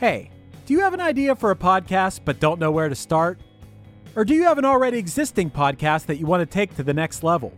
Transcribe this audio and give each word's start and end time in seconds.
Hey, 0.00 0.30
do 0.64 0.72
you 0.72 0.80
have 0.80 0.94
an 0.94 1.00
idea 1.02 1.36
for 1.36 1.50
a 1.50 1.54
podcast 1.54 2.20
but 2.24 2.40
don't 2.40 2.58
know 2.58 2.70
where 2.70 2.88
to 2.88 2.94
start? 2.94 3.38
Or 4.16 4.24
do 4.24 4.34
you 4.34 4.44
have 4.44 4.56
an 4.56 4.64
already 4.64 4.96
existing 4.96 5.50
podcast 5.50 6.06
that 6.06 6.16
you 6.16 6.24
want 6.24 6.40
to 6.40 6.46
take 6.46 6.74
to 6.76 6.82
the 6.82 6.94
next 6.94 7.22
level? 7.22 7.52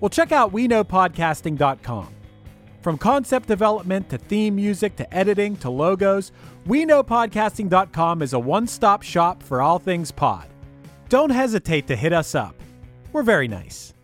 Well, 0.00 0.08
check 0.08 0.32
out 0.32 0.52
WeKnowPodcasting.com. 0.52 2.08
From 2.82 2.98
concept 2.98 3.46
development 3.46 4.08
to 4.10 4.18
theme 4.18 4.56
music 4.56 4.96
to 4.96 5.14
editing 5.14 5.54
to 5.58 5.70
logos, 5.70 6.32
WeKnowPodcasting.com 6.66 8.22
is 8.22 8.32
a 8.32 8.40
one 8.40 8.66
stop 8.66 9.02
shop 9.02 9.40
for 9.40 9.62
all 9.62 9.78
things 9.78 10.10
pod. 10.10 10.48
Don't 11.08 11.30
hesitate 11.30 11.86
to 11.86 11.94
hit 11.94 12.12
us 12.12 12.34
up. 12.34 12.56
We're 13.12 13.22
very 13.22 13.46
nice. 13.46 13.94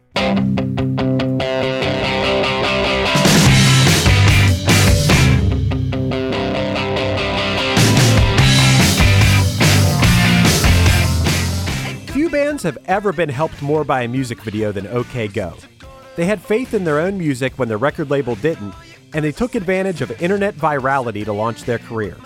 Few 12.55 12.59
bands 12.59 12.77
have 12.77 12.87
ever 12.87 13.13
been 13.13 13.31
helped 13.31 13.61
more 13.63 13.83
by 13.83 14.03
a 14.03 14.09
music 14.09 14.41
video 14.43 14.71
than 14.71 14.87
OK 14.87 15.27
Go. 15.27 15.55
They 16.15 16.25
had 16.25 16.41
faith 16.41 16.73
in 16.73 16.85
their 16.85 17.01
own 17.01 17.19
music 17.19 17.59
when 17.59 17.67
their 17.67 17.79
record 17.79 18.11
label 18.11 18.37
didn't, 18.37 18.73
and 19.13 19.25
they 19.25 19.33
took 19.33 19.57
advantage 19.57 20.03
of 20.03 20.23
internet 20.23 20.55
virality 20.55 21.25
to 21.25 21.33
launch 21.33 21.65
their 21.65 21.81
career. 21.81 22.17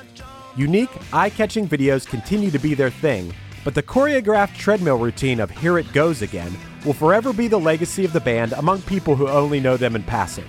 Unique, 0.55 0.91
eye 1.15 1.31
catching 1.31 1.67
videos 1.67 2.06
continue 2.06 2.50
to 2.50 2.59
be 2.59 2.75
their 2.75 2.91
thing, 2.91 3.33
but 3.65 3.75
the 3.75 3.83
choreographed 3.83 4.55
treadmill 4.55 4.99
routine 4.99 5.41
of 5.41 5.50
Here 5.50 5.78
It 5.78 5.91
Goes 5.94 6.21
Again 6.21 6.55
will 6.84 6.93
forever 6.93 7.33
be 7.33 7.49
the 7.49 7.59
legacy 7.59 8.05
of 8.05 8.12
the 8.12 8.21
band 8.21 8.53
among 8.53 8.83
people 8.83 9.17
who 9.17 9.28
only 9.28 9.61
know 9.61 9.78
them 9.78 9.97
in 9.97 10.03
passing. 10.03 10.44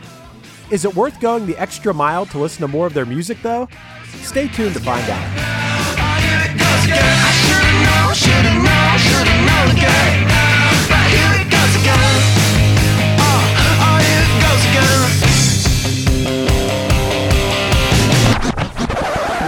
Is 0.72 0.84
it 0.84 0.94
worth 0.94 1.22
going 1.22 1.46
the 1.46 1.58
extra 1.58 1.94
mile 1.94 2.26
to 2.26 2.38
listen 2.38 2.64
to 2.64 2.68
more 2.68 2.86
of 2.86 2.94
their 2.94 3.06
music, 3.06 3.38
though? 3.42 3.70
Stay 4.24 4.50
tuned 4.50 4.74
to 4.74 4.82
find 4.82 5.10
out. 5.10 7.29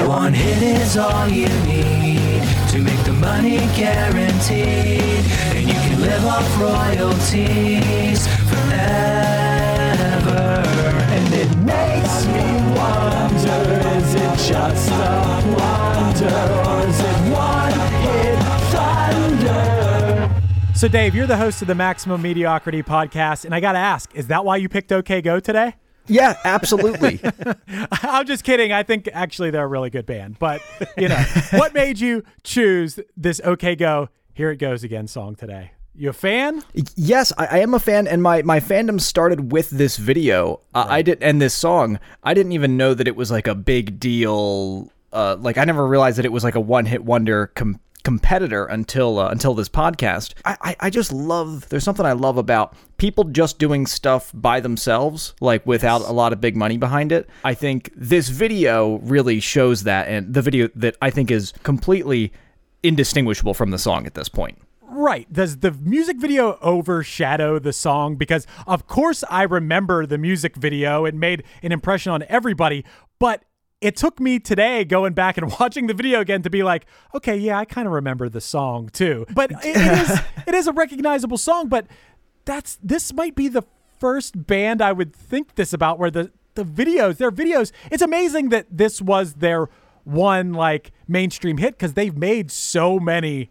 One 0.07 0.33
hit 0.33 0.61
is 0.61 0.97
all 0.97 1.27
you 1.27 1.49
need 1.65 2.43
to 2.69 2.77
make 2.77 3.03
the 3.03 3.13
money 3.13 3.57
guaranteed, 3.75 5.25
and 5.55 5.67
you 5.67 5.73
can 5.73 5.99
live 6.01 6.25
off 6.25 6.59
royalties 6.61 8.27
forever. 8.47 9.53
And 11.15 11.33
it 11.33 11.51
makes 11.65 12.25
me 12.27 12.45
wonder: 12.77 13.61
is 13.97 14.13
it 14.13 14.37
just 14.53 14.91
a 14.91 14.93
wonder, 15.57 16.39
or 16.65 16.87
is 16.87 16.99
it 16.99 17.19
So, 20.75 20.87
Dave, 20.87 21.13
you're 21.13 21.27
the 21.27 21.37
host 21.37 21.61
of 21.61 21.67
the 21.67 21.75
Maximum 21.75 22.23
Mediocrity 22.23 22.81
podcast, 22.81 23.45
and 23.45 23.53
I 23.53 23.59
got 23.59 23.73
to 23.73 23.77
ask, 23.77 24.15
is 24.15 24.27
that 24.27 24.43
why 24.43 24.55
you 24.57 24.67
picked 24.67 24.91
OK 24.91 25.21
Go 25.21 25.39
today? 25.39 25.75
Yeah, 26.07 26.35
absolutely. 26.43 27.21
I'm 27.91 28.25
just 28.25 28.43
kidding. 28.43 28.71
I 28.71 28.81
think 28.81 29.07
actually 29.13 29.51
they're 29.51 29.63
a 29.63 29.67
really 29.67 29.91
good 29.91 30.07
band. 30.07 30.39
But, 30.39 30.63
you 30.97 31.07
know, 31.07 31.23
what 31.51 31.75
made 31.75 31.99
you 31.99 32.23
choose 32.43 32.99
this 33.15 33.39
OK 33.43 33.75
Go, 33.75 34.09
Here 34.33 34.49
It 34.49 34.57
Goes 34.57 34.83
Again 34.83 35.07
song 35.07 35.35
today? 35.35 35.71
You 35.93 36.09
a 36.09 36.13
fan? 36.13 36.63
yes, 36.95 37.31
I, 37.37 37.45
I 37.45 37.59
am 37.59 37.75
a 37.75 37.79
fan, 37.79 38.07
and 38.07 38.23
my 38.23 38.41
my 38.41 38.59
fandom 38.61 38.99
started 38.99 39.51
with 39.51 39.69
this 39.69 39.97
video. 39.97 40.61
Uh, 40.73 40.87
I 40.89 41.01
did, 41.01 41.21
and 41.21 41.41
this 41.41 41.53
song. 41.53 41.99
I 42.23 42.33
didn't 42.33 42.53
even 42.53 42.77
know 42.77 42.93
that 42.93 43.07
it 43.09 43.15
was 43.15 43.29
like 43.29 43.45
a 43.45 43.53
big 43.53 43.99
deal. 43.99 44.89
Uh, 45.11 45.35
like 45.37 45.57
I 45.57 45.65
never 45.65 45.85
realized 45.85 46.17
that 46.17 46.25
it 46.25 46.31
was 46.31 46.45
like 46.45 46.55
a 46.55 46.61
one 46.61 46.85
hit 46.85 47.03
wonder 47.03 47.47
com- 47.55 47.81
competitor 48.03 48.65
until 48.65 49.19
uh, 49.19 49.29
until 49.29 49.53
this 49.53 49.69
podcast. 49.69 50.33
I, 50.45 50.57
I 50.61 50.75
I 50.81 50.89
just 50.89 51.11
love. 51.11 51.69
There's 51.69 51.83
something 51.83 52.05
I 52.05 52.13
love 52.13 52.37
about 52.37 52.75
people 52.97 53.23
just 53.25 53.59
doing 53.59 53.85
stuff 53.87 54.31
by 54.33 54.59
themselves, 54.59 55.33
like 55.41 55.65
without 55.65 56.01
a 56.01 56.11
lot 56.11 56.33
of 56.33 56.41
big 56.41 56.55
money 56.55 56.77
behind 56.77 57.11
it. 57.11 57.29
I 57.43 57.53
think 57.53 57.91
this 57.95 58.29
video 58.29 58.97
really 58.99 59.39
shows 59.39 59.83
that, 59.83 60.07
and 60.07 60.33
the 60.33 60.41
video 60.41 60.69
that 60.75 60.95
I 61.01 61.09
think 61.09 61.31
is 61.31 61.53
completely 61.63 62.31
indistinguishable 62.83 63.53
from 63.53 63.71
the 63.71 63.77
song 63.77 64.05
at 64.05 64.13
this 64.13 64.29
point. 64.29 64.57
Right. 64.81 65.31
Does 65.31 65.59
the 65.59 65.71
music 65.71 66.17
video 66.17 66.59
overshadow 66.61 67.59
the 67.59 67.71
song? 67.71 68.17
Because, 68.17 68.45
of 68.67 68.87
course, 68.87 69.23
I 69.29 69.43
remember 69.43 70.05
the 70.05 70.17
music 70.17 70.57
video. 70.57 71.05
It 71.05 71.15
made 71.15 71.43
an 71.63 71.71
impression 71.71 72.11
on 72.11 72.23
everybody. 72.27 72.83
But 73.17 73.43
it 73.81 73.95
took 73.95 74.19
me 74.19 74.39
today 74.39 74.85
going 74.85 75.13
back 75.13 75.37
and 75.37 75.51
watching 75.59 75.87
the 75.87 75.93
video 75.93 76.21
again 76.21 76.43
to 76.43 76.49
be 76.49 76.63
like, 76.63 76.85
okay, 77.13 77.35
yeah, 77.35 77.57
I 77.57 77.65
kind 77.65 77.87
of 77.87 77.93
remember 77.93 78.29
the 78.29 78.41
song 78.41 78.89
too. 78.89 79.25
But 79.33 79.51
it, 79.63 79.75
it 79.75 80.09
is 80.09 80.19
it 80.47 80.53
is 80.53 80.67
a 80.67 80.71
recognizable 80.71 81.37
song. 81.37 81.67
But 81.67 81.87
that's 82.45 82.77
this 82.81 83.11
might 83.13 83.35
be 83.35 83.47
the 83.47 83.63
first 83.99 84.47
band 84.47 84.81
I 84.81 84.91
would 84.91 85.13
think 85.13 85.55
this 85.55 85.73
about 85.73 85.99
where 85.99 86.11
the 86.11 86.31
the 86.53 86.63
videos, 86.63 87.17
their 87.17 87.31
videos. 87.31 87.71
It's 87.89 88.03
amazing 88.03 88.49
that 88.49 88.67
this 88.69 89.01
was 89.01 89.35
their 89.35 89.69
one 90.03 90.53
like 90.53 90.91
mainstream 91.07 91.57
hit 91.57 91.75
because 91.75 91.93
they've 91.93 92.15
made 92.15 92.51
so 92.51 92.99
many 92.99 93.49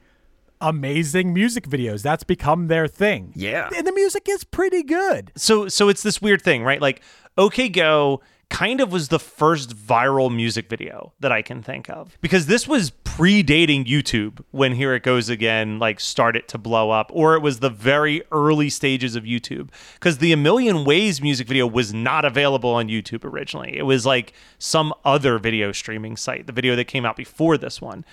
amazing 0.60 1.32
music 1.32 1.66
videos. 1.66 2.02
That's 2.02 2.24
become 2.24 2.68
their 2.68 2.86
thing. 2.86 3.32
Yeah. 3.34 3.70
And 3.74 3.86
the 3.86 3.92
music 3.92 4.26
is 4.28 4.44
pretty 4.44 4.82
good. 4.82 5.32
so 5.36 5.68
so 5.68 5.88
it's 5.88 6.02
this 6.02 6.20
weird 6.22 6.42
thing, 6.42 6.62
right? 6.62 6.80
Like 6.80 7.02
OK 7.38 7.68
Go 7.70 8.20
kind 8.50 8.80
of 8.80 8.92
was 8.92 9.08
the 9.08 9.18
first 9.18 9.74
viral 9.76 10.34
music 10.34 10.68
video 10.68 11.12
that 11.20 11.32
I 11.32 11.40
can 11.40 11.62
think 11.62 11.88
of 11.88 12.18
because 12.20 12.46
this 12.46 12.68
was 12.68 12.90
predating 13.04 13.86
YouTube 13.86 14.42
when 14.50 14.74
Here 14.74 14.94
It 14.94 15.02
Goes 15.02 15.28
Again 15.28 15.78
like 15.78 16.00
started 16.00 16.46
to 16.48 16.58
blow 16.58 16.90
up 16.90 17.10
or 17.14 17.34
it 17.36 17.40
was 17.40 17.60
the 17.60 17.70
very 17.70 18.22
early 18.32 18.68
stages 18.68 19.16
of 19.16 19.24
YouTube 19.24 19.70
because 19.94 20.18
the 20.18 20.32
A 20.32 20.36
Million 20.36 20.84
Ways 20.84 21.22
music 21.22 21.46
video 21.48 21.66
was 21.66 21.94
not 21.94 22.24
available 22.24 22.70
on 22.70 22.88
YouTube 22.88 23.24
originally. 23.24 23.76
It 23.78 23.82
was 23.86 24.04
like 24.04 24.32
some 24.58 24.92
other 25.04 25.38
video 25.38 25.72
streaming 25.72 26.16
site, 26.16 26.46
the 26.46 26.52
video 26.52 26.76
that 26.76 26.84
came 26.84 27.06
out 27.06 27.16
before 27.16 27.56
this 27.56 27.80
one. 27.80 28.04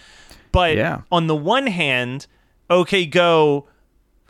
But 0.52 0.78
Yeah. 0.78 1.02
on 1.12 1.28
the 1.28 1.36
one 1.36 1.68
hand, 1.68 2.28
OK 2.70 3.06
Go 3.08 3.68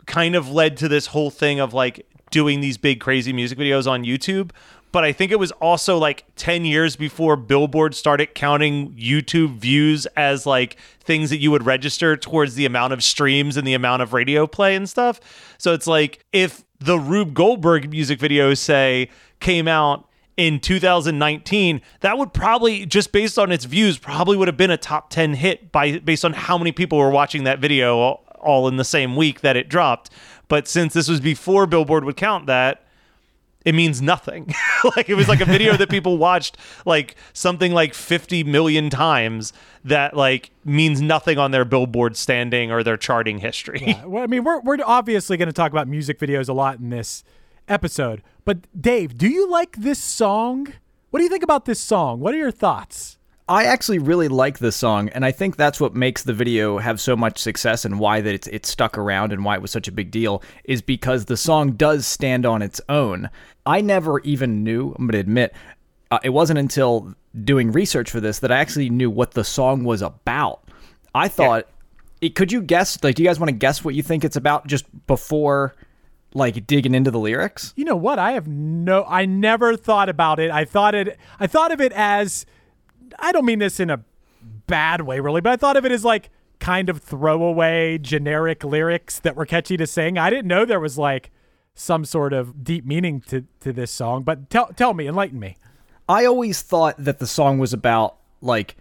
kind 0.06 0.34
of 0.34 0.50
led 0.50 0.76
to 0.78 0.88
this 0.88 1.08
whole 1.08 1.30
thing 1.30 1.60
of 1.60 1.74
like 1.74 2.06
doing 2.30 2.60
these 2.60 2.76
big 2.76 3.00
crazy 3.00 3.32
music 3.32 3.58
videos 3.58 3.86
on 3.90 4.04
YouTube. 4.04 4.50
But 4.92 5.04
I 5.04 5.12
think 5.12 5.32
it 5.32 5.38
was 5.38 5.52
also 5.52 5.98
like 5.98 6.24
10 6.36 6.64
years 6.64 6.96
before 6.96 7.36
Billboard 7.36 7.94
started 7.94 8.34
counting 8.34 8.92
YouTube 8.92 9.58
views 9.58 10.06
as 10.16 10.46
like 10.46 10.76
things 11.00 11.30
that 11.30 11.38
you 11.38 11.50
would 11.50 11.66
register 11.66 12.16
towards 12.16 12.54
the 12.54 12.66
amount 12.66 12.92
of 12.92 13.02
streams 13.02 13.56
and 13.56 13.66
the 13.66 13.74
amount 13.74 14.02
of 14.02 14.12
radio 14.12 14.46
play 14.46 14.74
and 14.74 14.88
stuff. 14.88 15.20
So 15.58 15.74
it's 15.74 15.86
like 15.86 16.24
if 16.32 16.64
the 16.78 16.98
Rube 16.98 17.34
Goldberg 17.34 17.90
music 17.90 18.18
video, 18.18 18.54
say, 18.54 19.10
came 19.40 19.68
out 19.68 20.08
in 20.36 20.60
2019, 20.60 21.82
that 22.00 22.16
would 22.16 22.32
probably 22.32 22.86
just 22.86 23.12
based 23.12 23.38
on 23.38 23.50
its 23.50 23.64
views 23.64 23.98
probably 23.98 24.36
would 24.36 24.48
have 24.48 24.56
been 24.56 24.70
a 24.70 24.76
top 24.76 25.10
10 25.10 25.34
hit 25.34 25.72
by 25.72 25.98
based 25.98 26.24
on 26.24 26.32
how 26.32 26.56
many 26.56 26.72
people 26.72 26.96
were 26.96 27.10
watching 27.10 27.44
that 27.44 27.58
video 27.58 27.98
all, 27.98 28.24
all 28.40 28.68
in 28.68 28.76
the 28.76 28.84
same 28.84 29.16
week 29.16 29.40
that 29.40 29.56
it 29.56 29.68
dropped. 29.68 30.10
But 30.46 30.68
since 30.68 30.94
this 30.94 31.08
was 31.08 31.20
before 31.20 31.66
Billboard 31.66 32.04
would 32.04 32.16
count 32.16 32.46
that, 32.46 32.84
it 33.68 33.74
means 33.74 34.00
nothing. 34.00 34.54
like 34.96 35.10
it 35.10 35.14
was 35.14 35.28
like 35.28 35.42
a 35.42 35.44
video 35.44 35.76
that 35.76 35.90
people 35.90 36.16
watched 36.28 36.56
like 36.86 37.16
something 37.34 37.72
like 37.72 37.92
50 37.92 38.42
million 38.44 38.88
times 38.88 39.52
that 39.84 40.16
like 40.16 40.50
means 40.64 41.02
nothing 41.02 41.36
on 41.36 41.50
their 41.50 41.66
billboard 41.66 42.16
standing 42.16 42.72
or 42.72 42.82
their 42.82 42.96
charting 42.96 43.36
history. 43.36 43.82
Yeah, 43.86 44.06
well, 44.06 44.22
I 44.22 44.26
mean, 44.26 44.42
we're 44.42 44.60
we're 44.60 44.78
obviously 44.86 45.36
going 45.36 45.48
to 45.48 45.52
talk 45.52 45.70
about 45.70 45.86
music 45.86 46.18
videos 46.18 46.48
a 46.48 46.54
lot 46.54 46.78
in 46.78 46.88
this 46.88 47.24
episode. 47.68 48.22
But 48.46 48.66
Dave, 48.80 49.18
do 49.18 49.28
you 49.28 49.46
like 49.46 49.76
this 49.76 49.98
song? 49.98 50.68
What 51.10 51.18
do 51.18 51.24
you 51.24 51.30
think 51.30 51.44
about 51.44 51.66
this 51.66 51.78
song? 51.78 52.20
What 52.20 52.32
are 52.32 52.38
your 52.38 52.50
thoughts? 52.50 53.18
I 53.50 53.64
actually 53.64 53.98
really 53.98 54.28
like 54.28 54.58
this 54.58 54.76
song, 54.76 55.08
and 55.10 55.24
I 55.24 55.32
think 55.32 55.56
that's 55.56 55.80
what 55.80 55.94
makes 55.94 56.22
the 56.22 56.34
video 56.34 56.76
have 56.76 57.00
so 57.00 57.16
much 57.16 57.38
success 57.38 57.86
and 57.86 57.98
why 57.98 58.20
that 58.20 58.34
it's 58.34 58.46
it's 58.48 58.68
stuck 58.68 58.98
around 58.98 59.32
and 59.32 59.42
why 59.42 59.54
it 59.54 59.62
was 59.62 59.70
such 59.70 59.88
a 59.88 59.92
big 59.92 60.10
deal 60.10 60.42
is 60.64 60.82
because 60.82 61.24
the 61.24 61.36
song 61.36 61.72
does 61.72 62.06
stand 62.06 62.44
on 62.44 62.60
its 62.60 62.78
own. 62.90 63.30
I 63.68 63.80
never 63.82 64.20
even 64.20 64.64
knew, 64.64 64.94
I'm 64.98 65.06
gonna 65.06 65.18
admit, 65.18 65.54
uh, 66.10 66.18
it 66.22 66.30
wasn't 66.30 66.58
until 66.58 67.14
doing 67.44 67.70
research 67.70 68.10
for 68.10 68.20
this 68.20 68.38
that 68.38 68.50
I 68.50 68.58
actually 68.58 68.88
knew 68.88 69.10
what 69.10 69.32
the 69.32 69.44
song 69.44 69.84
was 69.84 70.00
about. 70.02 70.64
I 71.14 71.28
thought, 71.28 71.66
it, 72.20 72.34
could 72.34 72.50
you 72.50 72.62
guess? 72.62 73.02
Like, 73.04 73.14
do 73.14 73.22
you 73.22 73.28
guys 73.28 73.38
want 73.38 73.48
to 73.48 73.56
guess 73.56 73.84
what 73.84 73.94
you 73.94 74.02
think 74.02 74.24
it's 74.24 74.36
about 74.36 74.66
just 74.66 74.84
before? 75.06 75.74
like 76.34 76.66
digging 76.66 76.94
into 76.94 77.10
the 77.10 77.18
lyrics? 77.18 77.72
You 77.76 77.84
know 77.84 77.96
what? 77.96 78.18
I 78.18 78.32
have 78.32 78.46
no 78.46 79.04
I 79.08 79.24
never 79.24 79.76
thought 79.76 80.08
about 80.08 80.38
it. 80.38 80.50
I 80.50 80.64
thought 80.64 80.94
it 80.94 81.18
I 81.40 81.46
thought 81.46 81.72
of 81.72 81.80
it 81.80 81.92
as 81.92 82.44
I 83.18 83.32
don't 83.32 83.46
mean 83.46 83.58
this 83.58 83.80
in 83.80 83.90
a 83.90 84.04
bad 84.66 85.02
way 85.02 85.20
really, 85.20 85.40
but 85.40 85.52
I 85.52 85.56
thought 85.56 85.76
of 85.76 85.84
it 85.84 85.92
as 85.92 86.04
like 86.04 86.30
kind 86.60 86.88
of 86.88 87.00
throwaway 87.00 87.98
generic 87.98 88.64
lyrics 88.64 89.20
that 89.20 89.36
were 89.36 89.46
catchy 89.46 89.76
to 89.76 89.86
sing. 89.86 90.18
I 90.18 90.30
didn't 90.30 90.48
know 90.48 90.64
there 90.64 90.80
was 90.80 90.98
like 90.98 91.30
some 91.78 92.04
sort 92.04 92.32
of 92.32 92.64
deep 92.64 92.84
meaning 92.84 93.20
to 93.22 93.44
to 93.60 93.72
this 93.72 93.90
song, 93.90 94.22
but 94.22 94.50
tell 94.50 94.66
tell 94.76 94.94
me, 94.94 95.06
enlighten 95.06 95.38
me. 95.38 95.56
I 96.08 96.24
always 96.24 96.62
thought 96.62 96.96
that 96.98 97.18
the 97.18 97.26
song 97.26 97.58
was 97.58 97.72
about 97.72 98.16
like 98.40 98.76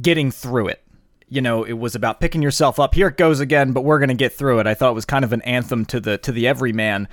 getting 0.00 0.30
through 0.30 0.68
it. 0.68 0.82
You 1.28 1.40
know, 1.40 1.64
it 1.64 1.72
was 1.74 1.94
about 1.94 2.20
picking 2.20 2.42
yourself 2.42 2.78
up. 2.78 2.94
Here 2.94 3.08
it 3.08 3.16
goes 3.16 3.40
again, 3.40 3.72
but 3.72 3.82
we're 3.82 3.98
going 3.98 4.10
to 4.10 4.14
get 4.14 4.34
through 4.34 4.60
it. 4.60 4.66
I 4.66 4.74
thought 4.74 4.90
it 4.90 4.94
was 4.94 5.06
kind 5.06 5.24
of 5.24 5.32
an 5.32 5.42
anthem 5.42 5.84
to 5.86 6.00
the 6.00 6.18
to 6.18 6.32
the 6.32 6.46
everyman. 6.46 7.08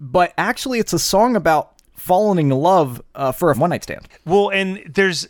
But 0.00 0.34
actually 0.36 0.80
it's 0.80 0.92
a 0.92 0.98
song 0.98 1.36
about 1.36 1.74
falling 1.96 2.38
in 2.38 2.50
love 2.50 3.00
uh, 3.14 3.32
for 3.32 3.52
a 3.52 3.56
one 3.56 3.70
night 3.70 3.84
stand. 3.84 4.08
Well, 4.24 4.50
and 4.50 4.82
there's 4.92 5.28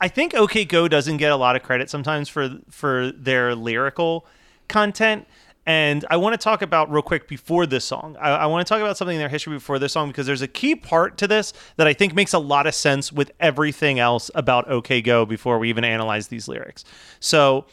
I 0.00 0.08
think 0.08 0.34
OK 0.34 0.64
Go 0.66 0.86
doesn't 0.88 1.16
get 1.16 1.32
a 1.32 1.36
lot 1.36 1.56
of 1.56 1.62
credit 1.62 1.90
sometimes 1.90 2.28
for 2.28 2.58
for 2.70 3.10
their 3.12 3.54
lyrical 3.54 4.26
content. 4.68 5.26
And 5.66 6.04
I 6.10 6.16
want 6.16 6.32
to 6.32 6.38
talk 6.38 6.62
about 6.62 6.90
real 6.92 7.02
quick 7.02 7.26
before 7.26 7.66
this 7.66 7.84
song. 7.84 8.16
I, 8.20 8.30
I, 8.30 8.46
want 8.46 8.64
to 8.64 8.72
talk 8.72 8.80
about 8.80 8.96
something 8.96 9.16
in 9.16 9.20
their 9.20 9.28
history 9.28 9.54
before 9.54 9.80
this 9.80 9.92
song 9.92 10.08
because 10.08 10.24
there's 10.24 10.42
a 10.42 10.48
key 10.48 10.76
part 10.76 11.18
to 11.18 11.26
this 11.26 11.52
that 11.76 11.88
I 11.88 11.92
think 11.92 12.14
makes 12.14 12.32
a 12.32 12.38
lot 12.38 12.68
of 12.68 12.74
sense 12.74 13.12
with 13.12 13.32
everything 13.40 13.98
else 13.98 14.30
about 14.36 14.68
OK 14.70 15.02
Go 15.02 15.26
before 15.26 15.58
we 15.58 15.68
even 15.68 15.82
analyze 15.82 16.28
these 16.28 16.46
lyrics. 16.46 16.84
So, 17.18 17.66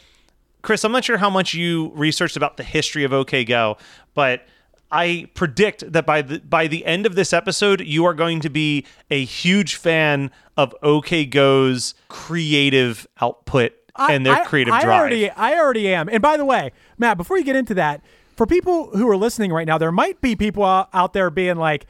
Chris, 0.62 0.84
I'm 0.84 0.90
not 0.90 1.04
sure 1.04 1.18
how 1.18 1.30
much 1.30 1.54
you 1.54 1.92
researched 1.94 2.36
about 2.36 2.56
the 2.56 2.64
history 2.64 3.04
of 3.04 3.12
OK 3.12 3.44
Go, 3.44 3.76
but 4.12 4.44
I 4.90 5.28
predict 5.34 5.92
that 5.92 6.04
by 6.04 6.22
the 6.22 6.40
by 6.40 6.66
the 6.66 6.84
end 6.84 7.06
of 7.06 7.14
this 7.14 7.32
episode, 7.32 7.80
you 7.80 8.04
are 8.06 8.14
going 8.14 8.40
to 8.40 8.50
be 8.50 8.86
a 9.08 9.24
huge 9.24 9.76
fan 9.76 10.32
of 10.56 10.74
OK 10.82 11.26
Go's 11.26 11.94
creative 12.08 13.06
output 13.20 13.72
and 13.96 14.24
their 14.26 14.34
I, 14.34 14.44
creative 14.44 14.74
I, 14.74 14.82
drive. 14.82 14.94
I 14.94 14.98
already, 14.98 15.30
I 15.30 15.58
already 15.58 15.94
am. 15.94 16.08
And 16.08 16.20
by 16.20 16.36
the 16.36 16.44
way, 16.44 16.72
Matt, 16.98 17.16
before 17.16 17.38
you 17.38 17.44
get 17.44 17.56
into 17.56 17.74
that, 17.74 18.02
for 18.36 18.46
people 18.46 18.90
who 18.96 19.08
are 19.08 19.16
listening 19.16 19.52
right 19.52 19.66
now, 19.66 19.78
there 19.78 19.92
might 19.92 20.20
be 20.20 20.34
people 20.34 20.64
out 20.64 21.12
there 21.12 21.30
being 21.30 21.56
like, 21.56 21.86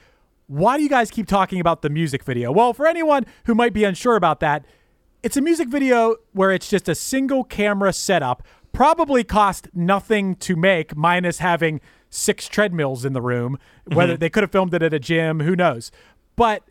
"Why 0.46 0.76
do 0.76 0.82
you 0.82 0.88
guys 0.88 1.10
keep 1.10 1.26
talking 1.26 1.60
about 1.60 1.82
the 1.82 1.88
music 1.88 2.22
video?" 2.24 2.52
Well, 2.52 2.72
for 2.72 2.86
anyone 2.86 3.24
who 3.46 3.54
might 3.54 3.72
be 3.72 3.84
unsure 3.84 4.16
about 4.16 4.40
that, 4.40 4.66
it's 5.22 5.36
a 5.36 5.40
music 5.40 5.68
video 5.68 6.16
where 6.32 6.50
it's 6.50 6.68
just 6.68 6.88
a 6.88 6.94
single 6.94 7.44
camera 7.44 7.92
setup. 7.92 8.42
Probably 8.72 9.24
cost 9.24 9.68
nothing 9.72 10.34
to 10.36 10.56
make, 10.56 10.96
minus 10.96 11.38
having 11.38 11.80
six 12.10 12.48
treadmills 12.48 13.04
in 13.04 13.12
the 13.12 13.22
room. 13.22 13.58
Whether 13.86 14.14
mm-hmm. 14.14 14.20
they 14.20 14.30
could 14.30 14.42
have 14.42 14.52
filmed 14.52 14.74
it 14.74 14.82
at 14.82 14.92
a 14.92 14.98
gym, 14.98 15.40
who 15.40 15.56
knows? 15.56 15.90
But 16.36 16.64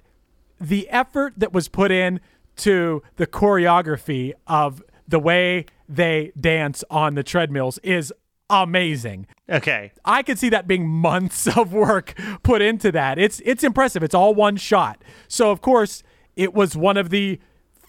the 0.62 0.88
effort 0.90 1.34
that 1.38 1.52
was 1.52 1.68
put 1.68 1.92
in 1.92 2.20
to 2.58 3.02
the 3.16 3.26
choreography 3.26 4.34
of 4.46 4.84
the 5.08 5.20
way 5.20 5.66
they 5.88 6.32
dance 6.40 6.84
on 6.90 7.16
the 7.16 7.24
treadmills 7.24 7.78
is 7.80 8.14
amazing. 8.50 9.28
Okay. 9.50 9.92
I 10.06 10.24
could 10.24 10.38
see 10.38 10.50
that 10.50 10.68
being 10.68 10.88
months 10.88 11.48
of 11.58 11.74
work 11.74 12.14
put 12.44 12.62
into 12.62 12.92
that. 12.92 13.20
It's 13.20 13.42
it's 13.46 13.64
impressive. 13.64 14.04
It's 14.04 14.16
all 14.16 14.34
one 14.34 14.58
shot. 14.58 15.04
So 15.28 15.52
of 15.52 15.62
course, 15.62 16.04
it 16.36 16.54
was 16.54 16.76
one 16.76 16.98
of 16.98 17.10
the 17.10 17.40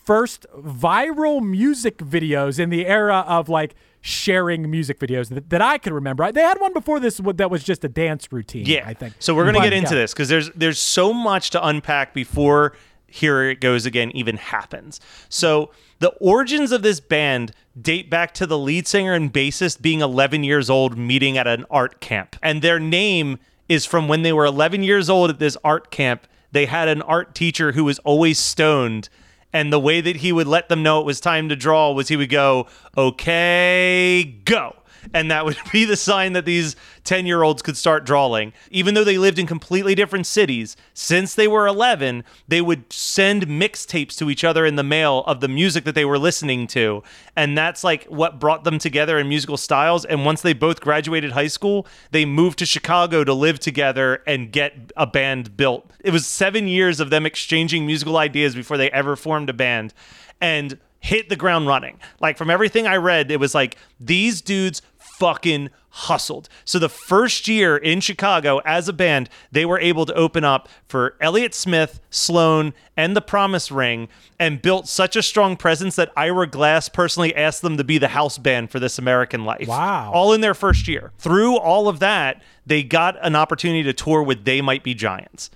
first 0.04 0.46
viral 0.56 1.42
music 1.42 1.98
videos 1.98 2.58
in 2.58 2.68
the 2.68 2.86
era 2.86 3.24
of 3.26 3.48
like 3.48 3.74
sharing 4.02 4.70
music 4.70 4.98
videos 5.00 5.30
that, 5.30 5.48
that 5.48 5.62
I 5.62 5.78
could 5.78 5.94
remember. 5.94 6.30
They 6.30 6.42
had 6.42 6.60
one 6.60 6.74
before 6.74 7.00
this 7.00 7.22
that 7.36 7.50
was 7.50 7.64
just 7.64 7.84
a 7.84 7.88
dance 7.88 8.30
routine, 8.30 8.66
yeah. 8.66 8.84
I 8.86 8.92
think. 8.92 9.14
So 9.18 9.34
we're 9.34 9.44
going 9.44 9.54
to 9.54 9.62
get 9.62 9.72
into 9.72 9.94
yeah. 9.94 10.02
this 10.02 10.12
cuz 10.12 10.28
there's 10.28 10.50
there's 10.50 10.78
so 10.78 11.14
much 11.14 11.50
to 11.50 11.66
unpack 11.66 12.12
before 12.12 12.74
here 13.14 13.44
it 13.44 13.60
goes 13.60 13.86
again 13.86 14.10
even 14.12 14.36
happens. 14.36 15.00
So 15.28 15.70
the 16.00 16.10
origins 16.20 16.72
of 16.72 16.82
this 16.82 16.98
band 16.98 17.52
date 17.80 18.10
back 18.10 18.34
to 18.34 18.46
the 18.46 18.58
lead 18.58 18.88
singer 18.88 19.12
and 19.12 19.32
bassist 19.32 19.80
being 19.80 20.00
11 20.00 20.42
years 20.42 20.68
old 20.68 20.98
meeting 20.98 21.38
at 21.38 21.46
an 21.46 21.64
art 21.70 22.00
camp. 22.00 22.34
And 22.42 22.60
their 22.60 22.80
name 22.80 23.38
is 23.68 23.86
from 23.86 24.08
when 24.08 24.22
they 24.22 24.32
were 24.32 24.44
11 24.44 24.82
years 24.82 25.08
old 25.08 25.30
at 25.30 25.38
this 25.38 25.56
art 25.62 25.92
camp. 25.92 26.26
They 26.50 26.66
had 26.66 26.88
an 26.88 27.02
art 27.02 27.36
teacher 27.36 27.70
who 27.70 27.84
was 27.84 28.00
always 28.00 28.40
stoned. 28.40 29.08
And 29.52 29.72
the 29.72 29.78
way 29.78 30.00
that 30.00 30.16
he 30.16 30.32
would 30.32 30.48
let 30.48 30.68
them 30.68 30.82
know 30.82 30.98
it 30.98 31.06
was 31.06 31.20
time 31.20 31.48
to 31.50 31.56
draw 31.56 31.92
was 31.92 32.08
he 32.08 32.16
would 32.16 32.30
go, 32.30 32.66
okay, 32.96 34.24
go 34.44 34.74
and 35.12 35.30
that 35.30 35.44
would 35.44 35.56
be 35.72 35.84
the 35.84 35.96
sign 35.96 36.32
that 36.32 36.44
these 36.44 36.76
10 37.04 37.26
year 37.26 37.42
olds 37.42 37.62
could 37.62 37.76
start 37.76 38.04
drawing. 38.04 38.52
Even 38.70 38.94
though 38.94 39.04
they 39.04 39.18
lived 39.18 39.38
in 39.38 39.46
completely 39.46 39.94
different 39.94 40.26
cities, 40.26 40.76
since 40.94 41.34
they 41.34 41.48
were 41.48 41.66
11, 41.66 42.24
they 42.48 42.60
would 42.60 42.92
send 42.92 43.46
mixtapes 43.46 44.16
to 44.18 44.30
each 44.30 44.44
other 44.44 44.64
in 44.64 44.76
the 44.76 44.82
mail 44.82 45.24
of 45.26 45.40
the 45.40 45.48
music 45.48 45.84
that 45.84 45.94
they 45.94 46.04
were 46.04 46.18
listening 46.18 46.66
to. 46.68 47.02
And 47.36 47.56
that's 47.56 47.84
like 47.84 48.04
what 48.04 48.40
brought 48.40 48.64
them 48.64 48.78
together 48.78 49.18
in 49.18 49.28
musical 49.28 49.56
styles. 49.56 50.04
And 50.04 50.24
once 50.24 50.42
they 50.42 50.52
both 50.52 50.80
graduated 50.80 51.32
high 51.32 51.48
school, 51.48 51.86
they 52.10 52.24
moved 52.24 52.58
to 52.60 52.66
Chicago 52.66 53.24
to 53.24 53.34
live 53.34 53.58
together 53.58 54.22
and 54.26 54.50
get 54.50 54.92
a 54.96 55.06
band 55.06 55.56
built. 55.56 55.90
It 56.02 56.12
was 56.12 56.26
seven 56.26 56.68
years 56.68 57.00
of 57.00 57.10
them 57.10 57.26
exchanging 57.26 57.86
musical 57.86 58.16
ideas 58.16 58.54
before 58.54 58.76
they 58.76 58.90
ever 58.90 59.16
formed 59.16 59.50
a 59.50 59.54
band. 59.54 59.92
And 60.40 60.78
hit 61.04 61.28
the 61.28 61.36
ground 61.36 61.66
running. 61.66 62.00
Like 62.18 62.38
from 62.38 62.48
everything 62.48 62.86
I 62.86 62.96
read, 62.96 63.30
it 63.30 63.38
was 63.38 63.54
like 63.54 63.76
these 64.00 64.40
dudes 64.40 64.80
fucking 65.18 65.70
hustled. 65.90 66.48
So 66.64 66.80
the 66.80 66.88
first 66.88 67.46
year 67.46 67.76
in 67.76 68.00
Chicago 68.00 68.60
as 68.64 68.88
a 68.88 68.92
band, 68.92 69.28
they 69.52 69.64
were 69.64 69.78
able 69.78 70.06
to 70.06 70.14
open 70.14 70.42
up 70.42 70.68
for 70.88 71.14
Elliott 71.20 71.54
Smith, 71.54 72.00
Sloan, 72.10 72.74
and 72.96 73.14
The 73.14 73.20
Promise 73.20 73.70
Ring 73.70 74.08
and 74.40 74.60
built 74.60 74.88
such 74.88 75.14
a 75.14 75.22
strong 75.22 75.56
presence 75.56 75.94
that 75.96 76.10
Ira 76.16 76.48
Glass 76.48 76.88
personally 76.88 77.34
asked 77.34 77.62
them 77.62 77.76
to 77.76 77.84
be 77.84 77.98
the 77.98 78.08
house 78.08 78.38
band 78.38 78.70
for 78.70 78.80
This 78.80 78.98
American 78.98 79.44
Life. 79.44 79.68
Wow. 79.68 80.10
All 80.12 80.32
in 80.32 80.40
their 80.40 80.54
first 80.54 80.88
year. 80.88 81.12
Through 81.18 81.56
all 81.58 81.86
of 81.86 82.00
that, 82.00 82.42
they 82.66 82.82
got 82.82 83.16
an 83.24 83.36
opportunity 83.36 83.84
to 83.84 83.92
tour 83.92 84.22
with 84.22 84.44
They 84.44 84.60
Might 84.60 84.82
Be 84.82 84.94
Giants. 84.94 85.50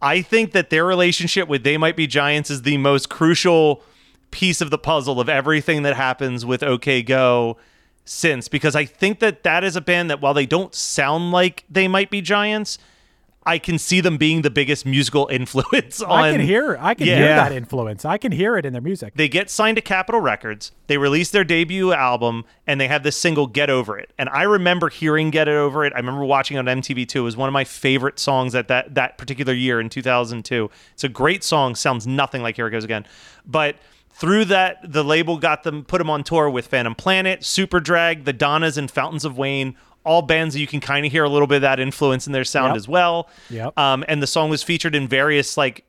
I 0.00 0.22
think 0.22 0.50
that 0.52 0.70
their 0.70 0.84
relationship 0.84 1.46
with 1.46 1.62
They 1.62 1.76
Might 1.76 1.94
Be 1.94 2.08
Giants 2.08 2.50
is 2.50 2.62
the 2.62 2.78
most 2.78 3.08
crucial 3.08 3.82
piece 4.32 4.60
of 4.60 4.70
the 4.70 4.78
puzzle 4.78 5.20
of 5.20 5.28
everything 5.28 5.84
that 5.84 5.94
happens 5.94 6.44
with 6.44 6.64
OK 6.64 7.02
Go 7.02 7.58
since 8.04 8.48
because 8.48 8.74
I 8.76 8.84
think 8.84 9.20
that 9.20 9.42
that 9.44 9.64
is 9.64 9.76
a 9.76 9.80
band 9.80 10.10
that 10.10 10.20
while 10.20 10.34
they 10.34 10.46
don't 10.46 10.74
sound 10.74 11.30
like 11.30 11.64
they 11.70 11.86
might 11.88 12.10
be 12.10 12.20
giants, 12.20 12.78
I 13.44 13.58
can 13.58 13.76
see 13.76 14.00
them 14.00 14.18
being 14.18 14.42
the 14.42 14.50
biggest 14.50 14.86
musical 14.86 15.26
influence 15.32 16.00
on. 16.00 16.10
I 16.24 16.30
can 16.32 16.40
hear 16.40 16.76
I 16.80 16.94
can 16.94 17.08
Yeah. 17.08 17.16
hear 17.16 17.26
that 17.36 17.52
influence. 17.52 18.04
I 18.04 18.16
can 18.16 18.30
hear 18.30 18.56
it 18.56 18.64
in 18.64 18.72
their 18.72 18.82
music. 18.82 19.14
They 19.16 19.28
get 19.28 19.50
signed 19.50 19.76
to 19.76 19.80
Capitol 19.82 20.20
Records. 20.20 20.70
They 20.86 20.96
release 20.96 21.30
their 21.30 21.42
debut 21.42 21.92
album, 21.92 22.44
and 22.68 22.80
they 22.80 22.86
have 22.86 23.02
this 23.02 23.16
single 23.16 23.48
"Get 23.48 23.68
Over 23.68 23.98
It." 23.98 24.12
And 24.16 24.28
I 24.28 24.44
remember 24.44 24.88
hearing 24.90 25.30
"Get 25.30 25.48
It 25.48 25.54
Over 25.56 25.84
It." 25.84 25.92
I 25.92 25.98
remember 25.98 26.24
watching 26.24 26.56
it 26.56 26.60
on 26.60 26.66
MTV2. 26.66 27.16
It 27.16 27.20
was 27.20 27.36
one 27.36 27.48
of 27.48 27.52
my 27.52 27.64
favorite 27.64 28.20
songs 28.20 28.54
at 28.54 28.68
that 28.68 28.94
that 28.94 29.18
particular 29.18 29.52
year 29.54 29.80
in 29.80 29.88
2002. 29.88 30.70
It's 30.92 31.02
a 31.04 31.08
great 31.08 31.42
song. 31.42 31.74
Sounds 31.74 32.06
nothing 32.06 32.42
like 32.42 32.54
"Here 32.56 32.68
It 32.68 32.70
Goes 32.70 32.84
Again," 32.84 33.06
but 33.44 33.74
through 34.22 34.44
that, 34.46 34.78
the 34.92 35.02
label 35.02 35.36
got 35.36 35.64
them 35.64 35.84
put 35.84 35.98
them 35.98 36.08
on 36.08 36.22
tour 36.22 36.48
with 36.48 36.68
Phantom 36.68 36.94
Planet, 36.94 37.40
Superdrag, 37.40 38.24
The 38.24 38.32
Donnas, 38.32 38.78
and 38.78 38.88
Fountains 38.90 39.24
of 39.24 39.36
Wayne. 39.36 39.76
All 40.04 40.22
bands 40.22 40.54
that 40.54 40.60
you 40.60 40.66
can 40.68 40.78
kind 40.80 41.04
of 41.04 41.10
hear 41.12 41.24
a 41.24 41.28
little 41.28 41.46
bit 41.48 41.56
of 41.56 41.62
that 41.62 41.80
influence 41.80 42.26
in 42.28 42.32
their 42.32 42.44
sound 42.44 42.70
Yep. 42.70 42.76
as 42.76 42.88
well. 42.88 43.28
Yep. 43.50 43.76
Um, 43.78 44.04
and 44.06 44.22
the 44.22 44.26
song 44.28 44.48
was 44.48 44.62
featured 44.62 44.94
in 44.94 45.08
various 45.08 45.56
like 45.56 45.84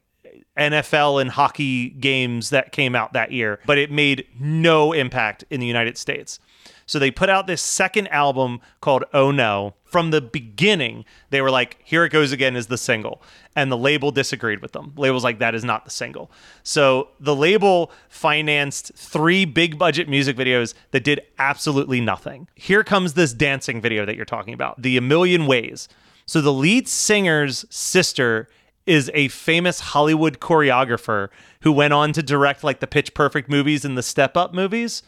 NFL 0.57 1.19
and 1.21 1.29
hockey 1.31 1.89
games 1.91 2.49
that 2.49 2.71
came 2.71 2.95
out 2.95 3.13
that 3.13 3.31
year, 3.31 3.59
but 3.65 3.77
it 3.77 3.91
made 3.91 4.25
no 4.39 4.93
impact 4.93 5.43
in 5.49 5.59
the 5.59 5.65
United 5.67 5.97
States. 5.97 6.39
So 6.85 6.99
they 6.99 7.11
put 7.11 7.29
out 7.29 7.47
this 7.47 7.61
second 7.61 8.07
album 8.09 8.61
called 8.81 9.03
Oh 9.13 9.31
No. 9.31 9.73
From 9.93 10.09
the 10.09 10.21
beginning, 10.21 11.05
they 11.29 11.39
were 11.39 11.51
like, 11.51 11.77
Here 11.83 12.03
It 12.03 12.09
Goes 12.09 12.31
Again 12.31 12.55
is 12.55 12.65
the 12.65 12.79
single. 12.79 13.21
And 13.55 13.71
the 13.71 13.77
label 13.77 14.09
disagreed 14.09 14.59
with 14.59 14.71
them. 14.71 14.91
Label's 14.97 15.23
like, 15.23 15.37
That 15.37 15.53
is 15.53 15.63
not 15.63 15.85
the 15.85 15.91
single. 15.91 16.31
So 16.63 17.09
the 17.19 17.35
label 17.35 17.91
financed 18.09 18.93
three 18.95 19.45
big 19.45 19.77
budget 19.77 20.09
music 20.09 20.35
videos 20.35 20.73
that 20.89 21.03
did 21.03 21.21
absolutely 21.37 22.01
nothing. 22.01 22.47
Here 22.55 22.83
comes 22.83 23.13
this 23.13 23.33
dancing 23.33 23.81
video 23.81 24.03
that 24.03 24.15
you're 24.15 24.25
talking 24.25 24.55
about, 24.55 24.81
The 24.81 24.97
A 24.97 25.01
Million 25.01 25.45
Ways. 25.45 25.87
So 26.25 26.41
the 26.41 26.51
lead 26.51 26.87
singer's 26.87 27.63
sister 27.69 28.49
is 28.87 29.11
a 29.13 29.27
famous 29.27 29.79
Hollywood 29.79 30.39
choreographer 30.39 31.29
who 31.61 31.71
went 31.71 31.93
on 31.93 32.13
to 32.13 32.23
direct 32.23 32.63
like 32.63 32.79
the 32.79 32.87
Pitch 32.87 33.13
Perfect 33.13 33.47
movies 33.47 33.85
and 33.85 33.95
the 33.95 34.01
Step 34.01 34.35
Up 34.35 34.55
movies. 34.55 35.03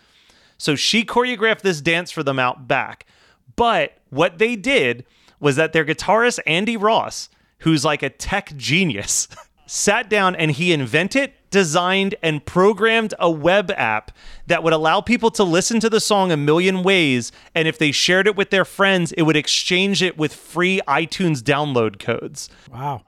So 0.59 0.75
she 0.75 1.03
choreographed 1.03 1.61
this 1.61 1.81
dance 1.81 2.11
for 2.11 2.21
them 2.21 2.37
out 2.37 2.67
back. 2.67 3.07
But 3.55 3.97
what 4.09 4.37
they 4.37 4.55
did 4.55 5.05
was 5.39 5.55
that 5.55 5.73
their 5.73 5.85
guitarist, 5.85 6.39
Andy 6.45 6.77
Ross, 6.77 7.29
who's 7.59 7.85
like 7.85 8.03
a 8.03 8.09
tech 8.09 8.55
genius, 8.55 9.27
sat 9.67 10.09
down 10.09 10.35
and 10.35 10.51
he 10.51 10.71
invented, 10.71 11.31
designed, 11.49 12.15
and 12.21 12.45
programmed 12.45 13.13
a 13.19 13.29
web 13.29 13.71
app 13.71 14.11
that 14.47 14.63
would 14.63 14.73
allow 14.73 15.01
people 15.01 15.31
to 15.31 15.43
listen 15.43 15.79
to 15.79 15.89
the 15.89 15.99
song 15.99 16.31
a 16.31 16.37
million 16.37 16.83
ways. 16.83 17.31
And 17.53 17.67
if 17.67 17.77
they 17.77 17.91
shared 17.91 18.27
it 18.27 18.35
with 18.35 18.49
their 18.49 18.65
friends, 18.65 19.11
it 19.13 19.23
would 19.23 19.35
exchange 19.35 20.03
it 20.03 20.17
with 20.17 20.33
free 20.33 20.81
iTunes 20.87 21.41
download 21.41 21.99
codes. 21.99 22.49
Wow. 22.71 23.03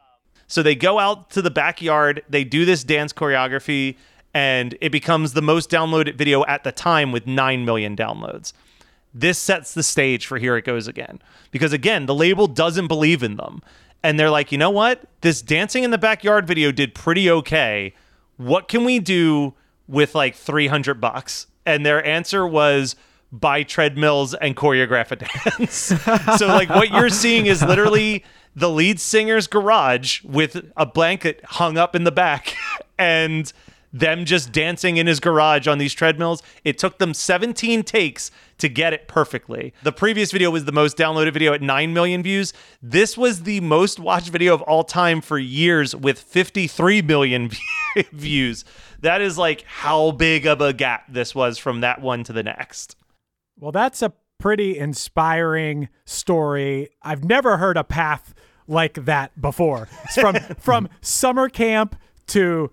So 0.47 0.63
they 0.63 0.75
go 0.75 0.97
out 0.97 1.29
to 1.31 1.41
the 1.41 1.51
backyard, 1.51 2.23
they 2.29 2.45
do 2.45 2.63
this 2.63 2.83
dance 2.83 3.11
choreography, 3.11 3.97
and 4.33 4.77
it 4.81 4.91
becomes 4.91 5.33
the 5.33 5.41
most 5.41 5.69
downloaded 5.69 6.15
video 6.15 6.45
at 6.45 6.63
the 6.63 6.71
time 6.71 7.11
with 7.11 7.27
9 7.27 7.65
million 7.65 7.95
downloads. 7.95 8.53
This 9.19 9.39
sets 9.39 9.73
the 9.73 9.83
stage 9.83 10.27
for 10.27 10.37
Here 10.37 10.55
It 10.57 10.65
Goes 10.65 10.87
Again. 10.87 11.19
Because 11.49 11.73
again, 11.73 12.05
the 12.05 12.13
label 12.13 12.47
doesn't 12.47 12.87
believe 12.87 13.23
in 13.23 13.35
them. 13.35 13.61
And 14.03 14.19
they're 14.19 14.29
like, 14.29 14.51
you 14.51 14.59
know 14.59 14.69
what? 14.69 15.03
This 15.21 15.41
dancing 15.41 15.83
in 15.83 15.89
the 15.89 15.97
backyard 15.97 16.45
video 16.45 16.71
did 16.71 16.93
pretty 16.93 17.29
okay. 17.29 17.95
What 18.37 18.67
can 18.67 18.83
we 18.83 18.99
do 18.99 19.55
with 19.87 20.13
like 20.13 20.35
300 20.35 21.01
bucks? 21.01 21.47
And 21.65 21.83
their 21.83 22.05
answer 22.05 22.45
was 22.45 22.95
buy 23.31 23.63
treadmills 23.63 24.35
and 24.35 24.55
choreograph 24.55 25.11
a 25.11 25.15
dance. 25.15 26.37
so 26.39 26.47
like 26.47 26.69
what 26.69 26.91
you're 26.91 27.09
seeing 27.09 27.47
is 27.47 27.63
literally 27.63 28.23
the 28.55 28.69
lead 28.69 28.99
singer's 28.99 29.47
garage 29.47 30.23
with 30.23 30.71
a 30.77 30.85
blanket 30.85 31.41
hung 31.43 31.77
up 31.77 31.95
in 31.95 32.03
the 32.03 32.11
back 32.11 32.55
and 32.99 33.51
them 33.93 34.25
just 34.25 34.51
dancing 34.51 34.97
in 34.97 35.07
his 35.07 35.19
garage 35.19 35.67
on 35.67 35.77
these 35.77 35.93
treadmills. 35.93 36.43
It 36.63 36.77
took 36.77 36.97
them 36.97 37.13
17 37.13 37.83
takes 37.83 38.31
to 38.57 38.69
get 38.69 38.93
it 38.93 39.07
perfectly. 39.07 39.73
The 39.83 39.91
previous 39.91 40.31
video 40.31 40.49
was 40.51 40.65
the 40.65 40.71
most 40.71 40.97
downloaded 40.97 41.33
video 41.33 41.53
at 41.53 41.61
9 41.61 41.93
million 41.93 42.23
views. 42.23 42.53
This 42.81 43.17
was 43.17 43.43
the 43.43 43.59
most 43.61 43.99
watched 43.99 44.29
video 44.29 44.53
of 44.53 44.61
all 44.63 44.83
time 44.83 45.21
for 45.21 45.37
years 45.37 45.95
with 45.95 46.19
53 46.19 47.01
million 47.01 47.51
views. 48.11 48.65
That 49.01 49.21
is 49.21 49.37
like 49.37 49.63
how 49.63 50.11
big 50.11 50.45
of 50.45 50.61
a 50.61 50.73
gap 50.73 51.05
this 51.09 51.35
was 51.35 51.57
from 51.57 51.81
that 51.81 52.01
one 52.01 52.23
to 52.25 52.33
the 52.33 52.43
next. 52.43 52.95
Well, 53.59 53.71
that's 53.71 54.01
a 54.01 54.13
pretty 54.37 54.77
inspiring 54.77 55.89
story. 56.05 56.89
I've 57.01 57.23
never 57.23 57.57
heard 57.57 57.77
a 57.77 57.83
path 57.83 58.33
like 58.67 59.05
that 59.05 59.39
before. 59.39 59.87
It's 60.03 60.15
from 60.15 60.35
from 60.59 60.89
summer 61.01 61.49
camp 61.49 61.95
to 62.27 62.71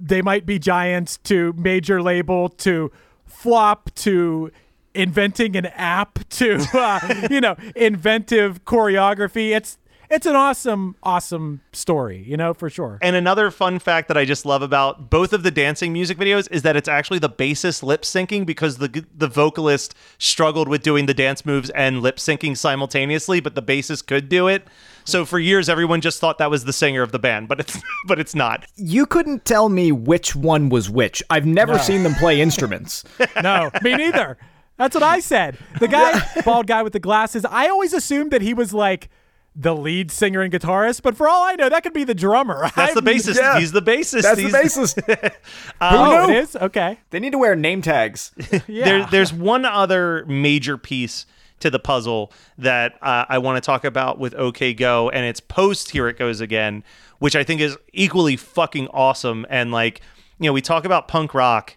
they 0.00 0.22
might 0.22 0.46
be 0.46 0.58
giants 0.58 1.18
to 1.18 1.52
major 1.54 2.02
label 2.02 2.48
to 2.48 2.90
flop 3.26 3.94
to 3.94 4.50
inventing 4.94 5.56
an 5.56 5.66
app 5.66 6.18
to 6.30 6.66
uh, 6.74 7.26
you 7.30 7.40
know 7.40 7.56
inventive 7.76 8.64
choreography. 8.64 9.54
It's 9.54 9.78
it's 10.10 10.26
an 10.26 10.34
awesome 10.34 10.96
awesome 11.04 11.60
story, 11.72 12.24
you 12.26 12.36
know, 12.36 12.52
for 12.52 12.68
sure. 12.68 12.98
And 13.00 13.14
another 13.14 13.50
fun 13.52 13.78
fact 13.78 14.08
that 14.08 14.16
I 14.16 14.24
just 14.24 14.44
love 14.44 14.60
about 14.60 15.08
both 15.08 15.32
of 15.32 15.44
the 15.44 15.52
dancing 15.52 15.92
music 15.92 16.18
videos 16.18 16.48
is 16.50 16.62
that 16.62 16.74
it's 16.76 16.88
actually 16.88 17.20
the 17.20 17.30
bassist 17.30 17.84
lip 17.84 18.02
syncing 18.02 18.44
because 18.44 18.78
the 18.78 19.04
the 19.16 19.28
vocalist 19.28 19.94
struggled 20.18 20.68
with 20.68 20.82
doing 20.82 21.06
the 21.06 21.14
dance 21.14 21.46
moves 21.46 21.70
and 21.70 22.02
lip 22.02 22.16
syncing 22.16 22.56
simultaneously, 22.56 23.40
but 23.40 23.54
the 23.54 23.62
bassist 23.62 24.06
could 24.06 24.28
do 24.28 24.48
it. 24.48 24.66
So 25.10 25.24
for 25.24 25.38
years, 25.38 25.68
everyone 25.68 26.00
just 26.00 26.20
thought 26.20 26.38
that 26.38 26.50
was 26.50 26.64
the 26.64 26.72
singer 26.72 27.02
of 27.02 27.12
the 27.12 27.18
band, 27.18 27.48
but 27.48 27.60
it's 27.60 27.78
but 28.06 28.18
it's 28.18 28.34
not. 28.34 28.66
You 28.76 29.06
couldn't 29.06 29.44
tell 29.44 29.68
me 29.68 29.92
which 29.92 30.34
one 30.36 30.68
was 30.68 30.88
which. 30.90 31.22
I've 31.30 31.46
never 31.46 31.78
seen 31.78 32.02
them 32.02 32.14
play 32.14 32.40
instruments. 32.40 33.04
No, 33.42 33.70
me 33.82 33.94
neither. 33.94 34.36
That's 34.76 34.94
what 34.94 35.02
I 35.02 35.20
said. 35.20 35.58
The 35.78 35.88
guy, 35.88 36.20
bald 36.44 36.66
guy 36.66 36.82
with 36.82 36.92
the 36.94 37.00
glasses, 37.00 37.44
I 37.44 37.68
always 37.68 37.92
assumed 37.92 38.30
that 38.30 38.40
he 38.42 38.54
was 38.54 38.72
like 38.72 39.08
the 39.56 39.74
lead 39.74 40.10
singer 40.10 40.40
and 40.42 40.52
guitarist, 40.52 41.02
but 41.02 41.16
for 41.16 41.28
all 41.28 41.42
I 41.44 41.54
know, 41.54 41.68
that 41.68 41.82
could 41.82 41.92
be 41.92 42.04
the 42.04 42.14
drummer. 42.14 42.70
That's 42.76 42.94
the 42.94 43.00
I'm- 43.00 43.16
bassist. 43.16 43.36
yeah. 43.36 43.58
He's 43.58 43.72
the 43.72 43.82
bassist. 43.82 44.22
That's 44.22 44.36
the 44.36 44.42
He's 44.44 44.52
bassist. 44.54 45.32
Oh, 45.80 46.26
knew? 46.26 46.32
it 46.34 46.42
is? 46.44 46.56
Okay. 46.56 46.98
They 47.10 47.20
need 47.20 47.32
to 47.32 47.38
wear 47.38 47.54
name 47.56 47.82
tags. 47.82 48.32
Yeah. 48.66 48.84
There, 48.84 49.06
there's 49.06 49.32
one 49.32 49.64
other 49.64 50.24
major 50.26 50.78
piece 50.78 51.26
to 51.60 51.70
the 51.70 51.78
puzzle 51.78 52.32
that 52.58 52.94
uh, 53.02 53.24
I 53.28 53.38
want 53.38 53.56
to 53.62 53.66
talk 53.66 53.84
about 53.84 54.18
with 54.18 54.34
OK 54.34 54.74
Go, 54.74 55.08
and 55.10 55.24
it's 55.24 55.40
post 55.40 55.90
Here 55.90 56.08
It 56.08 56.18
Goes 56.18 56.40
Again, 56.40 56.82
which 57.18 57.36
I 57.36 57.44
think 57.44 57.60
is 57.60 57.76
equally 57.92 58.36
fucking 58.36 58.88
awesome. 58.88 59.46
And 59.48 59.70
like, 59.72 60.00
you 60.38 60.48
know, 60.48 60.52
we 60.52 60.60
talk 60.62 60.84
about 60.84 61.08
punk 61.08 61.34
rock. 61.34 61.76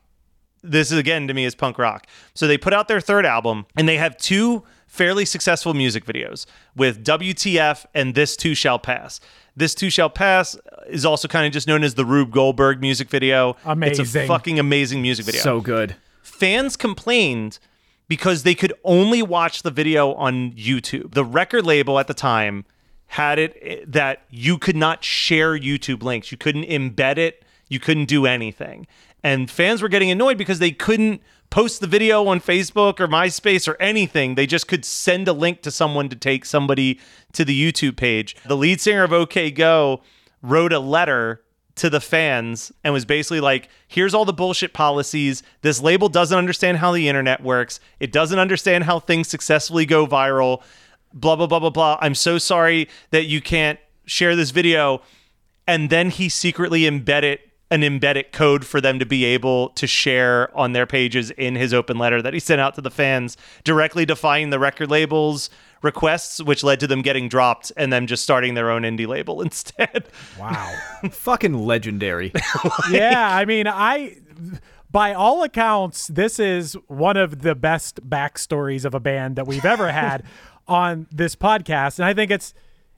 This 0.61 0.91
is 0.91 0.97
again 0.97 1.27
to 1.27 1.33
me 1.33 1.43
is 1.45 1.55
punk 1.55 1.77
rock. 1.77 2.07
So 2.33 2.47
they 2.47 2.57
put 2.57 2.73
out 2.73 2.87
their 2.87 3.01
third 3.01 3.25
album, 3.25 3.65
and 3.75 3.87
they 3.87 3.97
have 3.97 4.15
two 4.17 4.63
fairly 4.87 5.25
successful 5.25 5.73
music 5.73 6.05
videos 6.05 6.45
with 6.75 7.03
WTF 7.03 7.85
and 7.93 8.13
This 8.15 8.37
Too 8.37 8.53
Shall 8.55 8.79
Pass. 8.79 9.19
This 9.55 9.75
Too 9.75 9.89
Shall 9.89 10.09
Pass 10.09 10.55
is 10.87 11.03
also 11.03 11.27
kind 11.27 11.45
of 11.45 11.51
just 11.51 11.67
known 11.67 11.83
as 11.83 11.95
the 11.95 12.05
Rube 12.05 12.31
Goldberg 12.31 12.79
music 12.79 13.09
video. 13.09 13.51
It's 13.51 13.65
a 13.65 13.71
Amazing. 13.71 14.27
fucking 14.27 14.59
amazing 14.59 15.01
music 15.01 15.25
video 15.25 15.41
so 15.41 15.61
good. 15.61 15.95
fans 16.21 16.75
complained 16.77 17.59
because 18.07 18.43
they 18.43 18.55
could 18.55 18.73
only 18.83 19.21
watch 19.21 19.63
the 19.63 19.71
video 19.71 20.13
on 20.13 20.51
YouTube. 20.51 21.13
The 21.13 21.25
record 21.25 21.65
label 21.65 21.99
at 21.99 22.07
the 22.07 22.13
time 22.13 22.65
had 23.07 23.39
it 23.39 23.57
eh, 23.61 23.83
that 23.87 24.23
you 24.29 24.57
could 24.57 24.75
not 24.75 25.03
share 25.03 25.57
YouTube 25.57 26.03
links. 26.03 26.31
You 26.31 26.37
couldn't 26.37 26.65
embed 26.65 27.17
it. 27.17 27.43
You 27.69 27.79
couldn't 27.79 28.05
do 28.05 28.25
anything. 28.25 28.87
And 29.23 29.49
fans 29.49 29.81
were 29.81 29.89
getting 29.89 30.11
annoyed 30.11 30.37
because 30.37 30.59
they 30.59 30.71
couldn't 30.71 31.21
post 31.49 31.79
the 31.79 31.87
video 31.87 32.25
on 32.27 32.39
Facebook 32.39 32.99
or 32.99 33.07
MySpace 33.07 33.67
or 33.67 33.79
anything. 33.79 34.35
They 34.35 34.45
just 34.45 34.67
could 34.67 34.83
send 34.83 35.27
a 35.27 35.33
link 35.33 35.61
to 35.61 35.71
someone 35.71 36.09
to 36.09 36.15
take 36.15 36.45
somebody 36.45 36.99
to 37.33 37.45
the 37.45 37.71
YouTube 37.71 37.95
page. 37.95 38.35
The 38.45 38.57
lead 38.57 38.81
singer 38.81 39.03
of 39.03 39.13
OK 39.13 39.51
Go 39.51 40.01
wrote 40.41 40.73
a 40.73 40.79
letter 40.79 41.43
to 41.75 41.89
the 41.89 41.99
fans 41.99 42.71
and 42.83 42.93
was 42.93 43.05
basically 43.05 43.39
like, 43.39 43.69
here's 43.87 44.13
all 44.13 44.25
the 44.25 44.33
bullshit 44.33 44.73
policies. 44.73 45.41
This 45.61 45.81
label 45.81 46.07
doesn't 46.09 46.37
understand 46.37 46.77
how 46.77 46.91
the 46.91 47.07
internet 47.07 47.41
works. 47.41 47.79
It 47.99 48.11
doesn't 48.11 48.39
understand 48.39 48.83
how 48.83 48.99
things 48.99 49.27
successfully 49.27 49.85
go 49.85 50.05
viral. 50.05 50.61
Blah, 51.13 51.35
blah, 51.35 51.47
blah, 51.47 51.59
blah, 51.59 51.69
blah. 51.69 51.97
I'm 52.01 52.15
so 52.15 52.37
sorry 52.37 52.89
that 53.09 53.25
you 53.25 53.41
can't 53.41 53.79
share 54.05 54.35
this 54.35 54.51
video. 54.51 55.01
And 55.67 55.89
then 55.89 56.09
he 56.09 56.29
secretly 56.29 56.85
embedded 56.85 57.39
an 57.71 57.83
embedded 57.83 58.31
code 58.31 58.63
for 58.63 58.79
them 58.79 58.99
to 58.99 59.05
be 59.05 59.25
able 59.25 59.69
to 59.69 59.87
share 59.87 60.55
on 60.55 60.73
their 60.73 60.85
pages 60.85 61.31
in 61.31 61.55
his 61.55 61.73
open 61.73 61.97
letter 61.97 62.21
that 62.21 62.33
he 62.33 62.39
sent 62.39 62.61
out 62.61 62.75
to 62.75 62.81
the 62.81 62.91
fans, 62.91 63.35
directly 63.63 64.05
defying 64.05 64.51
the 64.51 64.59
record 64.59 64.91
label's 64.91 65.49
requests, 65.83 66.41
which 66.41 66.63
led 66.63 66.79
to 66.79 66.87
them 66.87 67.01
getting 67.03 67.29
dropped 67.29 67.71
and 67.77 67.93
them 67.93 68.07
just 68.07 68.23
starting 68.23 68.55
their 68.55 68.71
own 68.71 68.81
indie 68.81 69.07
label 69.07 69.41
instead. 69.43 70.07
Wow. 70.39 70.73
Fucking 71.11 71.53
legendary. 71.53 72.31
yeah, 72.91 73.35
I 73.35 73.45
mean, 73.45 73.67
I 73.67 74.17
by 74.89 75.13
all 75.13 75.43
accounts, 75.43 76.07
this 76.07 76.39
is 76.39 76.75
one 76.87 77.17
of 77.17 77.41
the 77.41 77.55
best 77.55 78.07
backstories 78.09 78.85
of 78.85 78.93
a 78.93 78.99
band 78.99 79.35
that 79.35 79.47
we've 79.47 79.65
ever 79.65 79.91
had 79.91 80.23
on 80.67 81.07
this 81.11 81.35
podcast, 81.35 81.99
and 81.99 82.05
I 82.05 82.13
think 82.13 82.31
it's 82.31 82.53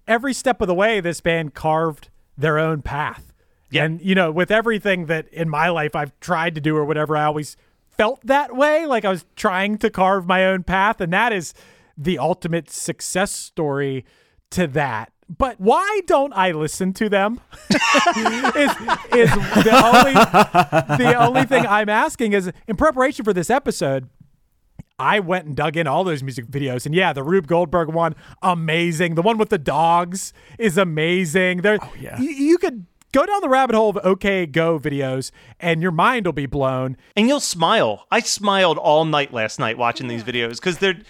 every 0.07 0.33
step 0.33 0.61
of 0.61 0.67
the 0.67 0.73
way, 0.73 0.99
this 0.99 1.21
band 1.21 1.53
carved 1.53 2.09
their 2.37 2.59
own 2.59 2.81
path. 2.81 3.33
Yeah. 3.71 3.85
And, 3.85 4.01
you 4.01 4.15
know, 4.15 4.31
with 4.31 4.51
everything 4.51 5.07
that 5.07 5.27
in 5.29 5.49
my 5.49 5.69
life 5.69 5.95
I've 5.95 6.17
tried 6.19 6.55
to 6.55 6.61
do 6.61 6.77
or 6.77 6.85
whatever, 6.85 7.17
I 7.17 7.25
always 7.25 7.57
felt 7.89 8.21
that 8.25 8.55
way. 8.55 8.85
Like 8.85 9.05
I 9.05 9.09
was 9.09 9.25
trying 9.35 9.77
to 9.79 9.89
carve 9.89 10.27
my 10.27 10.45
own 10.45 10.63
path. 10.63 11.01
And 11.01 11.11
that 11.13 11.33
is 11.33 11.53
the 11.97 12.19
ultimate 12.19 12.69
success 12.69 13.31
story 13.31 14.05
to 14.51 14.67
that. 14.67 15.11
But 15.27 15.59
why 15.59 16.01
don't 16.05 16.33
I 16.33 16.51
listen 16.51 16.93
to 16.93 17.09
them? 17.09 17.41
is, 17.69 18.71
is 19.11 19.31
the 19.31 19.81
only 19.83 20.13
the 21.03 21.15
only 21.17 21.45
thing 21.45 21.65
I'm 21.65 21.89
asking 21.89 22.33
is 22.33 22.51
in 22.67 22.75
preparation 22.75 23.25
for 23.25 23.33
this 23.33 23.49
episode, 23.49 24.07
I 24.99 25.19
went 25.19 25.45
and 25.47 25.55
dug 25.55 25.77
in 25.77 25.87
all 25.87 26.03
those 26.03 26.21
music 26.21 26.45
videos, 26.45 26.85
and 26.85 26.93
yeah, 26.93 27.11
the 27.11 27.23
Rube 27.23 27.47
Goldberg 27.47 27.89
one, 27.89 28.15
amazing. 28.41 29.15
The 29.15 29.21
one 29.21 29.37
with 29.37 29.49
the 29.49 29.57
dogs 29.57 30.31
is 30.59 30.77
amazing. 30.77 31.61
There, 31.61 31.79
oh, 31.81 31.93
yeah. 31.99 32.19
you, 32.19 32.29
you 32.29 32.57
could 32.57 32.85
go 33.11 33.25
down 33.25 33.41
the 33.41 33.49
rabbit 33.49 33.75
hole 33.75 33.89
of 33.89 33.97
OK 34.03 34.45
Go 34.45 34.79
videos, 34.79 35.31
and 35.59 35.81
your 35.81 35.91
mind 35.91 36.25
will 36.25 36.33
be 36.33 36.45
blown. 36.45 36.97
and 37.15 37.27
you'll 37.27 37.39
smile. 37.39 38.05
I 38.11 38.19
smiled 38.21 38.77
all 38.77 39.05
night 39.05 39.33
last 39.33 39.59
night 39.59 39.77
watching 39.77 40.07
these 40.07 40.23
videos 40.23 40.57
because 40.57 40.77
they're 40.77 41.01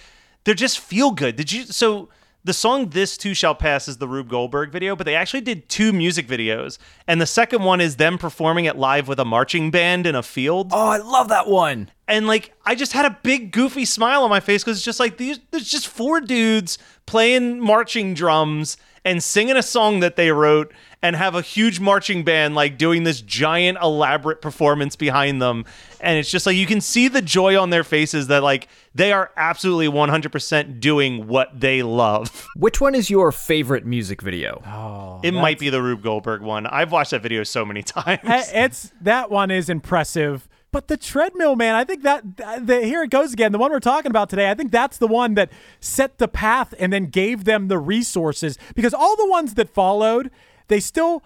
they're 0.45 0.53
just 0.53 0.79
feel 0.79 1.11
good. 1.11 1.35
Did 1.35 1.51
you? 1.51 1.65
So 1.65 2.09
the 2.43 2.53
song 2.53 2.89
"This 2.89 3.17
Too 3.17 3.33
Shall 3.33 3.55
Pass" 3.55 3.87
is 3.87 3.97
the 3.97 4.07
Rube 4.07 4.29
Goldberg 4.29 4.71
video, 4.71 4.95
but 4.95 5.05
they 5.05 5.15
actually 5.15 5.41
did 5.41 5.67
two 5.67 5.91
music 5.91 6.27
videos, 6.27 6.77
and 7.07 7.19
the 7.19 7.25
second 7.25 7.63
one 7.63 7.81
is 7.81 7.95
them 7.97 8.17
performing 8.17 8.65
it 8.65 8.77
live 8.77 9.07
with 9.07 9.19
a 9.19 9.25
marching 9.25 9.71
band 9.71 10.05
in 10.05 10.15
a 10.15 10.23
field. 10.23 10.71
Oh, 10.73 10.89
I 10.89 10.97
love 10.97 11.29
that 11.29 11.47
one. 11.47 11.89
and 12.07 12.27
like 12.27 12.53
I 12.65 12.75
just 12.75 12.93
had 12.93 13.05
a 13.05 13.17
big 13.23 13.51
goofy 13.51 13.83
smile 13.85 14.23
on 14.23 14.29
my 14.29 14.39
face 14.39 14.63
because 14.63 14.77
it's 14.77 14.85
just 14.85 14.99
like 14.99 15.17
these 15.17 15.39
there's 15.51 15.67
just 15.67 15.87
four 15.87 16.21
dudes 16.21 16.77
playing 17.07 17.59
marching 17.59 18.13
drums 18.13 18.77
and 19.05 19.23
singing 19.23 19.55
a 19.55 19.63
song 19.63 20.01
that 20.01 20.17
they 20.17 20.31
wrote 20.31 20.73
and 21.01 21.15
have 21.15 21.35
a 21.35 21.41
huge 21.41 21.79
marching 21.79 22.23
band 22.23 22.55
like 22.55 22.77
doing 22.77 23.03
this 23.03 23.21
giant 23.21 23.77
elaborate 23.81 24.41
performance 24.41 24.95
behind 24.95 25.41
them 25.41 25.63
and 26.01 26.17
it's 26.19 26.29
just 26.29 26.45
like 26.45 26.55
you 26.55 26.65
can 26.65 26.81
see 26.81 27.07
the 27.07 27.21
joy 27.21 27.59
on 27.59 27.69
their 27.69 27.83
faces 27.83 28.27
that 28.27 28.43
like 28.43 28.67
they 28.93 29.11
are 29.11 29.31
absolutely 29.35 29.87
100% 29.87 30.79
doing 30.79 31.27
what 31.27 31.59
they 31.59 31.83
love. 31.83 32.47
Which 32.55 32.79
one 32.79 32.95
is 32.95 33.09
your 33.09 33.31
favorite 33.31 33.85
music 33.85 34.21
video? 34.21 34.61
Oh, 34.65 35.19
it 35.21 35.31
might 35.33 35.59
be 35.59 35.69
the 35.69 35.81
Rube 35.81 36.01
Goldberg 36.01 36.41
one. 36.41 36.65
I've 36.65 36.91
watched 36.93 37.11
that 37.11 37.21
video 37.21 37.43
so 37.43 37.65
many 37.65 37.83
times. 37.83 38.21
It's 38.23 38.93
that 39.01 39.29
one 39.29 39.51
is 39.51 39.69
impressive. 39.69 40.47
But 40.75 40.89
the 40.89 40.97
treadmill, 40.97 41.55
man, 41.55 41.73
I 41.73 41.85
think 41.85 42.03
that 42.03 42.35
the, 42.35 42.81
here 42.83 43.01
it 43.01 43.09
goes 43.09 43.31
again. 43.31 43.53
The 43.53 43.57
one 43.57 43.71
we're 43.71 43.79
talking 43.79 44.11
about 44.11 44.29
today, 44.29 44.51
I 44.51 44.55
think 44.55 44.73
that's 44.73 44.97
the 44.97 45.07
one 45.07 45.35
that 45.35 45.49
set 45.79 46.17
the 46.17 46.27
path 46.27 46.73
and 46.77 46.91
then 46.91 47.05
gave 47.05 47.45
them 47.45 47.69
the 47.69 47.77
resources 47.77 48.57
because 48.75 48.93
all 48.93 49.15
the 49.15 49.25
ones 49.25 49.53
that 49.53 49.69
followed, 49.69 50.29
they 50.67 50.81
still 50.81 51.23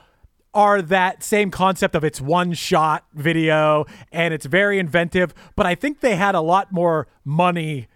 are 0.53 0.83
that 0.83 1.23
same 1.23 1.49
concept 1.49 1.95
of 1.95 2.03
it's 2.03 2.21
one 2.21 2.53
shot 2.53 3.05
video 3.15 3.85
and 4.11 4.35
it's 4.35 4.45
very 4.45 4.77
inventive. 4.77 5.33
But 5.55 5.65
I 5.65 5.73
think 5.73 6.01
they 6.01 6.15
had 6.15 6.35
a 6.35 6.41
lot 6.41 6.71
more 6.71 7.07
money 7.25 7.87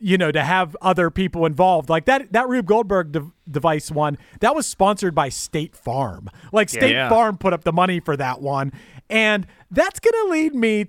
you 0.00 0.16
know, 0.16 0.30
to 0.30 0.44
have 0.44 0.76
other 0.80 1.10
people 1.10 1.44
involved. 1.44 1.88
Like 1.90 2.04
that 2.04 2.32
that 2.32 2.48
Rube 2.48 2.66
Goldberg 2.66 3.10
de- 3.10 3.32
device 3.50 3.90
one, 3.90 4.16
that 4.38 4.54
was 4.54 4.64
sponsored 4.64 5.12
by 5.12 5.28
State 5.28 5.74
Farm. 5.74 6.30
Like 6.52 6.68
State 6.68 6.92
Yeah. 6.92 7.08
Farm 7.08 7.36
put 7.36 7.52
up 7.52 7.64
the 7.64 7.72
money 7.72 7.98
for 7.98 8.16
that 8.16 8.40
one. 8.40 8.72
And 9.10 9.46
that's 9.72 9.98
going 9.98 10.26
to 10.26 10.30
lead 10.30 10.54
me 10.54 10.86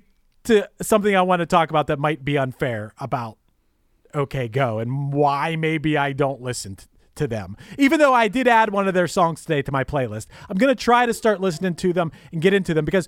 to 0.49 0.69
something 0.81 1.15
I 1.15 1.21
want 1.21 1.39
to 1.39 1.45
talk 1.45 1.69
about 1.69 1.87
that 1.87 1.99
might 1.99 2.25
be 2.25 2.37
unfair 2.37 2.93
about 2.99 3.37
OK 4.13 4.47
Go 4.47 4.79
and 4.79 5.13
why 5.13 5.55
maybe 5.55 5.97
I 5.97 6.13
don't 6.13 6.41
listen 6.41 6.75
t- 6.75 6.85
to 7.15 7.27
them. 7.27 7.55
Even 7.77 7.99
though 7.99 8.13
I 8.13 8.27
did 8.27 8.47
add 8.47 8.71
one 8.71 8.87
of 8.87 8.93
their 8.93 9.07
songs 9.07 9.41
today 9.41 9.61
to 9.61 9.71
my 9.71 9.83
playlist. 9.83 10.27
I'm 10.49 10.57
going 10.57 10.75
to 10.75 10.83
try 10.83 11.05
to 11.05 11.13
start 11.13 11.39
listening 11.39 11.75
to 11.75 11.93
them 11.93 12.11
and 12.31 12.41
get 12.41 12.53
into 12.53 12.73
them 12.73 12.85
because 12.85 13.07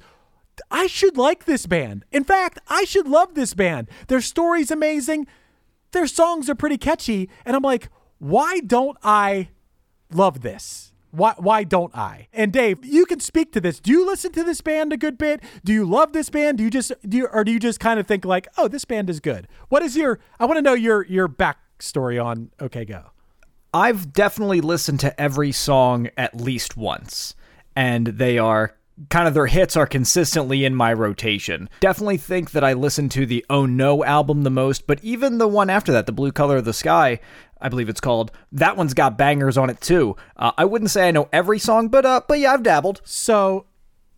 I 0.70 0.88
should 0.88 1.18
like 1.18 1.46
this 1.46 1.66
band. 1.66 2.06
In 2.12 2.24
fact, 2.24 2.60
I 2.68 2.84
should 2.84 3.08
love 3.08 3.34
this 3.34 3.54
band. 3.54 3.90
Their 4.08 4.22
story's 4.22 4.70
amazing. 4.70 5.28
Their 5.92 6.08
songs 6.08 6.50
are 6.50 6.56
pretty 6.56 6.78
catchy. 6.78 7.30
And 7.46 7.56
I'm 7.56 7.64
like, 7.64 7.90
why 8.20 8.60
don't 8.60 8.98
I 9.04 9.50
love 10.14 10.42
this? 10.42 10.91
Why, 11.12 11.34
why 11.38 11.64
don't 11.64 11.96
I? 11.96 12.28
And 12.34 12.54
Dave, 12.54 12.84
you 12.86 13.06
can 13.06 13.20
speak 13.20 13.52
to 13.54 13.62
this. 13.62 13.80
Do 13.80 13.92
you 13.92 14.06
listen 14.06 14.32
to 14.34 14.44
this 14.44 14.62
band 14.62 14.94
a 14.94 14.98
good 14.98 15.18
bit? 15.18 15.42
Do 15.64 15.74
you 15.74 15.86
love 15.86 16.14
this 16.14 16.30
band? 16.30 16.58
Do 16.58 16.64
you 16.64 16.70
just 16.70 16.94
do 17.08 17.18
you, 17.18 17.28
or 17.28 17.44
do 17.44 17.52
you 17.52 17.60
just 17.60 17.80
kind 17.80 18.00
of 18.00 18.08
think 18.08 18.26
like, 18.26 18.48
oh, 18.58 18.68
this 18.68 18.86
band 18.86 19.10
is 19.10 19.20
good? 19.20 19.48
What 19.70 19.84
is 19.84 19.98
your? 19.98 20.20
I 20.40 20.46
want 20.46 20.58
to 20.58 20.62
know 20.62 20.74
your 20.74 21.06
your 21.06 21.28
backstory 21.28 22.24
on 22.24 22.52
OK 22.60 22.86
Go. 22.86 23.12
I've 23.74 24.14
definitely 24.14 24.62
listened 24.62 25.00
to 25.02 25.20
every 25.20 25.52
song 25.52 26.10
at 26.18 26.36
least 26.36 26.76
once, 26.78 27.36
and 27.76 28.08
they 28.08 28.38
are 28.38 28.76
kind 29.10 29.28
of 29.28 29.34
their 29.34 29.48
hits 29.48 29.76
are 29.76 29.88
consistently 29.88 30.66
in 30.66 30.76
my 30.76 30.94
rotation. 30.94 31.70
Definitely 31.80 32.18
think 32.18 32.52
that 32.52 32.64
I 32.64 32.74
listen 32.74 33.10
to 33.10 33.26
the 33.26 33.46
Oh 33.50 33.66
No 33.66 34.04
album 34.04 34.44
the 34.44 34.50
most, 34.50 34.88
but 34.88 35.04
even 35.04 35.38
the 35.38 35.48
one 35.48 35.70
after 35.70 35.92
that, 35.92 36.06
The 36.06 36.12
Blue 36.12 36.32
Color 36.32 36.58
of 36.58 36.66
the 36.66 36.74
Sky, 36.74 37.20
I 37.60 37.70
believe 37.70 37.90
it's 37.90 38.02
called, 38.02 38.32
that 38.52 38.78
one's 38.78 38.94
got 38.94 39.18
bangers 39.18 39.58
on 39.58 39.70
it 39.70 39.82
too. 39.82 40.16
Uh, 40.36 40.52
I 40.58 40.66
wouldn't 40.66 40.92
say 40.92 41.08
I 41.08 41.12
know 41.12 41.30
every 41.32 41.60
song, 41.60 41.88
but 41.90 42.06
uh, 42.06 42.22
but 42.28 42.40
yeah, 42.40 42.54
I've 42.54 42.64
dabbled. 42.64 43.02
So 43.04 43.66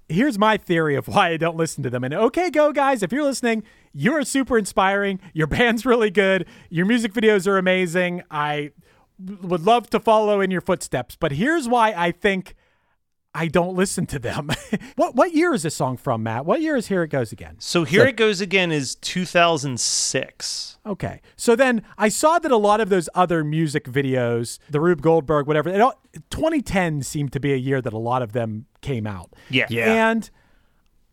here's 0.09 0.37
my 0.37 0.57
theory 0.57 0.95
of 0.95 1.07
why 1.07 1.29
I 1.29 1.37
don't 1.37 1.57
listen 1.57 1.83
to 1.83 1.89
them. 1.89 2.03
And 2.03 2.13
okay, 2.13 2.49
go 2.49 2.71
guys, 2.71 3.03
if 3.03 3.11
you're 3.11 3.23
listening, 3.23 3.63
you're 3.93 4.23
super 4.23 4.57
inspiring. 4.57 5.19
Your 5.33 5.47
band's 5.47 5.85
really 5.85 6.09
good. 6.09 6.45
Your 6.69 6.85
music 6.85 7.13
videos 7.13 7.47
are 7.47 7.57
amazing. 7.57 8.23
I 8.31 8.71
would 9.19 9.61
love 9.61 9.89
to 9.91 9.99
follow 9.99 10.41
in 10.41 10.51
your 10.51 10.61
footsteps. 10.61 11.15
But 11.15 11.33
here's 11.33 11.67
why 11.67 11.93
I 11.95 12.11
think 12.11 12.55
I 13.35 13.47
don't 13.47 13.75
listen 13.75 14.05
to 14.07 14.19
them. 14.19 14.49
what 14.95 15.15
what 15.15 15.33
year 15.33 15.53
is 15.53 15.63
this 15.63 15.75
song 15.75 15.97
from, 15.97 16.23
Matt? 16.23 16.45
What 16.45 16.61
year 16.61 16.75
is 16.75 16.87
Here 16.87 17.03
It 17.03 17.07
Goes 17.09 17.31
Again? 17.31 17.55
so 17.59 17.83
here 17.83 18.05
it 18.05 18.15
goes 18.15 18.41
again 18.41 18.71
is 18.71 18.95
2006. 18.95 20.77
Okay. 20.85 21.21
So 21.35 21.55
then 21.55 21.83
I 21.97 22.09
saw 22.09 22.39
that 22.39 22.51
a 22.51 22.57
lot 22.57 22.79
of 22.81 22.89
those 22.89 23.09
other 23.15 23.43
music 23.43 23.85
videos, 23.85 24.59
the 24.69 24.79
Rube 24.79 25.01
Goldberg, 25.01 25.47
whatever, 25.47 25.69
it 25.69 25.81
all, 25.81 25.99
2010 26.29 27.01
seemed 27.01 27.31
to 27.33 27.39
be 27.39 27.53
a 27.53 27.57
year 27.57 27.81
that 27.81 27.93
a 27.93 27.97
lot 27.97 28.21
of 28.21 28.33
them 28.33 28.65
came 28.81 29.07
out. 29.07 29.33
Yeah. 29.49 29.65
Yeah. 29.69 30.11
And 30.11 30.29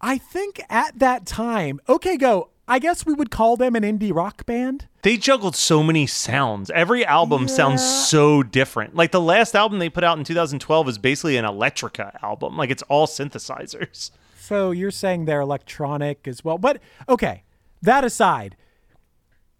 I 0.00 0.18
think 0.18 0.60
at 0.68 0.98
that 0.98 1.26
time, 1.26 1.80
okay, 1.88 2.16
go. 2.16 2.50
I 2.70 2.78
guess 2.78 3.04
we 3.04 3.14
would 3.14 3.32
call 3.32 3.56
them 3.56 3.74
an 3.74 3.82
indie 3.82 4.14
rock 4.14 4.46
band. 4.46 4.86
They 5.02 5.16
juggled 5.16 5.56
so 5.56 5.82
many 5.82 6.06
sounds. 6.06 6.70
Every 6.70 7.04
album 7.04 7.48
sounds 7.48 7.84
so 7.84 8.44
different. 8.44 8.94
Like 8.94 9.10
the 9.10 9.20
last 9.20 9.56
album 9.56 9.80
they 9.80 9.88
put 9.88 10.04
out 10.04 10.18
in 10.18 10.22
2012 10.22 10.88
is 10.88 10.96
basically 10.96 11.36
an 11.36 11.44
Electrica 11.44 12.16
album. 12.22 12.56
Like 12.56 12.70
it's 12.70 12.84
all 12.84 13.08
synthesizers. 13.08 14.12
So 14.38 14.70
you're 14.70 14.92
saying 14.92 15.24
they're 15.24 15.40
electronic 15.40 16.28
as 16.28 16.44
well. 16.44 16.58
But 16.58 16.80
okay, 17.08 17.42
that 17.82 18.04
aside, 18.04 18.56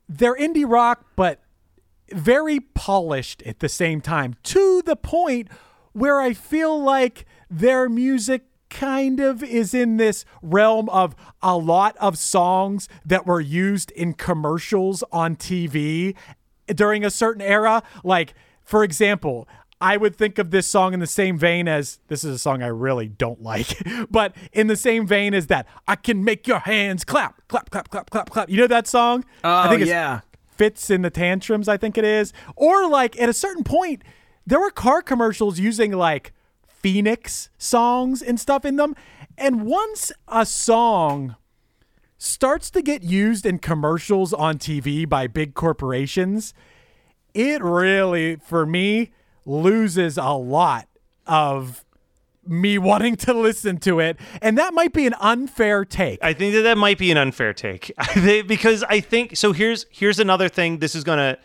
they're 0.09 0.37
indie 0.37 0.68
rock, 0.68 1.05
but 1.16 1.40
very 2.12 2.61
polished 2.61 3.42
at 3.42 3.59
the 3.59 3.68
same 3.68 4.01
time 4.01 4.37
to 4.44 4.83
the 4.83 4.94
point 4.94 5.49
where 5.92 6.20
I 6.20 6.33
feel 6.33 6.81
like 6.81 7.27
their 7.51 7.88
music 7.88 8.44
kind 8.70 9.20
of 9.20 9.42
is 9.42 9.74
in 9.74 9.96
this 9.96 10.24
realm 10.42 10.88
of 10.88 11.14
a 11.42 11.56
lot 11.56 11.96
of 11.98 12.16
songs 12.16 12.88
that 13.04 13.26
were 13.26 13.40
used 13.40 13.90
in 13.92 14.14
commercials 14.14 15.04
on 15.12 15.37
TV 15.37 16.14
during 16.66 17.04
a 17.04 17.11
certain 17.11 17.42
era. 17.42 17.83
Like, 18.04 18.35
for 18.62 18.85
example, 18.85 19.48
I 19.80 19.96
would 19.96 20.14
think 20.14 20.38
of 20.38 20.50
this 20.50 20.66
song 20.66 20.92
in 20.94 21.00
the 21.00 21.06
same 21.06 21.38
vein 21.38 21.66
as 21.66 22.00
this 22.09 22.22
is 22.22 22.35
a 22.35 22.38
song 22.38 22.62
I 22.62 22.66
really 22.66 23.09
don't 23.09 23.42
like, 23.42 23.78
but 24.11 24.35
in 24.52 24.66
the 24.66 24.76
same 24.76 25.06
vein 25.06 25.35
as 25.35 25.46
that, 25.48 25.66
I 25.88 25.96
can 25.96 26.22
make 26.22 26.46
your 26.46 26.59
hands 26.61 27.04
clap, 27.04 27.42
clap, 27.48 27.70
clap, 27.70 27.88
clap, 27.90 28.11
clap, 28.11 28.30
clap. 28.30 28.50
You 28.50 28.59
know 28.59 28.66
that 28.66 28.87
song? 28.87 29.24
I 29.42 29.66
Oh, 29.66 29.70
think 29.70 29.83
it's 29.83 29.90
yeah. 29.90 30.20
Fitz 30.56 30.90
and 30.90 31.02
the 31.04 31.11
Tantrums, 31.11 31.66
I 31.68 31.78
think 31.78 31.96
it 31.96 32.04
is. 32.04 32.33
Or 32.56 32.87
like 32.88 33.18
at 33.18 33.28
a 33.30 33.33
certain 33.33 33.64
point, 33.64 34.02
there 34.46 34.61
were 34.61 34.70
car 34.70 35.00
commercials 35.00 35.59
using 35.59 35.92
like 35.92 36.33
Phoenix 36.81 37.51
songs 37.59 38.23
and 38.23 38.38
stuff 38.38 38.64
in 38.64 38.77
them. 38.77 38.95
And 39.38 39.64
once 39.64 40.12
a 40.29 40.45
song 40.45 41.37
starts 42.19 42.71
to 42.71 42.83
get 42.83 43.03
used 43.03 43.47
in 43.47 43.59
commercials 43.59 44.33
on 44.33 44.59
TV 44.59 45.09
by 45.09 45.27
big 45.27 45.55
corporations, 45.55 46.53
it 47.33 47.62
really, 47.62 48.37
for 48.37 48.66
me, 48.66 49.12
loses 49.45 50.19
a 50.19 50.33
lot 50.33 50.88
of 51.27 51.85
me 52.47 52.79
wanting 52.79 53.16
to 53.16 53.33
listen 53.33 53.79
to 53.79 54.01
it. 54.01 54.19
And 54.43 54.59
that 54.59 54.75
might 54.75 54.93
be 54.93 55.07
an 55.07 55.14
unfair 55.21 55.85
take. 55.85 56.19
I 56.23 56.33
think 56.33 56.55
that 56.55 56.62
that 56.62 56.79
might 56.79 56.99
be 56.99 57.11
an 57.11 57.16
unfair 57.16 57.53
take 57.55 57.93
because 58.47 58.83
I 58.85 59.01
think 59.01 59.37
so. 59.37 59.53
Here's 59.53 59.87
here's 59.90 60.19
another 60.19 60.49
thing. 60.49 60.79
This 60.79 60.95
is 60.95 61.05
gonna. 61.05 61.38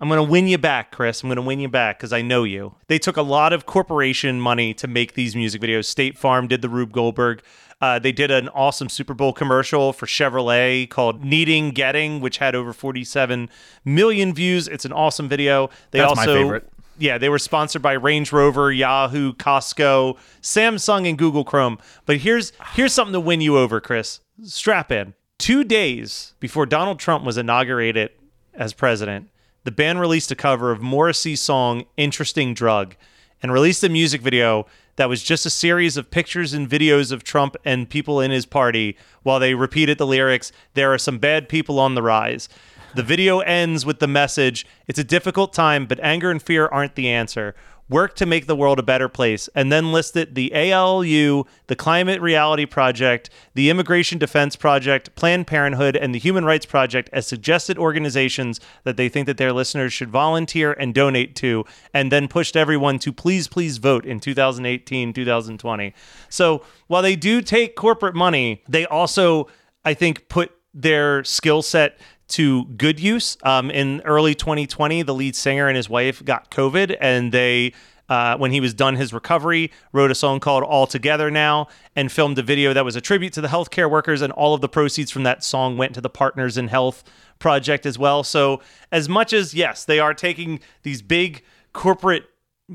I'm 0.00 0.08
gonna 0.08 0.22
win 0.22 0.46
you 0.46 0.58
back, 0.58 0.92
Chris. 0.92 1.22
I'm 1.22 1.28
gonna 1.28 1.42
win 1.42 1.58
you 1.60 1.68
back 1.68 1.98
because 1.98 2.12
I 2.12 2.22
know 2.22 2.44
you. 2.44 2.74
They 2.86 2.98
took 2.98 3.16
a 3.16 3.22
lot 3.22 3.52
of 3.52 3.66
corporation 3.66 4.40
money 4.40 4.72
to 4.74 4.86
make 4.86 5.14
these 5.14 5.34
music 5.34 5.60
videos. 5.60 5.86
State 5.86 6.16
Farm 6.16 6.46
did 6.46 6.62
the 6.62 6.68
Rube 6.68 6.92
Goldberg. 6.92 7.42
Uh, 7.80 7.98
they 7.98 8.12
did 8.12 8.30
an 8.30 8.48
awesome 8.50 8.88
Super 8.88 9.14
Bowl 9.14 9.32
commercial 9.32 9.92
for 9.92 10.06
Chevrolet 10.06 10.88
called 10.88 11.24
"Needing 11.24 11.70
Getting," 11.70 12.20
which 12.20 12.38
had 12.38 12.54
over 12.54 12.72
47 12.72 13.48
million 13.84 14.34
views. 14.34 14.68
It's 14.68 14.84
an 14.84 14.92
awesome 14.92 15.28
video. 15.28 15.70
They 15.90 15.98
That's 15.98 16.16
my 16.16 16.22
also 16.22 16.34
favorite. 16.34 16.68
yeah, 16.98 17.18
they 17.18 17.28
were 17.28 17.38
sponsored 17.38 17.82
by 17.82 17.92
Range 17.92 18.32
Rover, 18.32 18.70
Yahoo, 18.72 19.32
Costco, 19.32 20.16
Samsung, 20.42 21.08
and 21.08 21.18
Google 21.18 21.44
Chrome. 21.44 21.78
But 22.06 22.18
here's 22.18 22.52
here's 22.74 22.92
something 22.92 23.12
to 23.14 23.20
win 23.20 23.40
you 23.40 23.56
over, 23.58 23.80
Chris. 23.80 24.20
Strap 24.44 24.92
in. 24.92 25.14
Two 25.38 25.62
days 25.62 26.34
before 26.40 26.66
Donald 26.66 26.98
Trump 26.98 27.24
was 27.24 27.38
inaugurated 27.38 28.10
as 28.54 28.72
president, 28.72 29.28
the 29.68 29.72
band 29.72 30.00
released 30.00 30.30
a 30.30 30.34
cover 30.34 30.70
of 30.70 30.80
Morrissey's 30.80 31.42
song 31.42 31.84
"Interesting 31.98 32.54
Drug" 32.54 32.96
and 33.42 33.52
released 33.52 33.84
a 33.84 33.90
music 33.90 34.22
video 34.22 34.66
that 34.96 35.10
was 35.10 35.22
just 35.22 35.44
a 35.44 35.50
series 35.50 35.98
of 35.98 36.10
pictures 36.10 36.54
and 36.54 36.66
videos 36.66 37.12
of 37.12 37.22
Trump 37.22 37.54
and 37.66 37.90
people 37.90 38.18
in 38.18 38.30
his 38.30 38.46
party 38.46 38.96
while 39.24 39.38
they 39.38 39.52
repeated 39.52 39.98
the 39.98 40.06
lyrics, 40.06 40.52
There 40.72 40.90
are 40.90 40.96
some 40.96 41.18
bad 41.18 41.50
people 41.50 41.78
on 41.78 41.94
the 41.94 42.02
rise. 42.02 42.48
The 42.94 43.02
video 43.02 43.40
ends 43.40 43.84
with 43.84 43.98
the 43.98 44.06
message 44.06 44.64
It's 44.86 44.98
a 44.98 45.04
difficult 45.04 45.52
time, 45.52 45.84
but 45.84 46.00
anger 46.00 46.30
and 46.30 46.40
fear 46.40 46.66
aren't 46.66 46.94
the 46.94 47.10
answer. 47.10 47.54
Work 47.88 48.16
to 48.16 48.26
make 48.26 48.46
the 48.46 48.56
world 48.56 48.78
a 48.78 48.82
better 48.82 49.08
place. 49.08 49.48
And 49.54 49.72
then 49.72 49.92
listed 49.92 50.34
the 50.34 50.52
ALU, 50.54 51.44
the 51.68 51.76
Climate 51.76 52.20
Reality 52.20 52.66
Project, 52.66 53.30
the 53.54 53.70
Immigration 53.70 54.18
Defense 54.18 54.56
Project, 54.56 55.14
Planned 55.14 55.46
Parenthood, 55.46 55.96
and 55.96 56.14
the 56.14 56.18
Human 56.18 56.44
Rights 56.44 56.66
Project 56.66 57.08
as 57.12 57.26
suggested 57.26 57.78
organizations 57.78 58.60
that 58.84 58.96
they 58.96 59.08
think 59.08 59.26
that 59.26 59.38
their 59.38 59.52
listeners 59.52 59.92
should 59.92 60.10
volunteer 60.10 60.72
and 60.72 60.94
donate 60.94 61.34
to, 61.36 61.64
and 61.94 62.12
then 62.12 62.28
pushed 62.28 62.56
everyone 62.56 62.98
to 62.98 63.12
please, 63.12 63.48
please 63.48 63.78
vote 63.78 64.04
in 64.04 64.20
2018, 64.20 65.12
2020. 65.12 65.94
So 66.28 66.62
while 66.88 67.02
they 67.02 67.16
do 67.16 67.40
take 67.40 67.74
corporate 67.74 68.14
money, 68.14 68.62
they 68.68 68.84
also, 68.84 69.48
I 69.84 69.94
think, 69.94 70.28
put 70.28 70.52
their 70.74 71.24
skill 71.24 71.62
set 71.62 71.98
to 72.28 72.64
good 72.66 73.00
use. 73.00 73.36
Um, 73.42 73.70
in 73.70 74.00
early 74.02 74.34
2020, 74.34 75.02
the 75.02 75.14
lead 75.14 75.34
singer 75.34 75.66
and 75.68 75.76
his 75.76 75.88
wife 75.88 76.24
got 76.24 76.50
COVID, 76.50 76.96
and 77.00 77.32
they, 77.32 77.72
uh, 78.08 78.36
when 78.36 78.52
he 78.52 78.60
was 78.60 78.74
done 78.74 78.96
his 78.96 79.12
recovery, 79.12 79.72
wrote 79.92 80.10
a 80.10 80.14
song 80.14 80.40
called 80.40 80.62
All 80.64 80.86
Together 80.86 81.30
Now 81.30 81.68
and 81.96 82.12
filmed 82.12 82.38
a 82.38 82.42
video 82.42 82.72
that 82.72 82.84
was 82.84 82.96
a 82.96 83.00
tribute 83.00 83.32
to 83.34 83.40
the 83.40 83.48
healthcare 83.48 83.90
workers, 83.90 84.22
and 84.22 84.32
all 84.32 84.54
of 84.54 84.60
the 84.60 84.68
proceeds 84.68 85.10
from 85.10 85.22
that 85.24 85.42
song 85.42 85.76
went 85.76 85.94
to 85.94 86.00
the 86.00 86.10
Partners 86.10 86.56
in 86.56 86.68
Health 86.68 87.02
project 87.38 87.86
as 87.86 87.98
well. 87.98 88.22
So, 88.24 88.60
as 88.92 89.08
much 89.08 89.32
as, 89.32 89.54
yes, 89.54 89.84
they 89.84 89.98
are 89.98 90.14
taking 90.14 90.60
these 90.82 91.02
big 91.02 91.42
corporate 91.72 92.24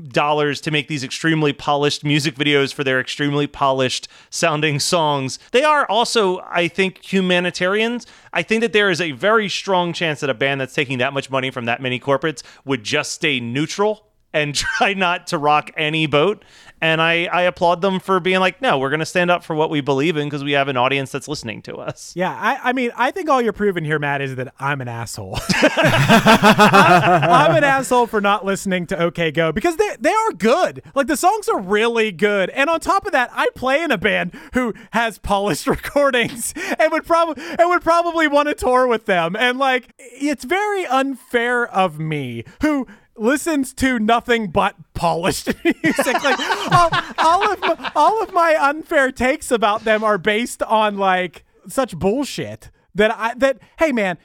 dollars 0.08 0.60
to 0.62 0.70
make 0.70 0.88
these 0.88 1.04
extremely 1.04 1.52
polished 1.52 2.04
music 2.04 2.34
videos 2.34 2.74
for 2.74 2.82
their 2.82 3.00
extremely 3.00 3.46
polished 3.46 4.08
sounding 4.30 4.80
songs. 4.80 5.38
They 5.52 5.62
are 5.62 5.86
also, 5.88 6.40
I 6.50 6.68
think, 6.68 7.04
humanitarians. 7.04 8.06
I 8.32 8.42
think 8.42 8.60
that 8.62 8.72
there 8.72 8.90
is 8.90 9.00
a 9.00 9.12
very 9.12 9.48
strong 9.48 9.92
chance 9.92 10.20
that 10.20 10.30
a 10.30 10.34
band 10.34 10.60
that's 10.60 10.74
taking 10.74 10.98
that 10.98 11.12
much 11.12 11.30
money 11.30 11.50
from 11.50 11.64
that 11.66 11.80
many 11.80 12.00
corporates 12.00 12.42
would 12.64 12.82
just 12.82 13.12
stay 13.12 13.40
neutral 13.40 14.08
and 14.34 14.54
try 14.54 14.92
not 14.92 15.28
to 15.28 15.38
rock 15.38 15.70
any 15.76 16.06
boat. 16.06 16.44
And 16.80 17.00
I, 17.00 17.24
I 17.32 17.42
applaud 17.42 17.80
them 17.80 17.98
for 17.98 18.20
being 18.20 18.40
like, 18.40 18.60
no, 18.60 18.78
we're 18.78 18.90
going 18.90 19.00
to 19.00 19.06
stand 19.06 19.30
up 19.30 19.42
for 19.42 19.56
what 19.56 19.70
we 19.70 19.80
believe 19.80 20.18
in 20.18 20.26
because 20.26 20.44
we 20.44 20.52
have 20.52 20.68
an 20.68 20.76
audience 20.76 21.10
that's 21.10 21.26
listening 21.28 21.62
to 21.62 21.76
us. 21.76 22.12
Yeah, 22.14 22.30
I, 22.30 22.58
I 22.62 22.72
mean, 22.74 22.90
I 22.94 23.10
think 23.10 23.30
all 23.30 23.40
you're 23.40 23.54
proving 23.54 23.86
here, 23.86 23.98
Matt, 23.98 24.20
is 24.20 24.36
that 24.36 24.52
I'm 24.58 24.82
an 24.82 24.88
asshole. 24.88 25.38
I'm, 25.62 27.56
an 27.56 27.64
asshole 27.64 28.06
for 28.06 28.20
not 28.20 28.44
listening 28.44 28.86
to 28.88 29.00
OK 29.00 29.30
Go 29.30 29.50
because 29.50 29.76
they, 29.76 29.96
they 29.98 30.12
are 30.12 30.32
good. 30.32 30.82
Like, 30.94 31.06
the 31.06 31.16
songs 31.16 31.48
are 31.48 31.58
really 31.58 32.12
good. 32.12 32.50
And 32.50 32.68
on 32.68 32.80
top 32.80 33.06
of 33.06 33.12
that, 33.12 33.30
I 33.32 33.46
play 33.54 33.82
in 33.82 33.90
a 33.90 33.96
band 33.96 34.34
who 34.52 34.74
has 34.90 35.16
polished 35.16 35.66
recordings 35.68 36.52
and 36.78 36.92
would, 36.92 37.06
prob- 37.06 37.38
and 37.38 37.70
would 37.70 37.82
probably 37.82 38.28
want 38.28 38.48
to 38.48 38.54
tour 38.54 38.86
with 38.86 39.06
them. 39.06 39.36
And, 39.36 39.58
like, 39.58 39.94
it's 39.98 40.44
very 40.44 40.84
unfair 40.84 41.66
of 41.66 41.98
me 41.98 42.44
who 42.60 42.86
listens 43.16 43.72
to 43.74 43.98
nothing 43.98 44.48
but 44.48 44.76
polished 44.94 45.46
music. 45.64 46.24
Like 46.24 46.38
all, 46.72 46.90
all 47.18 47.52
of 47.52 47.60
my, 47.60 47.92
all 47.94 48.22
of 48.22 48.32
my 48.32 48.56
unfair 48.58 49.12
takes 49.12 49.50
about 49.50 49.84
them 49.84 50.02
are 50.02 50.18
based 50.18 50.62
on 50.62 50.96
like 50.96 51.44
such 51.68 51.96
bullshit 51.96 52.70
that 52.94 53.14
I 53.16 53.34
that 53.34 53.58
hey 53.78 53.92
man, 53.92 54.18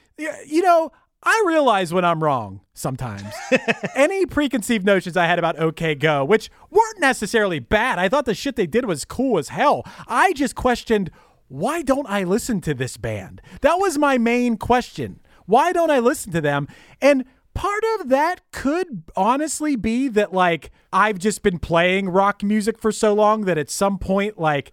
you 0.46 0.62
know. 0.62 0.92
I 1.22 1.44
realize 1.46 1.92
when 1.92 2.02
I'm 2.02 2.24
wrong 2.24 2.62
sometimes. 2.72 3.30
Any 3.94 4.24
preconceived 4.24 4.86
notions 4.86 5.18
I 5.18 5.26
had 5.26 5.38
about 5.38 5.58
OK 5.58 5.94
Go, 5.94 6.24
which 6.24 6.50
weren't 6.70 6.98
necessarily 6.98 7.58
bad, 7.58 7.98
I 7.98 8.08
thought 8.08 8.24
the 8.24 8.32
shit 8.32 8.56
they 8.56 8.66
did 8.66 8.86
was 8.86 9.04
cool 9.04 9.36
as 9.36 9.50
hell. 9.50 9.84
I 10.08 10.32
just 10.32 10.54
questioned 10.54 11.10
why 11.50 11.82
don't 11.82 12.08
I 12.08 12.22
listen 12.22 12.60
to 12.60 12.74
this 12.74 12.96
band? 12.96 13.42
That 13.62 13.74
was 13.74 13.98
my 13.98 14.18
main 14.18 14.56
question. 14.56 15.18
Why 15.46 15.72
don't 15.72 15.90
I 15.90 15.98
listen 15.98 16.30
to 16.32 16.40
them? 16.40 16.68
And 17.02 17.24
part 17.54 17.82
of 17.98 18.08
that 18.08 18.40
could 18.52 19.02
honestly 19.16 19.76
be 19.76 20.08
that 20.08 20.32
like 20.32 20.70
I've 20.92 21.18
just 21.18 21.42
been 21.42 21.58
playing 21.58 22.08
rock 22.08 22.42
music 22.42 22.78
for 22.78 22.92
so 22.92 23.12
long 23.12 23.44
that 23.44 23.58
at 23.58 23.70
some 23.70 23.98
point 23.98 24.38
like 24.38 24.72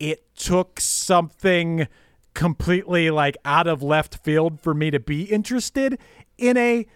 it 0.00 0.24
took 0.36 0.80
something 0.80 1.86
completely 2.34 3.10
like 3.10 3.36
out 3.44 3.66
of 3.66 3.82
left 3.82 4.16
field 4.24 4.60
for 4.60 4.72
me 4.74 4.90
to 4.90 5.00
be 5.00 5.22
interested 5.24 5.98
in 6.36 6.56
a 6.56 6.86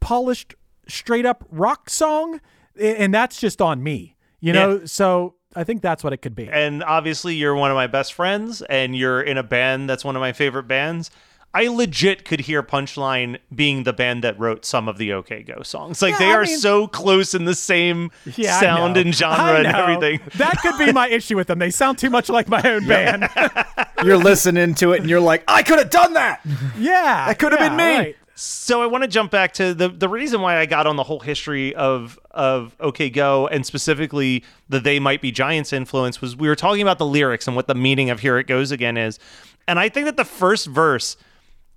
polished 0.00 0.54
straight 0.86 1.24
up 1.24 1.44
rock 1.50 1.88
song 1.88 2.40
and 2.78 3.14
that's 3.14 3.40
just 3.40 3.62
on 3.62 3.82
me 3.82 4.14
you 4.40 4.52
know 4.52 4.78
Yeah. 4.80 4.84
so 4.84 5.34
i 5.56 5.64
think 5.64 5.80
that's 5.80 6.04
what 6.04 6.12
it 6.12 6.18
could 6.18 6.34
be 6.34 6.48
And 6.50 6.82
obviously, 6.84 7.34
you're 7.34 7.54
one 7.54 7.70
of 7.70 7.74
my 7.76 7.86
best 7.86 8.12
friends, 8.12 8.60
and 8.62 8.94
you're 8.94 9.22
in 9.22 9.38
a 9.38 9.42
band 9.42 9.88
that's 9.88 10.04
one 10.04 10.16
of 10.16 10.20
my 10.20 10.32
favorite 10.32 10.64
bands. 10.68 11.10
I 11.56 11.68
legit 11.68 12.24
could 12.24 12.40
hear 12.40 12.62
Punchline 12.64 13.38
being 13.54 13.84
the 13.84 13.92
band 13.92 14.24
that 14.24 14.36
wrote 14.40 14.64
some 14.64 14.88
of 14.88 14.98
the 14.98 15.12
OK 15.12 15.44
Go 15.44 15.62
songs. 15.62 16.02
Like 16.02 16.12
Yeah, 16.12 16.18
they 16.18 16.30
I 16.32 16.34
are 16.34 16.42
mean- 16.44 16.58
so 16.58 16.88
close 16.88 17.32
in 17.34 17.44
the 17.44 17.54
same 17.54 18.10
yeah, 18.36 18.58
sound 18.60 18.96
and 18.96 19.14
genre 19.14 19.54
and 19.58 19.66
everything. 19.68 20.20
that 20.36 20.58
could 20.60 20.76
be 20.84 20.92
my 20.92 21.08
issue 21.08 21.36
with 21.36 21.46
them 21.46 21.60
they 21.60 21.70
sound 21.70 21.98
too 21.98 22.10
much 22.10 22.28
like 22.28 22.48
my 22.48 22.60
own 22.64 22.86
band 22.88 23.28
You're 24.04 24.16
listening 24.18 24.74
to 24.76 24.92
it 24.92 25.00
and 25.02 25.08
you're 25.08 25.20
like, 25.20 25.44
I 25.48 25.62
could 25.62 25.78
have 25.78 25.90
done 25.90 26.14
that. 26.14 26.40
yeah 26.76 27.26
That 27.28 27.38
could 27.38 27.52
have 27.52 27.60
yeah, 27.60 27.68
been 27.68 27.76
me. 27.76 27.96
right. 27.98 28.16
So 28.36 28.82
I 28.82 28.86
want 28.86 29.02
to 29.02 29.08
jump 29.08 29.30
back 29.30 29.52
to 29.54 29.74
the 29.74 29.88
the 29.88 30.08
reason 30.08 30.40
why 30.40 30.58
I 30.58 30.66
got 30.66 30.88
on 30.88 30.96
the 30.96 31.04
whole 31.04 31.20
history 31.20 31.72
of 31.76 32.18
of 32.32 32.74
OK 32.80 33.08
Go 33.10 33.46
and 33.46 33.64
specifically 33.64 34.42
the 34.68 34.80
They 34.80 34.98
Might 34.98 35.20
Be 35.22 35.30
Giants 35.30 35.72
influence 35.72 36.20
was 36.20 36.34
we 36.36 36.48
were 36.48 36.56
talking 36.56 36.82
about 36.82 36.98
the 36.98 37.06
lyrics 37.06 37.46
and 37.46 37.54
what 37.54 37.68
the 37.68 37.76
meaning 37.76 38.10
of 38.10 38.18
Here 38.20 38.36
It 38.38 38.48
Goes 38.48 38.72
Again 38.72 38.96
is. 38.96 39.20
And 39.68 39.78
I 39.78 39.88
think 39.88 40.06
that 40.06 40.16
the 40.16 40.24
first 40.24 40.66
verse 40.66 41.16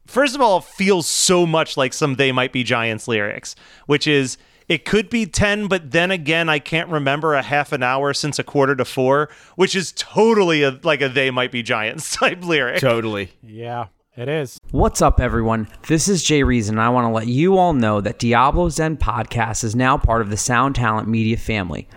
first 0.07 0.35
of 0.35 0.41
all 0.41 0.61
feels 0.61 1.05
so 1.07 1.45
much 1.45 1.77
like 1.77 1.93
some 1.93 2.15
They 2.15 2.31
Might 2.31 2.51
Be 2.51 2.63
Giants 2.63 3.07
lyrics, 3.07 3.55
which 3.85 4.07
is 4.07 4.37
it 4.67 4.83
could 4.83 5.09
be 5.09 5.25
10, 5.25 5.67
but 5.67 5.91
then 5.91 6.11
again, 6.11 6.49
I 6.49 6.59
can't 6.59 6.89
remember 6.89 7.33
a 7.35 7.41
half 7.41 7.71
an 7.71 7.83
hour 7.83 8.13
since 8.13 8.37
a 8.37 8.43
quarter 8.43 8.75
to 8.75 8.83
four, 8.83 9.29
which 9.55 9.75
is 9.75 9.93
totally 9.95 10.63
a, 10.63 10.77
like 10.83 11.01
a 11.01 11.07
They 11.07 11.31
Might 11.31 11.51
Be 11.51 11.63
Giants 11.63 12.11
type 12.15 12.43
lyric. 12.43 12.79
Totally. 12.81 13.31
yeah 13.41 13.87
it 14.17 14.27
is 14.27 14.57
What's 14.71 15.01
up, 15.01 15.21
everyone? 15.21 15.67
This 15.87 16.07
is 16.07 16.23
Jay 16.23 16.41
Reason, 16.43 16.75
and 16.75 16.81
I 16.81 16.89
want 16.89 17.05
to 17.05 17.09
let 17.11 17.27
you 17.27 17.57
all 17.57 17.73
know 17.73 18.01
that 18.01 18.19
Diablo 18.19 18.67
Zen 18.69 18.97
Podcast 18.97 19.63
is 19.63 19.75
now 19.75 19.97
part 19.97 20.21
of 20.21 20.29
the 20.29 20.37
Sound 20.37 20.75
Talent 20.75 21.07
Media 21.07 21.37
family. 21.37 21.87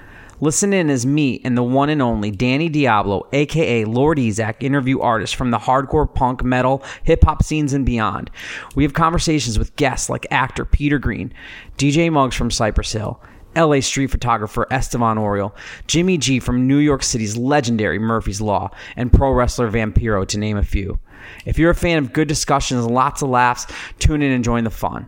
Listen 0.42 0.72
in 0.72 0.88
as 0.88 1.04
me 1.04 1.40
and 1.44 1.56
the 1.56 1.62
one 1.62 1.90
and 1.90 2.00
only 2.00 2.30
Danny 2.30 2.70
Diablo, 2.70 3.26
aka 3.32 3.84
Lord 3.84 4.16
Ezec, 4.16 4.62
interview 4.62 5.00
artists 5.00 5.36
from 5.36 5.50
the 5.50 5.58
hardcore 5.58 6.12
punk, 6.12 6.42
metal, 6.42 6.82
hip 7.04 7.24
hop 7.24 7.42
scenes 7.42 7.74
and 7.74 7.84
beyond. 7.84 8.30
We 8.74 8.82
have 8.84 8.94
conversations 8.94 9.58
with 9.58 9.76
guests 9.76 10.08
like 10.08 10.26
actor 10.30 10.64
Peter 10.64 10.98
Green, 10.98 11.34
DJ 11.76 12.10
Muggs 12.10 12.36
from 12.36 12.50
Cypress 12.50 12.92
Hill, 12.92 13.20
LA 13.54 13.80
street 13.80 14.10
photographer 14.10 14.66
Estevan 14.70 15.18
Oriol, 15.18 15.52
Jimmy 15.86 16.16
G 16.16 16.40
from 16.40 16.66
New 16.66 16.78
York 16.78 17.02
City's 17.02 17.36
legendary 17.36 17.98
Murphy's 17.98 18.40
Law, 18.40 18.70
and 18.96 19.12
pro 19.12 19.32
wrestler 19.32 19.70
Vampiro, 19.70 20.26
to 20.26 20.38
name 20.38 20.56
a 20.56 20.62
few. 20.62 20.98
If 21.44 21.58
you're 21.58 21.70
a 21.70 21.74
fan 21.74 21.98
of 21.98 22.14
good 22.14 22.28
discussions 22.28 22.84
and 22.86 22.94
lots 22.94 23.20
of 23.20 23.28
laughs, 23.28 23.66
tune 23.98 24.22
in 24.22 24.32
and 24.32 24.42
join 24.42 24.64
the 24.64 24.70
fun. 24.70 25.06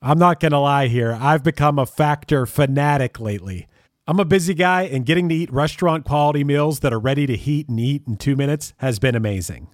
I'm 0.00 0.18
not 0.18 0.40
going 0.40 0.52
to 0.52 0.58
lie 0.58 0.86
here. 0.86 1.16
I've 1.20 1.42
become 1.42 1.78
a 1.78 1.86
factor 1.86 2.46
fanatic 2.46 3.20
lately. 3.20 3.68
I'm 4.06 4.20
a 4.20 4.26
busy 4.26 4.52
guy, 4.52 4.82
and 4.82 5.06
getting 5.06 5.30
to 5.30 5.34
eat 5.34 5.50
restaurant 5.50 6.04
quality 6.04 6.44
meals 6.44 6.80
that 6.80 6.92
are 6.92 7.00
ready 7.00 7.26
to 7.26 7.38
heat 7.38 7.70
and 7.70 7.80
eat 7.80 8.02
in 8.06 8.16
two 8.16 8.36
minutes 8.36 8.74
has 8.76 8.98
been 8.98 9.14
amazing. 9.14 9.68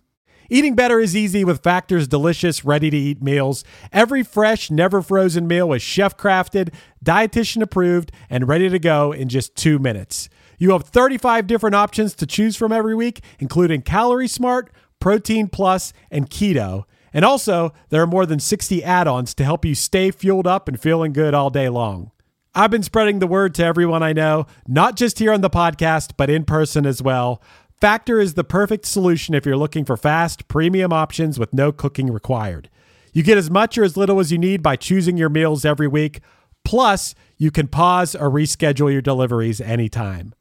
Eating 0.49 0.77
better 0.77 1.01
is 1.01 1.17
easy 1.17 1.45
with 1.45 1.65
Factor's 1.65 2.07
delicious, 2.07 2.65
ready 2.65 2.91
to 2.91 2.97
eat 2.97 3.21
meals. 3.21 3.65
Every 3.93 4.23
fresh, 4.23 4.71
never 4.71 5.03
frozen 5.03 5.49
meal 5.49 5.73
is 5.73 5.83
chef 5.83 6.17
crafted, 6.17 6.73
dietitian 7.05 7.61
approved, 7.61 8.13
and 8.29 8.47
ready 8.47 8.69
to 8.69 8.79
go 8.79 9.11
in 9.11 9.29
just 9.29 9.57
two 9.57 9.81
minutes. 9.81 10.29
You 10.59 10.71
have 10.73 10.85
35 10.85 11.49
different 11.49 11.75
options 11.75 12.15
to 12.15 12.27
choose 12.27 12.55
from 12.55 12.71
every 12.71 12.95
week, 12.95 13.25
including 13.41 13.83
Calorie 13.83 14.29
Smart, 14.29 14.73
Protein 15.01 15.49
Plus, 15.49 15.93
and 16.09 16.31
Keto. 16.31 16.85
And 17.13 17.25
also, 17.25 17.73
there 17.89 18.01
are 18.01 18.07
more 18.07 18.27
than 18.27 18.39
60 18.39 18.85
add 18.85 19.09
ons 19.09 19.35
to 19.35 19.45
help 19.45 19.65
you 19.65 19.75
stay 19.75 20.13
fueled 20.13 20.47
up 20.47 20.69
and 20.69 20.81
feeling 20.81 21.13
good 21.13 21.35
all 21.35 21.51
day 21.51 21.69
long. 21.69 22.13
I've 22.53 22.71
been 22.71 22.83
spreading 22.83 23.21
the 23.21 23.29
word 23.29 23.55
to 23.55 23.65
everyone 23.65 24.03
I 24.03 24.13
know, 24.13 24.47
not 24.67 24.97
just 24.97 25.21
here 25.21 25.33
on 25.33 25.41
the 25.41 25.49
podcast, 25.51 26.15
but 26.17 26.29
in 26.29 26.45
person 26.45 26.85
as 26.85 27.01
well. 27.01 27.41
Factor 27.81 28.19
is 28.19 28.35
the 28.35 28.43
perfect 28.43 28.87
solution 28.87 29.37
if 29.37 29.47
you're 29.47 29.57
looking 29.57 29.85
for 29.85 29.97
fast, 29.97 30.49
premium 30.49 30.93
options 30.93 31.39
with 31.39 31.55
no 31.55 31.71
cooking 31.71 32.13
required. 32.13 32.69
You 33.13 33.23
get 33.23 33.39
as 33.39 33.51
much 33.51 33.79
or 33.79 33.85
as 33.85 33.97
little 33.97 34.19
as 34.19 34.33
you 34.33 34.39
need 34.39 34.65
by 34.65 34.75
choosing 34.75 35.17
your 35.17 35.29
meals 35.29 35.65
every 35.65 35.87
week. 35.87 36.21
Plus, 36.65 37.15
you 37.39 37.53
can 37.53 37.69
pause 37.69 38.17
or 38.17 38.29
reschedule 38.29 38.93
your 38.93 39.01
deliveries 39.01 39.61
anytime. 39.61 40.35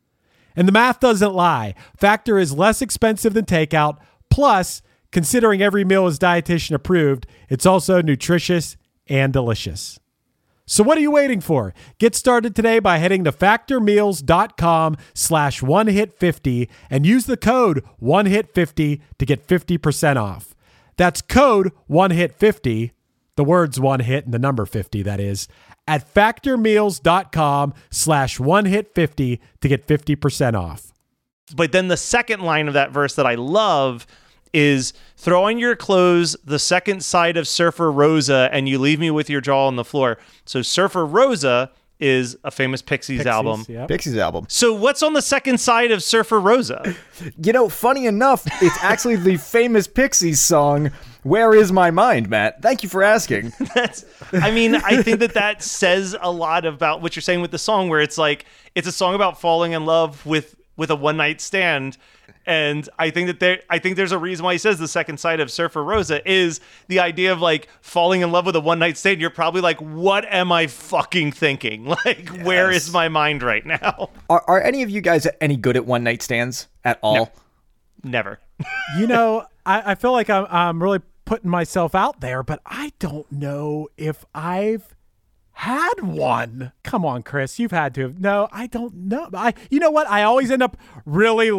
And 0.55 0.67
the 0.67 0.73
math 0.73 0.99
doesn't 0.99 1.33
lie. 1.35 1.75
Factor 1.95 2.39
is 2.39 2.53
less 2.53 2.81
expensive 2.81 3.35
than 3.35 3.45
takeout. 3.45 3.99
Plus, 4.31 4.81
considering 5.11 5.61
every 5.61 5.85
meal 5.85 6.07
is 6.07 6.17
dietitian 6.17 6.73
approved, 6.73 7.27
it's 7.49 7.67
also 7.67 8.01
nutritious 8.01 8.77
and 9.07 9.31
delicious. 9.31 9.99
So 10.69 10.83
what 10.83 10.99
are 10.99 11.01
you 11.01 11.09
waiting 11.09 11.41
for? 11.41 11.73
Get 11.97 12.13
started 12.13 12.55
today 12.55 12.77
by 12.77 12.99
heading 12.99 13.23
to 13.23 13.31
factormeals.com 13.31 14.97
slash 15.15 15.63
one 15.63 15.87
hit 15.87 16.13
50 16.13 16.69
and 16.91 17.07
use 17.07 17.25
the 17.25 17.37
code 17.37 17.83
one 17.97 18.27
hit 18.27 18.53
50 18.53 19.01
to 19.17 19.25
get 19.25 19.47
50% 19.47 20.17
off. 20.17 20.53
That's 20.95 21.23
code 21.23 21.71
one 21.87 22.11
hit 22.11 22.37
50, 22.37 22.91
the 23.35 23.43
words 23.43 23.79
one 23.79 24.01
hit 24.01 24.25
and 24.25 24.33
the 24.33 24.37
number 24.37 24.67
50 24.67 25.01
that 25.01 25.19
is, 25.19 25.47
at 25.87 26.13
factormeals.com 26.13 27.73
slash 27.89 28.39
one 28.39 28.65
hit 28.65 28.93
50 28.93 29.41
to 29.61 29.67
get 29.67 29.87
50% 29.87 30.53
off. 30.53 30.93
But 31.55 31.71
then 31.71 31.87
the 31.87 31.97
second 31.97 32.41
line 32.41 32.67
of 32.67 32.75
that 32.75 32.91
verse 32.91 33.15
that 33.15 33.25
I 33.25 33.33
love 33.33 34.05
is 34.53 34.93
throw 35.15 35.45
on 35.45 35.57
your 35.57 35.75
clothes 35.75 36.35
the 36.43 36.59
second 36.59 37.03
side 37.03 37.37
of 37.37 37.47
Surfer 37.47 37.91
Rosa 37.91 38.49
and 38.51 38.67
you 38.67 38.79
leave 38.79 38.99
me 38.99 39.11
with 39.11 39.29
your 39.29 39.41
jaw 39.41 39.67
on 39.67 39.75
the 39.75 39.85
floor. 39.85 40.17
So 40.45 40.61
Surfer 40.61 41.05
Rosa 41.05 41.71
is 41.99 42.37
a 42.45 42.51
famous 42.51 42.81
Pixies, 42.81 43.25
album. 43.25 43.65
Yep. 43.67 43.89
Pixies 43.89 44.15
album. 44.17 44.45
So 44.47 44.73
what's 44.73 45.03
on 45.03 45.13
the 45.13 45.21
second 45.21 45.59
side 45.59 45.91
of 45.91 46.01
Surfer 46.01 46.39
Rosa? 46.39 46.95
You 47.43 47.51
know, 47.51 47.67
funny 47.67 48.05
enough, 48.05 48.47
it's 48.61 48.81
actually 48.81 49.17
the 49.17 49.35
famous 49.35 49.87
Pixies 49.87 50.39
song, 50.39 50.89
Where 51.23 51.53
Is 51.53 51.69
My 51.69 51.91
Mind, 51.91 52.29
Matt? 52.29 52.61
Thank 52.61 52.81
you 52.81 52.87
for 52.87 53.03
asking. 53.03 53.51
That's 53.75 54.05
I 54.31 54.51
mean, 54.51 54.75
I 54.75 55.01
think 55.03 55.19
that 55.19 55.33
that 55.33 55.61
says 55.61 56.15
a 56.21 56.31
lot 56.31 56.65
about 56.65 57.01
what 57.01 57.17
you're 57.17 57.21
saying 57.21 57.41
with 57.41 57.51
the 57.51 57.57
song 57.57 57.89
where 57.89 57.99
it's 57.99 58.17
like 58.17 58.45
it's 58.73 58.87
a 58.87 58.91
song 58.93 59.15
about 59.15 59.41
falling 59.41 59.73
in 59.73 59.85
love 59.85 60.25
with 60.25 60.55
with 60.77 60.89
a 60.91 60.95
one 60.95 61.17
night 61.17 61.41
stand. 61.41 61.97
And 62.45 62.89
I 62.97 63.09
think 63.09 63.27
that 63.27 63.39
there 63.39 63.61
I 63.69 63.79
think 63.79 63.95
there's 63.95 64.11
a 64.11 64.17
reason 64.17 64.43
why 64.43 64.53
he 64.53 64.57
says 64.57 64.79
the 64.79 64.87
second 64.87 65.19
side 65.19 65.39
of 65.39 65.51
Surfer 65.51 65.83
Rosa 65.83 66.27
is 66.29 66.59
the 66.87 66.99
idea 66.99 67.31
of 67.31 67.41
like 67.41 67.67
falling 67.81 68.21
in 68.21 68.31
love 68.31 68.45
with 68.45 68.55
a 68.55 68.59
one 68.59 68.79
night 68.79 68.97
stand. 68.97 69.21
You're 69.21 69.29
probably 69.29 69.61
like, 69.61 69.79
what 69.79 70.25
am 70.25 70.51
I 70.51 70.67
fucking 70.67 71.31
thinking? 71.33 71.93
Like, 72.05 72.29
where 72.43 72.71
is 72.71 72.93
my 72.93 73.09
mind 73.09 73.43
right 73.43 73.65
now? 73.65 74.09
Are, 74.29 74.43
are 74.47 74.61
any 74.61 74.83
of 74.83 74.89
you 74.89 75.01
guys 75.01 75.27
any 75.41 75.57
good 75.57 75.75
at 75.75 75.85
one 75.85 76.03
night 76.03 76.21
stands 76.21 76.67
at 76.85 76.97
all? 77.01 77.33
Never. 78.03 78.39
you 78.97 79.05
know, 79.05 79.45
I, 79.65 79.91
I 79.91 79.95
feel 79.95 80.11
like 80.13 80.29
I'm, 80.29 80.47
I'm 80.49 80.81
really 80.81 81.01
putting 81.25 81.49
myself 81.49 81.93
out 81.93 82.21
there, 82.21 82.41
but 82.41 82.61
I 82.65 82.93
don't 82.99 83.29
know 83.31 83.89
if 83.97 84.25
I've 84.33 84.95
had 85.59 85.99
one. 86.01 86.71
Come 86.83 87.03
on, 87.03 87.21
Chris, 87.21 87.59
you've 87.59 87.71
had 87.71 87.93
to. 87.95 88.15
No, 88.17 88.47
I 88.49 88.67
don't 88.67 88.95
know. 88.95 89.29
I, 89.33 89.53
you 89.69 89.81
know 89.81 89.91
what? 89.91 90.09
I 90.09 90.23
always 90.23 90.49
end 90.51 90.63
up 90.63 90.77
really 91.05 91.49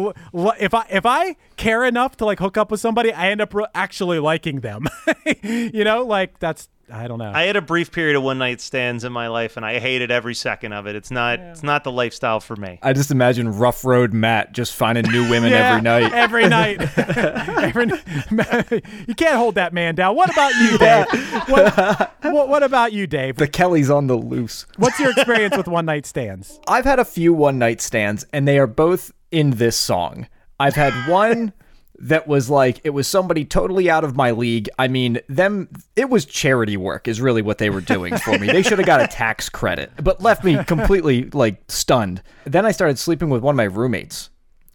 if 0.59 0.73
I 0.73 0.87
if 0.89 1.05
I 1.05 1.35
care 1.55 1.85
enough 1.85 2.17
to 2.17 2.25
like 2.25 2.39
hook 2.39 2.57
up 2.57 2.71
with 2.71 2.79
somebody, 2.79 3.13
I 3.13 3.29
end 3.29 3.41
up 3.41 3.53
re- 3.53 3.67
actually 3.75 4.17
liking 4.17 4.61
them. 4.61 4.87
you 5.43 5.83
know, 5.83 6.03
like 6.03 6.39
that's 6.39 6.67
I 6.91 7.07
don't 7.07 7.19
know. 7.19 7.31
I 7.33 7.43
had 7.43 7.55
a 7.55 7.61
brief 7.61 7.91
period 7.91 8.15
of 8.15 8.23
one 8.23 8.37
night 8.37 8.61
stands 8.61 9.03
in 9.03 9.11
my 9.13 9.27
life 9.27 9.57
and 9.57 9.65
I 9.65 9.79
hated 9.79 10.11
every 10.11 10.35
second 10.35 10.73
of 10.73 10.87
it. 10.87 10.95
It's 10.95 11.11
not 11.11 11.39
it's 11.39 11.63
not 11.63 11.83
the 11.83 11.91
lifestyle 11.91 12.39
for 12.39 12.55
me. 12.55 12.79
I 12.81 12.93
just 12.93 13.11
imagine 13.11 13.57
Rough 13.57 13.85
Road 13.85 14.13
Matt 14.13 14.51
just 14.51 14.75
finding 14.75 15.11
new 15.11 15.29
women 15.29 15.51
Yeah, 15.51 15.71
every 15.71 15.81
night. 15.81 16.11
Every 16.21 17.85
night. 17.85 18.01
every, 18.51 18.83
you 19.07 19.15
can't 19.15 19.35
hold 19.35 19.55
that 19.55 19.73
man 19.73 19.95
down. 19.95 20.15
What 20.15 20.31
about 20.31 20.53
you, 20.55 20.77
Dave? 20.77 21.05
What, 21.49 22.11
what, 22.21 22.49
what 22.49 22.63
about 22.63 22.93
you, 22.93 23.07
Dave? 23.07 23.37
The 23.37 23.47
Kellys 23.47 23.89
on 23.89 24.07
the 24.07 24.15
loose. 24.15 24.65
What's 24.77 24.99
your 24.99 25.11
experience 25.11 25.55
with 25.57 25.67
one 25.67 25.85
night 25.85 26.05
stands? 26.05 26.59
I've 26.67 26.85
had 26.85 26.99
a 26.99 27.05
few 27.05 27.33
one 27.33 27.57
night 27.59 27.81
stands, 27.81 28.25
and 28.33 28.47
they 28.47 28.57
are 28.59 28.67
both 28.67 29.11
in 29.31 29.51
this 29.51 29.77
song. 29.77 30.27
I've 30.59 30.75
had 30.75 30.93
one 31.09 31.53
that 32.01 32.27
was 32.27 32.49
like 32.49 32.81
it 32.83 32.89
was 32.91 33.07
somebody 33.07 33.45
totally 33.45 33.89
out 33.89 34.03
of 34.03 34.15
my 34.15 34.31
league. 34.31 34.69
I 34.79 34.87
mean, 34.87 35.19
them 35.29 35.69
it 35.95 36.09
was 36.09 36.25
charity 36.25 36.77
work 36.77 37.07
is 37.07 37.21
really 37.21 37.41
what 37.41 37.57
they 37.57 37.69
were 37.69 37.81
doing 37.81 38.17
for 38.17 38.37
me. 38.37 38.47
They 38.47 38.61
should 38.63 38.79
have 38.79 38.87
got 38.87 39.01
a 39.01 39.07
tax 39.07 39.49
credit, 39.49 39.91
but 40.01 40.21
left 40.21 40.43
me 40.43 40.63
completely 40.65 41.25
like 41.31 41.61
stunned. 41.67 42.21
Then 42.45 42.65
I 42.65 42.71
started 42.71 42.97
sleeping 42.99 43.29
with 43.29 43.41
one 43.43 43.53
of 43.53 43.57
my 43.57 43.63
roommates 43.63 44.29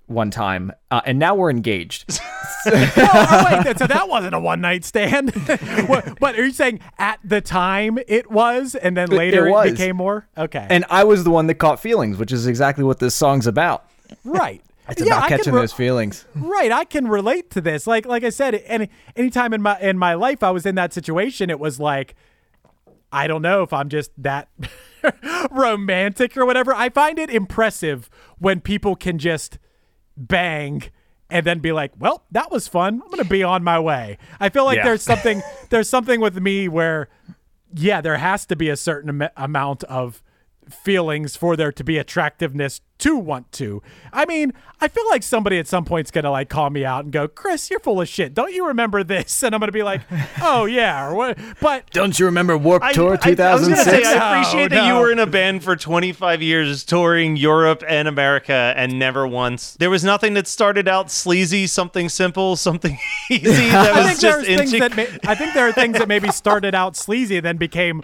one 0.07 0.31
time, 0.31 0.71
uh, 0.93 1.01
and 1.05 1.19
now 1.19 1.35
we're 1.35 1.51
engaged. 1.51 2.21
Oh, 2.69 2.73
oh, 2.97 3.63
wait, 3.65 3.79
so 3.79 3.87
that 3.87 4.09
wasn't 4.09 4.35
a 4.35 4.41
one 4.41 4.61
night 4.61 4.85
stand. 4.85 5.31
What- 5.87 6.19
but 6.19 6.37
are 6.37 6.47
you 6.47 6.51
saying 6.53 6.81
at 6.99 7.21
the 7.23 7.41
time 7.41 7.97
it 8.09 8.29
was, 8.29 8.75
and 8.75 8.97
then 8.97 9.09
later 9.09 9.47
it, 9.47 9.53
was. 9.53 9.71
became 9.71 9.95
more? 9.97 10.27
Okay, 10.37 10.67
And 10.69 10.85
I 10.91 11.05
was 11.05 11.23
the 11.23 11.31
one 11.31 11.47
that 11.47 11.55
caught 11.57 11.79
feelings, 11.79 12.19
which 12.19 12.33
is 12.33 12.49
exactly 12.49 12.83
what 12.83 12.99
this 12.99 13.15
song's 13.15 13.47
about. 13.47 13.89
right. 14.25 14.63
It's 14.89 15.03
Yeah, 15.05 15.17
about 15.19 15.29
catching 15.29 15.53
re- 15.55 15.61
those 15.63 15.73
feelings. 15.73 16.27
Right, 16.35 16.71
I 16.71 16.85
can 16.85 17.09
relate 17.09 17.51
to 17.51 17.61
this. 17.61 17.87
Like 17.87 18.07
like 18.07 18.23
I 18.25 18.31
said, 18.31 18.55
any 18.67 18.89
anytime 19.17 19.53
in 19.53 19.63
my 19.63 19.79
in 19.81 19.99
my 19.99 20.15
life 20.15 20.43
I 20.43 20.51
was 20.51 20.65
in 20.67 20.75
that 20.77 20.93
situation, 20.93 21.51
it 21.51 21.59
was 21.59 21.81
like 21.81 22.15
I 23.13 23.27
don't 23.27 23.43
know 23.43 23.63
if 23.63 23.73
I'm 23.73 23.89
just 23.89 24.11
that 24.19 24.49
romantic 25.51 26.37
or 26.37 26.45
whatever. 26.47 26.75
I 26.75 26.89
find 26.89 27.19
it 27.19 27.31
impressive 27.31 28.09
when 28.39 28.61
people 28.61 28.97
can 28.97 29.19
just 29.19 29.59
bang 30.17 30.83
and 31.31 31.45
then 31.45 31.59
be 31.59 31.73
like, 31.73 31.93
"Well, 31.99 32.25
that 32.31 32.51
was 32.51 32.69
fun. 32.69 32.95
I'm 33.03 33.11
going 33.11 33.23
to 33.23 33.29
be 33.29 33.43
on 33.43 33.65
my 33.65 33.79
way." 33.79 34.19
I 34.41 34.49
feel 34.49 34.65
like 34.65 34.77
Yeah. 34.79 34.85
there's 34.85 35.03
something 35.03 35.43
there's 35.71 35.89
something 35.89 36.21
with 36.21 36.41
me 36.41 36.69
where 36.69 37.09
yeah, 37.75 38.01
there 38.01 38.17
has 38.19 38.47
to 38.47 38.57
be 38.57 38.69
a 38.69 38.77
certain 38.77 39.23
am- 39.23 39.31
amount 39.37 39.83
of 39.85 40.23
feelings 40.71 41.37
for 41.37 41.57
there 41.57 41.73
to 41.73 41.85
be 41.85 41.99
attractiveness 41.99 42.81
to 42.99 43.15
want 43.17 43.53
to. 43.53 43.83
I 44.11 44.25
mean, 44.25 44.55
I 44.81 44.89
feel 44.89 45.07
like 45.11 45.23
somebody 45.23 45.59
at 45.59 45.67
some 45.67 45.85
point's 45.85 46.11
gonna 46.11 46.31
like 46.31 46.49
call 46.49 46.71
me 46.71 46.83
out 46.83 47.05
and 47.05 47.13
go, 47.13 47.29
"Chris, 47.29 47.69
you're 47.71 47.79
full 47.79 48.01
of 48.01 48.09
shit. 48.09 48.33
Don't 48.33 48.55
you 48.55 48.67
remember 48.69 49.05
this?" 49.05 49.43
And 49.47 49.55
I'm 49.55 49.61
gonna 49.61 49.71
be 49.71 49.83
like, 49.83 50.01
"Oh 50.41 50.65
yeah," 50.65 51.07
or 51.07 51.15
what? 51.15 51.39
But 51.61 51.91
Don't 51.91 52.19
you 52.19 52.25
remember 52.27 52.57
Warp 52.57 52.83
I, 52.83 52.93
Tour 52.95 53.19
I- 53.23 53.29
I 53.37 53.55
was 53.55 53.67
2006? 53.69 54.07
I 54.09 54.39
appreciate 54.41 54.71
No, 54.71 54.77
that 54.79 54.87
you 54.87 54.95
were 54.95 55.13
in 55.13 55.19
a 55.19 55.27
band 55.27 55.63
for 55.63 55.77
25 55.77 56.41
years 56.41 56.85
touring 56.85 57.37
Europe 57.37 57.85
and 57.87 58.09
America 58.09 58.73
and 58.77 58.99
never 58.99 59.27
once 59.27 59.77
there 59.79 59.91
was 59.91 60.03
nothing 60.03 60.33
that 60.35 60.47
started 60.47 60.89
out 60.89 61.11
sleazy, 61.11 61.67
something 61.67 62.09
simple, 62.09 62.57
something 62.57 62.99
easy 63.31 63.47
that 63.69 63.93
I 63.95 63.99
was 63.99 64.07
think 64.07 64.21
just 64.21 64.47
there's 64.47 64.47
things 64.47 64.73
inchi- 64.73 64.79
that 64.81 64.97
may, 64.97 65.07
I 65.31 65.35
think 65.35 65.53
there 65.53 65.69
are 65.69 65.73
things 65.73 65.99
that 65.99 66.09
maybe 66.09 66.31
started 66.31 66.75
out 66.75 66.97
sleazy 66.97 67.41
then 67.41 67.59
became 67.59 68.03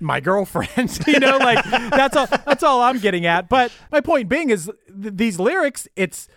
my 0.00 0.20
girlfriend. 0.20 0.98
you 1.06 1.18
know, 1.20 1.38
like 1.38 1.64
that's 1.64 2.16
all. 2.16 2.26
That's 2.26 2.62
all 2.62 2.80
I'm 2.82 2.98
getting 2.98 3.26
at. 3.26 3.48
But 3.48 3.72
my 3.92 4.00
point 4.00 4.28
being 4.28 4.50
is 4.50 4.66
th- 4.88 5.14
these 5.16 5.38
lyrics. 5.38 5.86
It's 5.96 6.28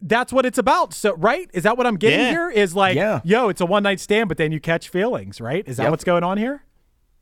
that's 0.00 0.32
what 0.32 0.44
it's 0.44 0.58
about. 0.58 0.92
So 0.94 1.14
right? 1.16 1.48
Is 1.52 1.62
that 1.62 1.76
what 1.76 1.86
I'm 1.86 1.96
getting 1.96 2.20
Yeah. 2.20 2.30
here? 2.30 2.50
Is 2.50 2.74
like, 2.74 2.96
Yeah. 2.96 3.20
yo, 3.24 3.48
it's 3.48 3.60
a 3.60 3.66
one 3.66 3.82
night 3.84 4.00
stand, 4.00 4.28
but 4.28 4.36
then 4.38 4.50
you 4.52 4.60
catch 4.60 4.88
feelings, 4.88 5.40
right? 5.40 5.66
Is 5.66 5.76
that 5.76 5.84
Yep. 5.84 5.90
what's 5.92 6.04
going 6.04 6.24
on 6.24 6.38
here? 6.38 6.64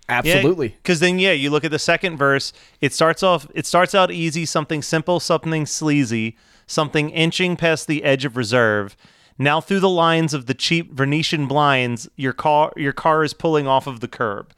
Absolutely. 0.09 0.69
Because 0.69 0.99
then, 1.01 1.19
yeah, 1.21 1.33
you 1.33 1.51
look 1.51 1.65
at 1.65 1.71
the 1.71 1.79
second 1.79 2.17
verse. 2.17 2.53
It 2.81 2.93
starts 2.93 3.23
off. 3.23 3.47
It 3.55 3.65
starts 3.67 3.95
out 3.95 4.11
easy, 4.11 4.45
something 4.45 4.83
simple, 4.83 5.21
something 5.21 5.67
sleazy, 5.67 6.37
something 6.67 7.11
inching 7.11 7.57
past 7.57 7.87
the 7.87 8.03
edge 8.03 8.25
of 8.25 8.37
reserve. 8.37 8.97
Now 9.39 9.61
through 9.61 9.81
the 9.81 9.89
lines 9.89 10.35
of 10.35 10.47
the 10.47 10.55
cheap 10.55 10.93
Venetian 10.93 11.47
blinds, 11.47 12.09
your 12.17 12.33
car 12.33 12.73
your 12.77 12.93
car 12.93 13.23
is 13.25 13.33
pulling 13.33 13.67
off 13.67 13.87
of 13.87 14.01
the 14.01 14.09
curb. 14.09 14.53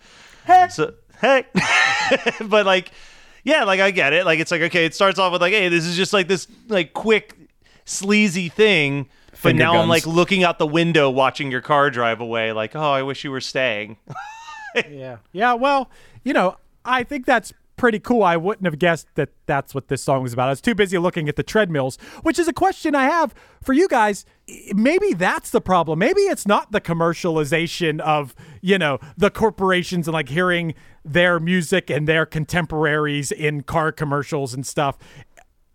So 0.71 0.95
hey, 1.21 1.45
but 2.45 2.67
like, 2.67 2.91
yeah, 3.45 3.65
like 3.65 3.81
I 3.81 3.91
get 3.91 4.13
it. 4.13 4.25
Like 4.25 4.41
it's 4.41 4.51
like 4.51 4.63
okay, 4.63 4.85
it 4.85 4.95
starts 4.95 5.19
off 5.19 5.33
with 5.33 5.41
like, 5.41 5.53
hey, 5.53 5.69
this 5.69 5.85
is 5.85 5.97
just 5.97 6.13
like 6.13 6.29
this 6.29 6.47
like 6.69 6.93
quick 6.93 7.37
sleazy 7.85 8.49
thing. 8.49 9.09
But 9.31 9.39
Finger 9.39 9.65
now 9.65 9.81
I'm 9.81 9.89
like 9.89 10.07
looking 10.07 10.45
out 10.45 10.59
the 10.59 10.67
window, 10.67 11.11
watching 11.11 11.51
your 11.51 11.63
car 11.63 11.91
drive 11.91 12.21
away. 12.21 12.53
Like, 12.53 12.77
oh, 12.77 12.93
I 12.93 13.03
wish 13.03 13.25
you 13.25 13.31
were 13.31 13.41
staying. 13.41 13.97
Yeah. 14.91 15.19
Yeah. 15.33 15.53
Well, 15.53 15.91
you 16.25 16.33
know, 16.33 16.57
I 16.83 17.05
think 17.05 17.27
that's 17.27 17.53
pretty 17.77 17.99
cool. 17.99 18.23
I 18.23 18.37
wouldn't 18.37 18.67
have 18.67 18.79
guessed 18.79 19.07
that 19.15 19.31
that's 19.47 19.75
what 19.75 19.89
this 19.89 20.03
song 20.03 20.23
was 20.23 20.33
about. 20.33 20.49
I 20.49 20.53
was 20.53 20.61
too 20.61 20.75
busy 20.75 20.99
looking 20.99 21.29
at 21.29 21.37
the 21.37 21.43
treadmills, 21.43 21.97
which 22.23 22.39
is 22.39 22.49
a 22.49 22.53
question 22.53 22.95
I 22.95 23.05
have 23.05 23.35
for 23.63 23.73
you 23.73 23.89
guys. 23.89 24.25
Maybe 24.75 25.13
that's 25.13 25.51
the 25.51 25.61
problem. 25.61 25.99
Maybe 25.99 26.23
it's 26.23 26.47
not 26.47 26.73
the 26.73 26.81
commercialization 26.81 28.01
of, 28.01 28.35
you 28.61 28.79
know, 28.79 28.99
the 29.17 29.31
corporations 29.31 30.07
and 30.07 30.13
like 30.13 30.29
hearing 30.29 30.75
their 31.05 31.41
music 31.41 31.91
and 31.91 32.07
their 32.07 32.27
contemporaries 32.27 33.33
in 33.33 33.63
car 33.63 33.93
commercials 33.93 34.55
and 34.55 34.67
stuff. 34.67 34.99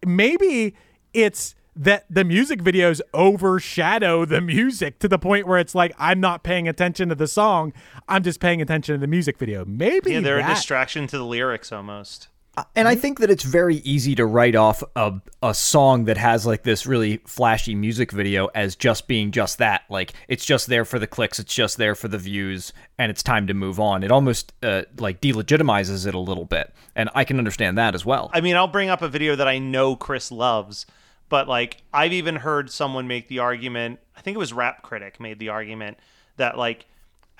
Maybe 0.06 0.76
it's 1.14 1.56
that 1.78 2.06
the 2.10 2.24
music 2.24 2.62
videos 2.62 3.02
overshadow 3.14 4.26
the 4.26 4.42
music 4.42 5.00
to 5.00 5.08
the 5.08 5.20
point 5.20 5.48
where 5.48 5.60
it's 5.60 5.76
like 5.76 5.94
I'm 5.98 6.20
not 6.20 6.44
paying 6.44 6.68
attention 6.68 7.10
to 7.10 7.16
the 7.16 7.28
song, 7.28 7.74
I'm 8.08 8.24
just 8.24 8.40
paying 8.40 8.62
attention 8.62 8.96
to 8.96 9.00
the 9.00 9.08
music 9.08 9.38
video. 9.38 9.64
Maybe 9.66 10.14
Yeah, 10.14 10.22
they're 10.22 10.38
that, 10.38 10.52
a 10.52 10.56
distraction 10.56 11.08
to 11.08 11.18
the 11.18 11.26
lyrics 11.26 11.72
almost. 11.72 12.30
And 12.76 12.88
I 12.88 12.96
think 12.96 13.20
that 13.20 13.30
it's 13.30 13.44
very 13.44 13.78
easy 13.78 14.16
to 14.16 14.26
write 14.26 14.56
off 14.56 14.82
a, 14.96 15.14
a 15.44 15.54
song 15.54 16.06
that 16.06 16.18
has 16.18 16.46
like 16.46 16.64
this 16.64 16.88
really 16.88 17.18
flashy 17.28 17.76
music 17.76 18.12
video 18.12 18.48
as 18.56 18.76
just 18.76 19.08
being 19.08 19.30
just 19.32 19.60
that. 19.60 19.84
Like 19.90 20.14
it's 20.28 20.44
just 20.44 20.66
there 20.68 20.84
for 20.84 20.98
the 20.98 21.06
clicks, 21.06 21.38
it's 21.38 21.54
just 21.54 21.78
there 21.78 21.94
for 21.94 22.08
the 22.08 22.18
views, 22.18 22.74
and 22.98 23.12
it's 23.12 23.22
time 23.22 23.46
to 23.48 23.54
move 23.54 23.80
on. 23.80 24.04
It 24.04 24.12
almost 24.12 24.54
uh, 24.64 24.84
like 24.98 25.22
delegitimizes 25.22 26.08
it 26.08 26.16
a 26.16 26.20
little 26.20 26.46
bit, 26.46 26.74
and 26.96 27.12
I 27.14 27.26
can 27.26 27.38
understand 27.38 27.78
that 27.78 27.94
as 27.94 28.06
well. 28.06 28.32
I 28.34 28.42
mean, 28.42 28.56
I'll 28.56 28.68
bring 28.68 28.90
up 28.90 29.04
a 29.04 29.08
video 29.08 29.36
that 29.36 29.48
I 29.48 29.60
know 29.60 29.96
Chris 29.96 30.32
loves, 30.32 30.88
but 31.30 31.48
like 31.48 31.78
I've 31.94 32.14
even 32.14 32.38
heard 32.38 32.72
someone 32.72 33.08
make 33.08 33.28
the 33.28 33.40
argument, 33.40 34.00
I 34.16 34.22
think 34.22 34.36
it 34.36 34.40
was 34.40 34.54
Rap 34.54 34.82
Critic 34.82 35.20
made 35.20 35.40
the 35.40 35.50
argument 35.50 35.98
that 36.38 36.58
like 36.58 36.86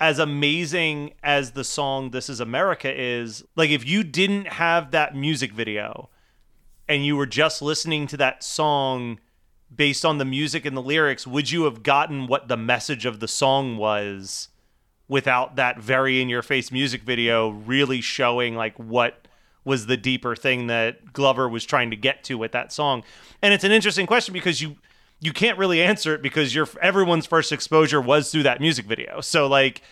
as 0.00 0.18
amazing 0.18 1.14
as 1.22 1.52
the 1.52 1.64
song 1.64 2.10
This 2.10 2.28
Is 2.28 2.40
America 2.40 2.92
is, 2.92 3.44
like 3.56 3.70
if 3.70 3.86
you 3.86 4.04
didn't 4.04 4.46
have 4.46 4.92
that 4.92 5.16
music 5.16 5.52
video 5.52 6.08
and 6.88 7.04
you 7.04 7.16
were 7.16 7.26
just 7.26 7.60
listening 7.60 8.06
to 8.08 8.16
that 8.16 8.42
song 8.42 9.18
based 9.74 10.04
on 10.04 10.18
the 10.18 10.24
music 10.24 10.64
and 10.64 10.76
the 10.76 10.82
lyrics, 10.82 11.26
would 11.26 11.50
you 11.50 11.64
have 11.64 11.82
gotten 11.82 12.26
what 12.26 12.48
the 12.48 12.56
message 12.56 13.04
of 13.06 13.20
the 13.20 13.28
song 13.28 13.76
was 13.76 14.48
without 15.08 15.56
that 15.56 15.78
very 15.78 16.20
in 16.20 16.28
your 16.28 16.42
face 16.42 16.70
music 16.70 17.02
video 17.02 17.48
really 17.48 18.00
showing 18.00 18.54
like 18.54 18.76
what 18.78 19.26
was 19.64 19.86
the 19.86 19.96
deeper 19.96 20.34
thing 20.36 20.66
that 20.68 21.12
Glover 21.12 21.48
was 21.48 21.64
trying 21.64 21.90
to 21.90 21.96
get 21.96 22.24
to 22.24 22.38
with 22.38 22.52
that 22.52 22.72
song? 22.72 23.04
And 23.42 23.52
it's 23.54 23.64
an 23.64 23.72
interesting 23.72 24.06
question 24.06 24.32
because 24.32 24.60
you 24.60 24.76
you 25.20 25.32
can't 25.32 25.58
really 25.58 25.82
answer 25.82 26.14
it 26.14 26.22
because 26.22 26.54
your 26.54 26.68
everyone's 26.80 27.26
first 27.26 27.50
exposure 27.52 28.00
was 28.00 28.30
through 28.30 28.44
that 28.44 28.60
music 28.60 28.86
video. 28.86 29.20
So 29.20 29.46
like 29.46 29.82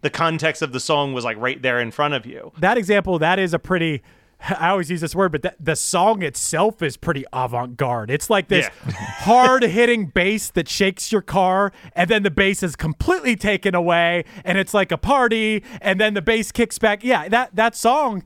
the 0.00 0.10
context 0.10 0.62
of 0.62 0.72
the 0.72 0.80
song 0.80 1.12
was 1.12 1.24
like 1.24 1.36
right 1.36 1.60
there 1.60 1.78
in 1.80 1.90
front 1.90 2.14
of 2.14 2.24
you. 2.24 2.52
that 2.58 2.78
example, 2.78 3.18
that 3.18 3.38
is 3.38 3.52
a 3.54 3.58
pretty. 3.58 4.02
I 4.48 4.70
always 4.70 4.90
use 4.90 5.02
this 5.02 5.14
word, 5.14 5.32
but 5.32 5.42
that, 5.42 5.56
the 5.60 5.76
song 5.76 6.22
itself 6.22 6.80
is 6.80 6.96
pretty 6.96 7.26
avant 7.30 7.76
garde. 7.76 8.10
It's 8.10 8.30
like 8.30 8.48
this 8.48 8.70
Yeah. 8.86 8.92
hard 8.94 9.62
hitting 9.62 10.06
bass 10.06 10.48
that 10.52 10.66
shakes 10.66 11.12
your 11.12 11.20
car, 11.20 11.72
and 11.94 12.08
then 12.08 12.22
the 12.22 12.30
bass 12.30 12.62
is 12.62 12.74
completely 12.74 13.36
taken 13.36 13.74
away, 13.74 14.24
and 14.42 14.56
it's 14.56 14.72
like 14.72 14.90
a 14.92 14.96
party, 14.96 15.62
and 15.82 16.00
then 16.00 16.14
the 16.14 16.22
bass 16.22 16.52
kicks 16.52 16.78
back. 16.78 17.04
Yeah, 17.04 17.28
that 17.28 17.54
that 17.54 17.76
song, 17.76 18.22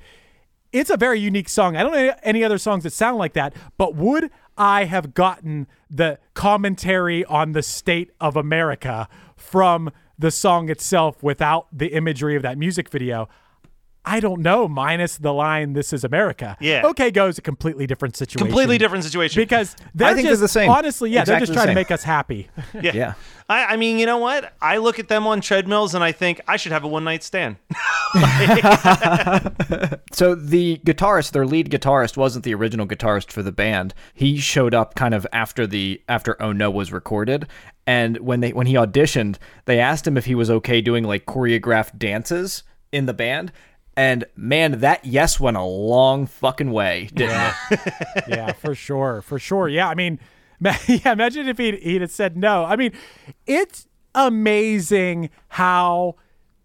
it's 0.75 0.91
a 0.91 0.97
very 0.97 1.21
unique 1.21 1.49
song. 1.49 1.77
I 1.77 1.85
don't 1.85 1.93
know 1.93 2.15
any 2.25 2.43
other 2.43 2.59
songs 2.59 2.83
that 2.83 2.93
sound 2.93 3.17
like 3.17 3.33
that, 3.35 3.55
but 3.79 3.95
would 3.95 4.31
I 4.59 4.85
have 4.85 5.15
gotten 5.15 5.69
the 5.89 6.19
commentary 6.35 7.25
on 7.27 7.53
the 7.53 7.63
state 7.63 8.11
of 8.21 8.37
America 8.37 9.09
from 9.37 9.91
the 10.19 10.33
song 10.33 10.69
itself 10.69 11.23
without 11.23 11.69
the 11.73 11.95
imagery 11.95 12.35
of 12.35 12.43
that 12.43 12.59
music 12.59 12.89
video? 12.89 13.29
I 14.07 14.21
don't 14.21 14.43
know, 14.43 14.69
minus 14.69 15.17
the 15.17 15.33
line 15.33 15.73
"This 15.73 15.93
is 15.93 16.05
America." 16.05 16.57
Yeah. 16.61 16.83
OK 16.85 17.11
Go's 17.11 17.39
a 17.39 17.43
completely 17.43 17.87
different 17.87 18.17
situation. 18.17 18.47
Completely 18.47 18.79
different 18.79 19.05
situation. 19.05 19.41
because 19.41 19.77
they're 19.95 20.15
think 20.15 20.25
they're 20.25 20.33
just 20.33 20.43
the 20.43 20.49
same. 20.49 20.71
honestly, 20.71 21.11
yeah, 21.11 21.25
they're 21.25 21.41
just 21.41 21.53
the 21.53 21.57
trying 21.57 21.69
to 21.69 21.75
make 21.75 21.91
us 21.91 22.03
happy. 22.05 22.49
yeah. 22.81 22.93
Yeah. 22.95 23.15
I, 23.49 23.65
I 23.65 23.77
mean, 23.77 23.99
you 23.99 24.07
know 24.07 24.19
what? 24.19 24.55
I 24.63 24.79
look 24.79 24.99
at 24.99 25.09
them 25.09 25.27
on 25.27 25.41
treadmills 25.43 25.95
and 25.95 26.03
I 26.03 26.13
think 26.13 26.41
I 26.49 26.57
should 26.57 26.73
have 26.73 26.85
a 26.85 26.89
one 26.89 27.05
night 27.05 27.23
stand. 27.23 27.57
So 30.13 30.35
the 30.37 30.79
guitarist, 30.85 31.33
their 31.33 31.45
lead 31.45 31.71
guitarist, 31.71 32.17
wasn't 32.17 32.45
the 32.45 32.55
original 32.55 32.87
guitarist 32.87 33.33
for 33.33 33.43
the 33.43 33.51
band. 33.51 33.95
He 34.15 34.39
showed 34.39 34.73
up 34.73 34.95
kind 34.95 35.13
of 35.13 35.27
after 35.33 35.67
the 35.67 36.01
after 36.09 36.41
Oh 36.41 36.53
No 36.53 36.71
was 36.71 36.93
recorded, 36.93 37.49
and 37.85 38.19
when 38.19 38.39
they 38.41 38.53
when 38.53 38.69
he 38.69 38.75
auditioned, 38.75 39.39
they 39.65 39.81
asked 39.81 40.07
him 40.07 40.17
if 40.17 40.27
he 40.27 40.37
was 40.37 40.51
okay 40.51 40.81
doing 40.81 41.03
like 41.03 41.27
choreographed 41.27 41.99
dances 41.99 42.63
in 42.93 43.07
the 43.07 43.15
band. 43.15 43.51
And 43.97 44.25
man, 44.37 44.81
that 44.81 45.05
yes 45.05 45.39
went 45.39 45.57
a 45.57 45.63
long 45.63 46.27
fucking 46.27 46.71
way, 46.73 47.09
didn't 47.15 47.55
it? 47.71 47.81
yeah, 48.29 48.53
for 48.53 48.75
sure, 48.75 49.23
for 49.23 49.39
sure. 49.39 49.69
Yeah, 49.69 49.89
I 49.89 49.95
mean, 49.95 50.19
yeah. 50.61 51.13
Imagine 51.13 51.49
if 51.49 51.59
he'd, 51.59 51.79
he'd 51.81 52.01
have 52.01 52.11
said 52.11 52.37
no. 52.37 52.65
I 52.65 52.77
mean, 52.77 52.93
it's 53.47 53.87
amazing 54.15 55.31
how 55.49 56.17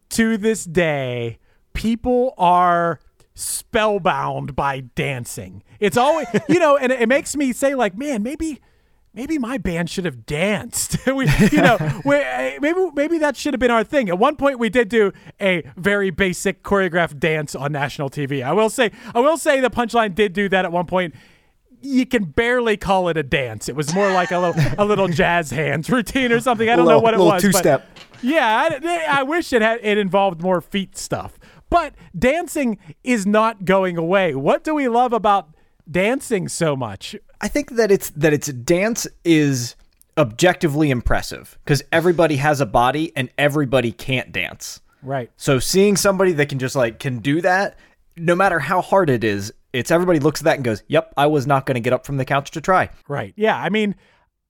to 0.09 0.37
this 0.37 0.65
day 0.65 1.37
people 1.73 2.33
are 2.37 2.99
spellbound 3.35 4.55
by 4.55 4.81
dancing. 4.81 5.63
It's 5.79 5.97
always, 5.97 6.27
you 6.47 6.59
know, 6.59 6.77
and 6.77 6.91
it 6.91 7.07
makes 7.07 7.35
me 7.35 7.53
say 7.53 7.75
like, 7.75 7.97
man, 7.97 8.23
maybe. 8.23 8.61
Maybe 9.13 9.37
my 9.37 9.57
band 9.57 9.89
should 9.89 10.05
have 10.05 10.25
danced. 10.25 10.97
we, 11.07 11.27
you 11.51 11.61
know, 11.61 12.01
we, 12.05 12.15
eh, 12.15 12.59
maybe 12.61 12.89
maybe 12.93 13.17
that 13.17 13.35
should 13.35 13.53
have 13.53 13.59
been 13.59 13.71
our 13.71 13.83
thing. 13.83 14.09
At 14.09 14.19
one 14.19 14.35
point, 14.35 14.59
we 14.59 14.69
did 14.69 14.87
do 14.89 15.11
a 15.41 15.63
very 15.75 16.09
basic 16.11 16.63
choreographed 16.63 17.19
dance 17.19 17.55
on 17.55 17.71
national 17.71 18.09
TV. 18.09 18.43
I 18.43 18.53
will 18.53 18.69
say, 18.69 18.91
I 19.15 19.19
will 19.19 19.37
say, 19.37 19.59
the 19.59 19.69
punchline 19.69 20.13
did 20.13 20.33
do 20.33 20.47
that 20.49 20.65
at 20.65 20.71
one 20.71 20.85
point 20.85 21.15
you 21.81 22.05
can 22.05 22.25
barely 22.25 22.77
call 22.77 23.07
it 23.07 23.17
a 23.17 23.23
dance. 23.23 23.69
It 23.69 23.75
was 23.75 23.93
more 23.93 24.11
like 24.11 24.31
a 24.31 24.39
little 24.39 24.61
a 24.77 24.85
little 24.85 25.07
jazz 25.21 25.49
hands 25.51 25.89
routine 25.89 26.31
or 26.31 26.39
something. 26.39 26.69
I 26.69 26.75
don't 26.75 26.85
know 26.85 26.99
what 26.99 27.13
it 27.13 27.19
was. 27.19 27.41
but- 27.41 27.41
two-step. 27.41 27.87
Yeah, 28.21 28.69
I, 28.83 29.19
I 29.19 29.23
wish 29.23 29.53
it 29.53 29.61
had 29.61 29.79
it 29.81 29.97
involved 29.97 30.41
more 30.41 30.59
feet 30.59 30.97
stuff. 30.97 31.39
But 31.69 31.93
dancing 32.17 32.77
is 33.03 33.25
not 33.25 33.63
going 33.63 33.97
away. 33.97 34.35
What 34.35 34.63
do 34.63 34.75
we 34.75 34.89
love 34.89 35.13
about 35.13 35.49
dancing 35.89 36.47
so 36.47 36.75
much? 36.75 37.15
I 37.41 37.47
think 37.47 37.71
that 37.71 37.91
it's 37.91 38.09
that 38.11 38.33
its 38.33 38.47
dance 38.47 39.07
is 39.23 39.75
objectively 40.17 40.91
impressive 40.91 41.57
because 41.63 41.81
everybody 41.91 42.35
has 42.35 42.59
a 42.59 42.65
body 42.65 43.13
and 43.15 43.29
everybody 43.37 43.91
can't 43.91 44.31
dance. 44.31 44.81
Right. 45.01 45.31
So 45.37 45.59
seeing 45.59 45.95
somebody 45.95 46.33
that 46.33 46.49
can 46.49 46.59
just 46.59 46.75
like 46.75 46.99
can 46.99 47.19
do 47.19 47.41
that, 47.41 47.77
no 48.17 48.35
matter 48.35 48.59
how 48.59 48.81
hard 48.81 49.09
it 49.09 49.23
is, 49.23 49.53
it's 49.71 49.91
everybody 49.91 50.19
looks 50.19 50.41
at 50.41 50.45
that 50.45 50.55
and 50.55 50.63
goes, 50.63 50.83
"Yep, 50.87 51.13
I 51.15 51.27
was 51.27 51.47
not 51.47 51.65
going 51.65 51.75
to 51.75 51.81
get 51.81 51.93
up 51.93 52.05
from 52.05 52.17
the 52.17 52.25
couch 52.25 52.51
to 52.51 52.61
try." 52.61 52.89
Right. 53.07 53.33
Yeah. 53.37 53.57
I 53.57 53.69
mean, 53.69 53.95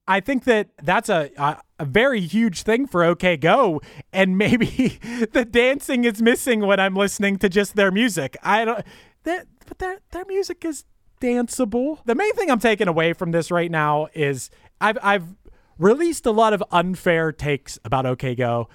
I 0.07 0.21
think 0.21 0.45
that 0.45 0.69
that's 0.81 1.09
a, 1.09 1.29
a 1.37 1.61
a 1.79 1.85
very 1.85 2.21
huge 2.21 2.63
thing 2.63 2.87
for 2.87 3.03
OK 3.03 3.37
Go, 3.37 3.81
and 4.11 4.37
maybe 4.37 4.65
the 5.31 5.45
dancing 5.45 6.03
is 6.03 6.21
missing 6.21 6.61
when 6.61 6.79
I'm 6.79 6.95
listening 6.95 7.37
to 7.37 7.49
just 7.49 7.75
their 7.75 7.91
music. 7.91 8.35
I 8.43 8.65
don't. 8.65 8.83
That, 9.23 9.47
but 9.67 9.77
their 9.79 9.99
their 10.11 10.25
music 10.25 10.65
is 10.65 10.83
danceable. 11.19 11.99
The 12.05 12.15
main 12.15 12.33
thing 12.33 12.49
I'm 12.49 12.59
taking 12.59 12.87
away 12.87 13.13
from 13.13 13.31
this 13.31 13.51
right 13.51 13.71
now 13.71 14.07
is 14.13 14.49
I've 14.81 14.97
I've 15.01 15.35
released 15.77 16.25
a 16.25 16.31
lot 16.31 16.53
of 16.53 16.63
unfair 16.71 17.31
takes 17.31 17.79
about 17.83 18.05
OK 18.05 18.35
Go. 18.35 18.69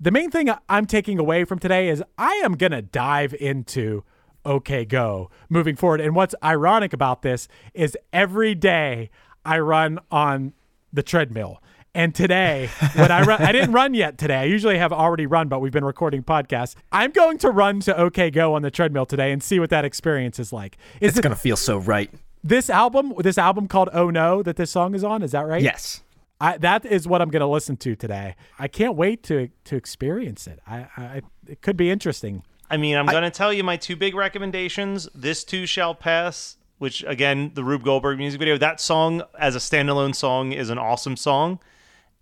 The 0.00 0.10
main 0.10 0.30
thing 0.30 0.48
I'm 0.68 0.86
taking 0.86 1.18
away 1.18 1.44
from 1.44 1.58
today 1.58 1.88
is 1.88 2.02
I 2.16 2.34
am 2.44 2.52
gonna 2.56 2.82
dive 2.82 3.34
into 3.34 4.04
OK 4.44 4.84
Go 4.84 5.30
moving 5.48 5.76
forward. 5.76 6.00
And 6.00 6.14
what's 6.14 6.34
ironic 6.42 6.92
about 6.92 7.22
this 7.22 7.48
is 7.74 7.96
every 8.12 8.54
day 8.54 9.10
I 9.44 9.58
run 9.58 9.98
on 10.10 10.52
the 10.92 11.02
treadmill. 11.02 11.62
And 11.94 12.14
today, 12.14 12.68
when 12.94 13.10
I 13.10 13.22
run, 13.22 13.42
I 13.42 13.50
didn't 13.50 13.72
run 13.72 13.94
yet 13.94 14.18
today. 14.18 14.36
I 14.36 14.44
usually 14.44 14.78
have 14.78 14.92
already 14.92 15.26
run, 15.26 15.48
but 15.48 15.60
we've 15.60 15.72
been 15.72 15.84
recording 15.84 16.22
podcasts. 16.22 16.76
I'm 16.92 17.10
going 17.10 17.38
to 17.38 17.50
run 17.50 17.80
to 17.80 17.96
OK 17.98 18.30
Go 18.30 18.54
on 18.54 18.62
the 18.62 18.70
treadmill 18.70 19.06
today 19.06 19.32
and 19.32 19.42
see 19.42 19.58
what 19.58 19.70
that 19.70 19.84
experience 19.84 20.38
is 20.38 20.52
like. 20.52 20.76
Is 21.00 21.10
It's 21.10 21.18
it 21.18 21.22
going 21.22 21.34
to 21.34 21.40
feel 21.40 21.56
so 21.56 21.78
right. 21.78 22.10
this 22.44 22.70
album, 22.70 23.14
this 23.18 23.38
album 23.38 23.66
called 23.68 23.88
Oh 23.92 24.10
No, 24.10 24.42
that 24.42 24.56
this 24.56 24.70
song 24.70 24.94
is 24.94 25.02
on? 25.02 25.22
Is 25.22 25.32
that 25.32 25.46
right? 25.46 25.62
Yes. 25.62 26.02
I, 26.40 26.56
that 26.58 26.84
is 26.86 27.08
what 27.08 27.20
I'm 27.20 27.30
going 27.30 27.40
to 27.40 27.48
listen 27.48 27.76
to 27.78 27.96
today. 27.96 28.36
I 28.60 28.68
can't 28.68 28.94
wait 28.94 29.24
to 29.24 29.48
to 29.64 29.74
experience 29.76 30.46
it. 30.46 30.60
I, 30.66 30.86
I 30.96 31.22
it 31.48 31.62
could 31.62 31.76
be 31.76 31.90
interesting. 31.90 32.44
I 32.70 32.76
mean, 32.76 32.96
I'm 32.96 33.06
going 33.06 33.22
to 33.24 33.30
tell 33.30 33.52
you 33.52 33.64
my 33.64 33.76
two 33.76 33.96
big 33.96 34.14
recommendations. 34.14 35.08
This 35.14 35.42
too 35.42 35.66
shall 35.66 35.94
pass, 35.94 36.58
which 36.76 37.02
again, 37.08 37.52
the 37.54 37.64
Rube 37.64 37.82
Goldberg 37.82 38.18
music 38.18 38.38
video. 38.38 38.56
That 38.56 38.80
song 38.80 39.22
as 39.38 39.56
a 39.56 39.58
standalone 39.58 40.14
song 40.14 40.52
is 40.52 40.70
an 40.70 40.78
awesome 40.78 41.16
song, 41.16 41.58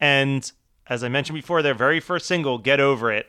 and 0.01 0.51
as 0.89 1.03
I 1.03 1.09
mentioned 1.09 1.37
before, 1.37 1.63
their 1.63 1.75
very 1.75 2.01
first 2.01 2.27
single, 2.27 2.59
"Get 2.59 2.81
Over 2.81 3.13
It." 3.13 3.27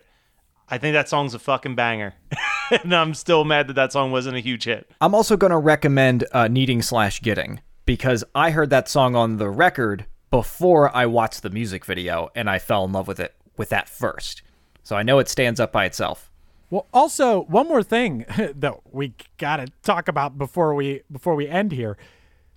I 0.69 0.77
think 0.77 0.93
that 0.93 1.08
song's 1.08 1.34
a 1.34 1.39
fucking 1.39 1.75
banger, 1.75 2.13
and 2.84 2.93
I'm 2.93 3.13
still 3.13 3.45
mad 3.45 3.67
that 3.67 3.73
that 3.73 3.93
song 3.93 4.12
wasn't 4.12 4.36
a 4.38 4.41
huge 4.41 4.65
hit. 4.65 4.91
I'm 4.99 5.15
also 5.15 5.38
going 5.38 5.51
to 5.51 5.58
recommend 5.58 6.25
uh, 6.34 6.47
Needing 6.47 6.82
Slash 6.82 7.21
Getting 7.21 7.62
because 7.86 8.23
I 8.36 8.51
heard 8.51 8.69
that 8.69 8.89
song 8.89 9.15
on 9.15 9.38
the 9.38 9.49
record 9.49 10.06
before 10.30 10.95
I 10.95 11.06
watched 11.06 11.41
the 11.41 11.49
music 11.49 11.86
video 11.86 12.30
and 12.36 12.49
I 12.49 12.60
fell 12.60 12.84
in 12.84 12.91
love 12.91 13.08
with 13.08 13.19
it 13.19 13.34
with 13.56 13.69
that 13.69 13.89
first. 13.89 14.41
So 14.84 14.95
I 14.95 15.03
know 15.03 15.19
it 15.19 15.30
stands 15.30 15.60
up 15.60 15.71
by 15.71 15.86
itself. 15.86 16.30
Well, 16.69 16.86
also 16.93 17.43
one 17.43 17.67
more 17.67 17.84
thing 17.84 18.25
that 18.56 18.75
we 18.91 19.13
got 19.38 19.58
to 19.58 19.67
talk 19.84 20.08
about 20.08 20.38
before 20.38 20.75
we 20.75 21.01
before 21.12 21.36
we 21.36 21.47
end 21.47 21.71
here. 21.71 21.97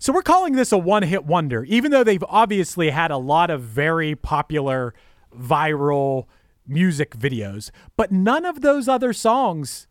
So 0.03 0.15
we're 0.15 0.23
calling 0.23 0.55
this 0.55 0.73
a 0.73 0.79
one-hit 0.79 1.27
wonder, 1.27 1.63
even 1.65 1.91
though 1.91 2.03
they've 2.03 2.25
obviously 2.27 2.89
had 2.89 3.11
a 3.11 3.19
lot 3.19 3.51
of 3.51 3.61
very 3.61 4.17
popular 4.17 4.95
viral 5.39 6.25
music 6.67 7.15
videos, 7.15 7.71
but 7.99 8.11
none 8.11 8.47
of 8.47 8.63
those 8.63 8.89
other 8.89 9.13
songs 9.13 9.89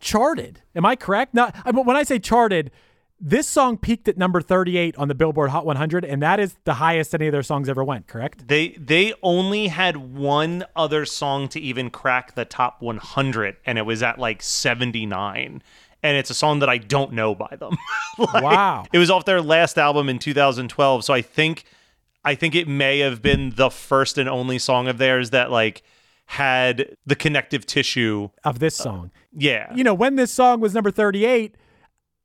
charted. 0.00 0.62
Am 0.74 0.84
I 0.84 0.96
correct? 0.96 1.32
Not 1.32 1.54
when 1.72 1.94
I 1.94 2.02
say 2.02 2.18
charted, 2.18 2.72
this 3.20 3.46
song 3.46 3.78
peaked 3.78 4.08
at 4.08 4.18
number 4.18 4.40
38 4.40 4.96
on 4.96 5.06
the 5.06 5.14
Billboard 5.14 5.50
Hot 5.50 5.64
100, 5.64 6.04
and 6.04 6.20
that 6.22 6.40
is 6.40 6.56
the 6.64 6.74
highest 6.74 7.14
any 7.14 7.28
of 7.28 7.32
their 7.32 7.44
songs 7.44 7.68
ever 7.68 7.84
went. 7.84 8.08
Correct? 8.08 8.48
They 8.48 8.70
they 8.70 9.14
only 9.22 9.68
had 9.68 9.96
one 9.96 10.64
other 10.74 11.06
song 11.06 11.46
to 11.50 11.60
even 11.60 11.88
crack 11.88 12.34
the 12.34 12.44
top 12.44 12.82
100, 12.82 13.58
and 13.64 13.78
it 13.78 13.82
was 13.82 14.02
at 14.02 14.18
like 14.18 14.42
79. 14.42 15.62
And 16.02 16.16
it's 16.16 16.30
a 16.30 16.34
song 16.34 16.58
that 16.60 16.68
I 16.68 16.78
don't 16.78 17.12
know 17.12 17.34
by 17.34 17.56
them. 17.58 17.76
Like, 18.18 18.42
Wow. 18.42 18.84
It 18.92 18.98
was 18.98 19.10
off 19.10 19.24
their 19.24 19.40
last 19.40 19.78
album 19.78 20.08
in 20.10 20.18
2012, 20.18 21.04
so 21.04 21.14
I 21.14 21.22
think 21.22 21.64
I 22.24 22.34
think 22.34 22.54
it 22.54 22.68
may 22.68 22.98
have 23.00 23.22
been 23.22 23.50
the 23.56 23.70
first 23.70 24.18
and 24.18 24.28
only 24.28 24.58
song 24.58 24.86
of 24.86 24.98
theirs 24.98 25.30
that 25.30 25.50
like 25.50 25.82
had 26.26 26.96
the 27.06 27.16
connective 27.16 27.66
tissue. 27.66 28.28
of 28.44 28.58
this 28.58 28.76
song. 28.76 29.10
Yeah. 29.32 29.74
You 29.74 29.82
know, 29.82 29.94
when 29.94 30.16
this 30.16 30.32
song 30.32 30.60
was 30.60 30.74
number 30.74 30.90
38, 30.90 31.54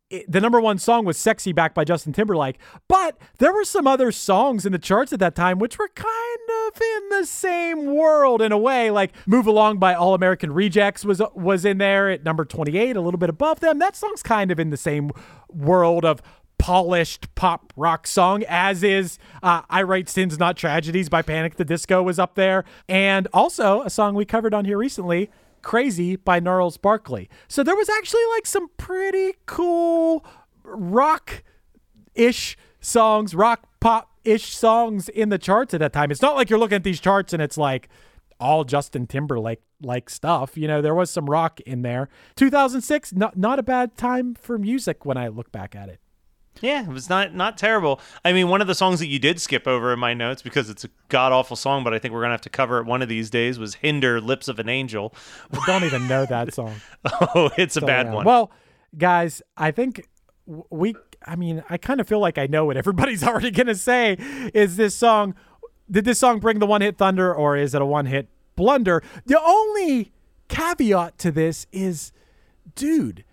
it, 0.09 0.31
the 0.31 0.39
number 0.39 0.61
one 0.61 0.77
song 0.77 1.05
was 1.05 1.17
Sexy 1.17 1.51
Back 1.51 1.73
by 1.73 1.83
Justin 1.83 2.13
Timberlake. 2.13 2.57
But 2.87 3.17
there 3.39 3.53
were 3.53 3.65
some 3.65 3.87
other 3.87 4.11
songs 4.11 4.65
in 4.65 4.71
the 4.71 4.79
charts 4.79 5.11
at 5.11 5.19
that 5.19 5.35
time 5.35 5.59
which 5.59 5.77
were 5.77 5.89
kind 5.89 6.67
of 6.67 6.81
in 6.81 7.09
the 7.09 7.25
same 7.25 7.93
world 7.93 8.41
in 8.41 8.51
a 8.51 8.57
way. 8.57 8.89
Like 8.89 9.13
Move 9.25 9.47
Along 9.47 9.77
by 9.79 9.93
All 9.93 10.13
American 10.13 10.53
Rejects 10.53 11.03
was 11.03 11.21
was 11.35 11.65
in 11.65 11.77
there 11.77 12.09
at 12.09 12.23
number 12.23 12.45
28, 12.45 12.95
a 12.95 13.01
little 13.01 13.17
bit 13.17 13.29
above 13.29 13.59
them. 13.59 13.79
That 13.79 13.95
song's 13.95 14.23
kind 14.23 14.51
of 14.51 14.59
in 14.59 14.69
the 14.69 14.77
same 14.77 15.11
world 15.49 16.05
of 16.05 16.21
polished 16.57 17.33
pop 17.35 17.71
rock 17.75 18.07
song 18.07 18.43
as 18.47 18.81
is 18.81 19.19
uh, 19.43 19.61
I 19.69 19.83
Write 19.83 20.09
Sins 20.09 20.39
Not 20.39 20.57
Tragedies 20.57 21.07
by 21.07 21.21
Panic 21.21 21.55
the 21.55 21.63
Disco 21.63 22.01
was 22.01 22.17
up 22.17 22.33
there 22.33 22.65
and 22.89 23.27
also 23.31 23.83
a 23.83 23.91
song 23.91 24.15
we 24.15 24.25
covered 24.25 24.55
on 24.55 24.65
here 24.65 24.77
recently 24.77 25.29
Crazy 25.67 26.15
by 26.15 26.39
Gnarls 26.39 26.77
Barkley. 26.77 27.29
So 27.49 27.61
there 27.61 27.75
was 27.75 27.89
actually 27.89 28.25
like 28.35 28.45
some 28.45 28.69
pretty 28.77 29.33
cool 29.47 30.23
rock 30.63 31.43
ish 32.15 32.55
songs, 32.79 33.35
rock 33.35 33.67
pop 33.81 34.09
ish 34.23 34.55
songs 34.55 35.09
in 35.09 35.27
the 35.27 35.37
charts 35.37 35.73
at 35.73 35.81
that 35.81 35.91
time. 35.91 36.09
It's 36.09 36.21
not 36.21 36.37
like 36.37 36.49
you're 36.49 36.57
looking 36.57 36.77
at 36.77 36.85
these 36.85 37.01
charts 37.01 37.33
and 37.33 37.41
it's 37.41 37.57
like 37.57 37.89
all 38.39 38.63
Justin 38.63 39.07
Timberlake 39.07 39.59
like 39.81 40.09
stuff. 40.09 40.55
You 40.55 40.69
know, 40.69 40.81
there 40.81 40.95
was 40.95 41.11
some 41.11 41.25
rock 41.29 41.59
in 41.59 41.81
there. 41.81 42.07
2006, 42.37 43.11
not 43.11 43.35
not 43.35 43.59
a 43.59 43.63
bad 43.63 43.97
time 43.97 44.35
for 44.35 44.57
music 44.57 45.03
when 45.03 45.17
I 45.17 45.27
look 45.27 45.51
back 45.51 45.75
at 45.75 45.89
it. 45.89 45.99
Yeah, 46.61 46.81
it 46.83 46.87
was 46.89 47.09
not 47.09 47.33
not 47.33 47.57
terrible. 47.57 47.99
I 48.25 48.33
mean, 48.33 48.47
one 48.47 48.61
of 48.61 48.67
the 48.67 48.75
songs 48.75 48.99
that 48.99 49.07
you 49.07 49.19
did 49.19 49.39
skip 49.41 49.67
over 49.67 49.93
in 49.93 49.99
my 49.99 50.13
notes 50.13 50.41
because 50.41 50.69
it's 50.69 50.83
a 50.83 50.89
god 51.09 51.31
awful 51.31 51.55
song, 51.55 51.83
but 51.83 51.93
I 51.93 51.99
think 51.99 52.13
we're 52.13 52.21
gonna 52.21 52.33
have 52.33 52.41
to 52.41 52.49
cover 52.49 52.79
it 52.79 52.85
one 52.85 53.01
of 53.01 53.09
these 53.09 53.29
days 53.29 53.59
was 53.59 53.75
"Hinder 53.75 54.19
Lips 54.21 54.47
of 54.47 54.59
an 54.59 54.67
Angel." 54.69 55.13
I 55.51 55.59
don't 55.65 55.83
even 55.83 56.07
know 56.07 56.25
that 56.25 56.53
song. 56.53 56.75
Oh, 57.35 57.49
it's 57.57 57.77
a 57.77 57.81
bad 57.81 58.07
Yeah. 58.07 58.13
one. 58.13 58.25
Well, 58.25 58.51
guys, 58.97 59.41
I 59.55 59.71
think 59.71 60.07
we. 60.45 60.95
I 61.25 61.35
mean, 61.35 61.63
I 61.69 61.77
kind 61.77 61.99
of 61.99 62.07
feel 62.07 62.19
like 62.19 62.37
I 62.37 62.47
know 62.47 62.65
what 62.65 62.77
everybody's 62.77 63.23
already 63.27 63.51
gonna 63.51 63.75
say. 63.75 64.17
Is 64.53 64.77
this 64.77 64.95
song? 64.95 65.35
Did 65.89 66.05
this 66.05 66.19
song 66.19 66.39
bring 66.39 66.59
the 66.59 66.65
one 66.65 66.81
hit 66.81 66.97
thunder, 66.97 67.33
or 67.33 67.55
is 67.55 67.73
it 67.73 67.81
a 67.81 67.85
one 67.85 68.05
hit 68.07 68.27
blunder? 68.55 69.01
The 69.25 69.39
only 69.41 70.11
caveat 70.49 71.17
to 71.19 71.31
this 71.31 71.65
is, 71.71 72.11
dude, 72.75 73.23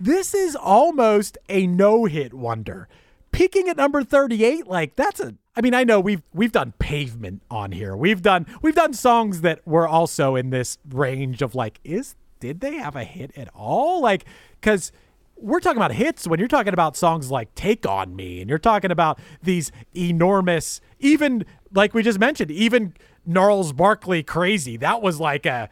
this 0.00 0.34
is 0.34 0.56
almost 0.56 1.38
a 1.48 1.66
no 1.66 2.04
hit 2.04 2.34
wonder. 2.34 2.88
Peaking 3.32 3.68
at 3.68 3.76
number 3.76 4.02
38, 4.02 4.66
like 4.66 4.96
that's 4.96 5.20
a 5.20 5.34
I 5.56 5.62
mean, 5.62 5.72
I 5.72 5.84
know 5.84 6.00
we've 6.00 6.22
we've 6.34 6.52
done 6.52 6.74
pavement 6.78 7.42
on 7.50 7.72
here. 7.72 7.96
We've 7.96 8.20
done 8.20 8.46
we've 8.60 8.74
done 8.74 8.92
songs 8.92 9.40
that 9.40 9.66
were 9.66 9.88
also 9.88 10.36
in 10.36 10.50
this 10.50 10.78
range 10.88 11.40
of 11.40 11.54
like, 11.54 11.80
is 11.82 12.14
did 12.40 12.60
they 12.60 12.74
have 12.74 12.94
a 12.94 13.04
hit 13.04 13.32
at 13.36 13.48
all? 13.54 14.02
Like, 14.02 14.26
cause 14.60 14.92
we're 15.38 15.60
talking 15.60 15.78
about 15.78 15.92
hits 15.92 16.26
when 16.26 16.38
you're 16.38 16.48
talking 16.48 16.72
about 16.72 16.96
songs 16.96 17.30
like 17.30 17.54
Take 17.54 17.86
On 17.86 18.14
Me, 18.14 18.40
and 18.40 18.48
you're 18.48 18.58
talking 18.58 18.90
about 18.90 19.18
these 19.42 19.70
enormous, 19.94 20.80
even 20.98 21.44
like 21.72 21.94
we 21.94 22.02
just 22.02 22.18
mentioned, 22.18 22.50
even 22.50 22.94
Gnarls 23.24 23.72
Barkley 23.72 24.22
Crazy. 24.22 24.76
That 24.76 25.02
was 25.02 25.20
like 25.20 25.46
a 25.46 25.68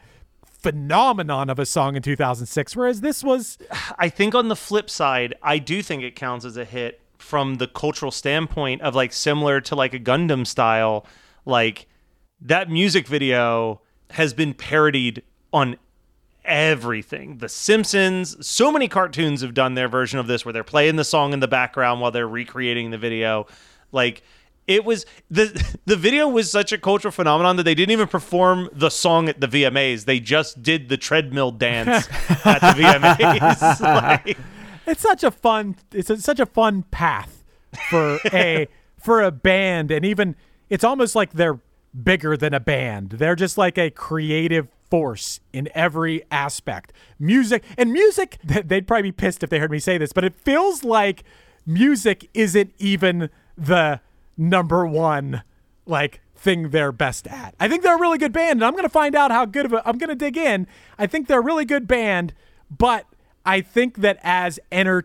phenomenon 0.65 1.49
of 1.49 1.59
a 1.59 1.65
song 1.65 1.95
in 1.95 2.01
2006 2.01 2.75
whereas 2.75 3.01
this 3.01 3.23
was 3.23 3.59
I 3.99 4.09
think 4.09 4.33
on 4.33 4.47
the 4.47 4.55
flip 4.55 4.89
side, 4.89 5.35
I 5.43 5.59
do 5.59 5.83
think 5.83 6.01
it 6.01 6.15
counts 6.15 6.43
as 6.43 6.57
a 6.57 6.65
hit 6.65 7.01
from 7.17 7.55
the 7.55 7.67
cultural 7.67 8.11
standpoint 8.11 8.81
of 8.81 8.95
like 8.95 9.13
similar 9.13 9.61
to 9.61 9.75
like 9.75 9.93
a 9.93 9.99
Gangnam 9.99 10.45
style, 10.45 11.05
like 11.45 11.87
that 12.41 12.69
music 12.69 13.07
video 13.07 13.81
has 14.11 14.33
been 14.33 14.53
parodied 14.53 15.21
on 15.53 15.77
everything. 16.43 17.37
The 17.37 17.49
Simpsons, 17.49 18.45
so 18.45 18.71
many 18.71 18.87
cartoons 18.87 19.41
have 19.41 19.53
done 19.53 19.75
their 19.75 19.87
version 19.87 20.19
of 20.19 20.27
this 20.27 20.45
where 20.45 20.53
they're 20.53 20.63
playing 20.63 20.95
the 20.95 21.03
song 21.03 21.33
in 21.33 21.39
the 21.41 21.47
background 21.47 22.01
while 22.01 22.11
they're 22.11 22.27
recreating 22.27 22.91
the 22.91 22.97
video. 22.97 23.47
Like 23.91 24.23
it 24.67 24.83
was 24.83 25.05
the 25.29 25.77
the 25.85 25.95
video 25.95 26.27
was 26.27 26.49
such 26.49 26.71
a 26.71 26.77
cultural 26.77 27.11
phenomenon 27.11 27.55
that 27.57 27.63
they 27.63 27.75
didn't 27.75 27.91
even 27.91 28.07
perform 28.07 28.69
the 28.73 28.89
song 28.89 29.29
at 29.29 29.39
the 29.39 29.47
VMAs. 29.47 30.05
They 30.05 30.19
just 30.19 30.63
did 30.63 30.89
the 30.89 30.97
treadmill 30.97 31.51
dance 31.51 32.07
at 32.45 32.59
the 32.59 32.81
VMAs. 32.81 33.79
like, 34.25 34.37
it's 34.87 35.01
such 35.01 35.23
a 35.23 35.31
fun 35.31 35.75
it's 35.91 36.09
a, 36.09 36.17
such 36.17 36.39
a 36.39 36.45
fun 36.45 36.83
path 36.83 37.43
for 37.89 38.19
a 38.31 38.67
for 38.97 39.21
a 39.21 39.31
band 39.31 39.91
and 39.91 40.05
even 40.05 40.35
it's 40.69 40.83
almost 40.83 41.15
like 41.15 41.33
they're 41.33 41.59
bigger 42.03 42.35
than 42.35 42.53
a 42.53 42.59
band 42.59 43.11
they're 43.11 43.35
just 43.35 43.57
like 43.57 43.77
a 43.77 43.89
creative 43.89 44.67
force 44.89 45.39
in 45.53 45.67
every 45.73 46.23
aspect 46.29 46.93
music 47.19 47.63
and 47.77 47.91
music 47.91 48.37
they'd 48.43 48.85
probably 48.85 49.03
be 49.03 49.11
pissed 49.11 49.43
if 49.43 49.49
they 49.49 49.59
heard 49.59 49.71
me 49.71 49.79
say 49.79 49.97
this 49.97 50.13
but 50.13 50.23
it 50.23 50.35
feels 50.35 50.83
like 50.83 51.23
music 51.65 52.29
isn't 52.33 52.71
even 52.77 53.29
the 53.57 53.99
number 54.37 54.85
one 54.85 55.43
like 55.85 56.21
thing 56.35 56.69
they're 56.69 56.91
best 56.91 57.27
at. 57.27 57.55
I 57.59 57.67
think 57.67 57.83
they're 57.83 57.95
a 57.97 57.99
really 57.99 58.17
good 58.17 58.33
band, 58.33 58.53
and 58.53 58.63
I'm 58.65 58.75
gonna 58.75 58.89
find 58.89 59.15
out 59.15 59.31
how 59.31 59.45
good 59.45 59.65
of 59.65 59.73
a 59.73 59.87
I'm 59.87 59.97
gonna 59.97 60.15
dig 60.15 60.37
in. 60.37 60.67
I 60.97 61.07
think 61.07 61.27
they're 61.27 61.39
a 61.39 61.43
really 61.43 61.65
good 61.65 61.87
band, 61.87 62.33
but 62.69 63.05
I 63.45 63.61
think 63.61 63.97
that 63.97 64.17
as 64.23 64.59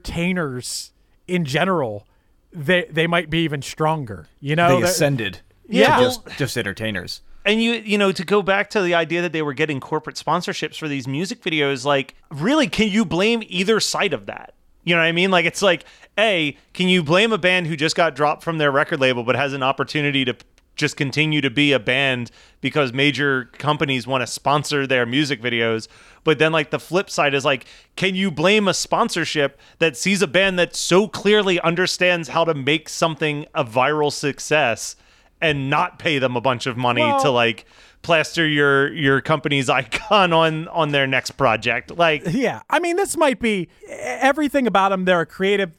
entertainers 0.05 0.93
in 1.28 1.45
general, 1.45 2.07
they 2.53 2.87
they 2.91 3.07
might 3.07 3.31
be 3.31 3.39
even 3.45 3.62
stronger. 3.62 4.26
You 4.41 4.57
know, 4.57 4.68
they 4.68 4.76
They're- 4.76 4.85
ascended. 4.91 5.41
Yeah. 5.68 6.01
just, 6.01 6.26
just 6.37 6.57
entertainers. 6.59 7.20
and 7.45 7.62
you 7.62 7.72
you 7.74 7.97
know 7.97 8.11
to 8.11 8.24
go 8.24 8.43
back 8.43 8.70
to 8.70 8.83
the 8.83 8.95
idea 8.95 9.22
that 9.22 9.33
they 9.33 9.41
were 9.43 9.55
getting 9.55 9.78
corporate 9.78 10.16
sponsorships 10.16 10.76
for 10.76 10.89
these 10.89 11.07
music 11.07 11.41
videos 11.43 11.85
like 11.85 12.16
really 12.33 12.66
can 12.66 12.89
you 12.89 13.05
blame 13.05 13.41
either 13.47 13.78
side 13.78 14.12
of 14.12 14.26
that 14.26 14.53
you 14.83 14.95
know 14.97 15.01
what 15.01 15.07
i 15.07 15.12
mean 15.12 15.31
like 15.31 15.47
it's 15.47 15.62
like 15.62 15.85
a 16.20 16.56
can 16.72 16.88
you 16.88 17.02
blame 17.02 17.32
a 17.32 17.38
band 17.38 17.66
who 17.66 17.76
just 17.76 17.96
got 17.96 18.14
dropped 18.14 18.42
from 18.44 18.58
their 18.58 18.70
record 18.70 19.00
label 19.00 19.24
but 19.24 19.34
has 19.36 19.52
an 19.52 19.62
opportunity 19.62 20.24
to 20.24 20.34
just 20.76 20.96
continue 20.96 21.40
to 21.42 21.50
be 21.50 21.72
a 21.72 21.78
band 21.78 22.30
because 22.62 22.92
major 22.92 23.46
companies 23.58 24.06
want 24.06 24.22
to 24.22 24.26
sponsor 24.26 24.86
their 24.86 25.04
music 25.04 25.42
videos 25.42 25.88
but 26.24 26.38
then 26.38 26.52
like 26.52 26.70
the 26.70 26.78
flip 26.78 27.10
side 27.10 27.34
is 27.34 27.44
like 27.44 27.66
can 27.96 28.14
you 28.14 28.30
blame 28.30 28.66
a 28.68 28.72
sponsorship 28.72 29.58
that 29.78 29.96
sees 29.96 30.22
a 30.22 30.26
band 30.26 30.58
that 30.58 30.74
so 30.76 31.06
clearly 31.08 31.60
understands 31.60 32.28
how 32.28 32.44
to 32.44 32.54
make 32.54 32.88
something 32.88 33.44
a 33.54 33.64
viral 33.64 34.12
success 34.12 34.96
and 35.40 35.68
not 35.68 35.98
pay 35.98 36.18
them 36.18 36.36
a 36.36 36.40
bunch 36.40 36.66
of 36.66 36.76
money 36.76 37.02
Well- 37.02 37.20
to 37.22 37.30
like 37.30 37.66
plaster 38.02 38.46
your 38.48 38.90
your 38.94 39.20
company's 39.20 39.68
icon 39.80 40.32
on 40.32 40.66
on 40.68 40.92
their 40.92 41.06
next 41.06 41.32
project 41.32 41.90
like 41.98 42.22
Yeah, 42.26 42.62
I 42.70 42.78
mean, 42.78 42.96
this 42.96 43.14
might 43.18 43.38
be 43.40 43.68
everything 43.88 44.66
about 44.66 44.88
them. 44.90 45.04
They're 45.04 45.20
a 45.20 45.26
creative, 45.26 45.72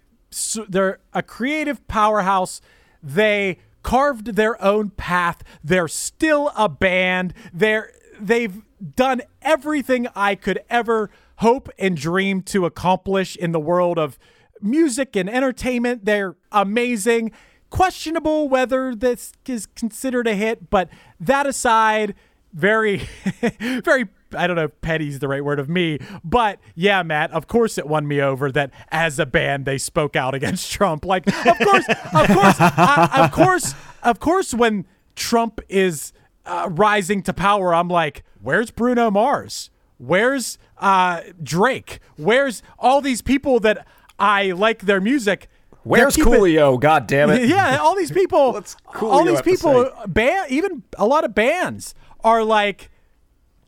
they're 0.67 0.99
a 1.13 1.23
creative 1.23 1.87
powerhouse. 1.87 2.61
They 3.03 3.59
carved 3.83 4.35
their 4.35 4.61
own 4.63 4.91
path. 4.91 5.43
They're 5.63 5.87
still 5.87 6.51
a 6.55 6.69
band. 6.69 7.33
They're 7.53 7.91
they've 8.19 8.61
done 8.95 9.21
everything 9.41 10.07
I 10.15 10.35
could 10.35 10.59
ever 10.69 11.09
hope 11.37 11.69
and 11.79 11.97
dream 11.97 12.41
to 12.43 12.65
accomplish 12.65 13.35
in 13.35 13.51
the 13.51 13.59
world 13.59 13.97
of 13.97 14.19
music 14.61 15.15
and 15.15 15.29
entertainment. 15.29 16.05
They're 16.05 16.35
amazing. 16.51 17.31
Questionable 17.69 18.47
whether 18.47 18.93
this 18.93 19.33
is 19.47 19.65
considered 19.65 20.27
a 20.27 20.35
hit, 20.35 20.69
but 20.69 20.89
that 21.19 21.47
aside, 21.47 22.13
very, 22.53 23.07
very, 23.83 24.07
I 24.35 24.47
don't 24.47 24.55
know 24.55 24.65
if 24.65 24.81
petty's 24.81 25.19
the 25.19 25.27
right 25.27 25.43
word 25.43 25.59
of 25.59 25.69
me, 25.69 25.99
but 26.23 26.59
yeah, 26.75 27.03
Matt, 27.03 27.31
of 27.31 27.47
course 27.47 27.77
it 27.77 27.87
won 27.87 28.07
me 28.07 28.21
over 28.21 28.51
that 28.51 28.71
as 28.91 29.19
a 29.19 29.25
band 29.25 29.65
they 29.65 29.77
spoke 29.77 30.15
out 30.15 30.33
against 30.33 30.71
Trump. 30.73 31.05
Like, 31.05 31.27
of 31.27 31.57
course, 31.59 31.85
of 31.89 32.27
course, 32.27 32.55
I, 32.59 33.21
of 33.25 33.31
course, 33.31 33.73
of 34.03 34.19
course, 34.19 34.53
when 34.53 34.85
Trump 35.15 35.61
is 35.69 36.13
uh, 36.45 36.67
rising 36.71 37.23
to 37.23 37.33
power, 37.33 37.73
I'm 37.73 37.87
like, 37.87 38.23
where's 38.41 38.71
Bruno 38.71 39.11
Mars? 39.11 39.69
Where's 39.97 40.57
uh, 40.79 41.21
Drake? 41.43 41.99
Where's 42.17 42.63
all 42.79 43.01
these 43.01 43.21
people 43.21 43.59
that 43.59 43.85
I 44.17 44.51
like 44.51 44.83
their 44.83 44.99
music? 45.01 45.47
Where's 45.83 46.15
keeping- 46.15 46.33
Coolio? 46.33 46.79
God 46.79 47.07
damn 47.07 47.29
it! 47.31 47.47
yeah, 47.49 47.77
all 47.77 47.95
these 47.95 48.11
people, 48.11 48.61
all 49.01 49.25
these 49.25 49.41
people, 49.41 49.91
band, 50.07 50.51
even 50.51 50.83
a 50.97 51.05
lot 51.07 51.23
of 51.23 51.33
bands 51.33 51.95
are 52.23 52.43
like 52.43 52.90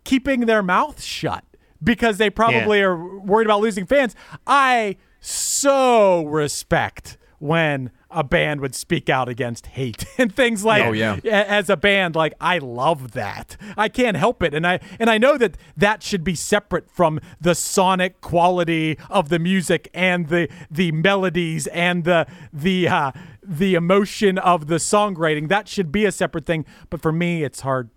keeping 0.03 0.41
their 0.41 0.63
mouth 0.63 1.01
shut 1.01 1.43
because 1.83 2.17
they 2.17 2.29
probably 2.29 2.81
are 2.81 2.97
worried 3.19 3.45
about 3.47 3.61
losing 3.61 3.85
fans. 3.85 4.15
I 4.47 4.97
so 5.19 6.23
respect 6.25 7.17
when 7.39 7.91
a 8.09 8.23
band 8.23 8.61
would 8.61 8.73
speak 8.75 9.09
out 9.09 9.27
against 9.27 9.65
hate 9.67 10.05
and 10.17 10.33
things 10.33 10.63
like 10.63 10.83
Oh, 10.83 10.91
yeah. 10.93 11.17
as 11.25 11.69
a 11.69 11.75
band 11.75 12.15
like 12.15 12.33
I 12.39 12.57
love 12.59 13.11
that. 13.13 13.57
I 13.75 13.89
can't 13.89 14.15
help 14.15 14.41
it 14.43 14.53
and 14.53 14.65
I 14.65 14.79
and 14.99 15.09
I 15.09 15.17
know 15.17 15.37
that 15.37 15.57
that 15.75 16.03
should 16.03 16.23
be 16.23 16.35
separate 16.35 16.89
from 16.89 17.19
the 17.41 17.55
sonic 17.55 18.21
quality 18.21 18.97
of 19.09 19.27
the 19.29 19.39
music 19.39 19.89
and 19.93 20.27
the 20.29 20.47
the 20.71 20.91
melodies 20.93 21.67
and 21.67 22.03
the 22.05 22.27
the 22.53 22.87
uh 22.87 23.11
the 23.41 23.73
emotion 23.75 24.37
of 24.37 24.67
the 24.67 24.75
songwriting. 24.75 25.49
That 25.49 25.67
should 25.67 25.91
be 25.91 26.05
a 26.05 26.11
separate 26.13 26.45
thing, 26.45 26.65
but 26.89 27.01
for 27.01 27.11
me 27.11 27.43
it's 27.43 27.61
hard 27.61 27.89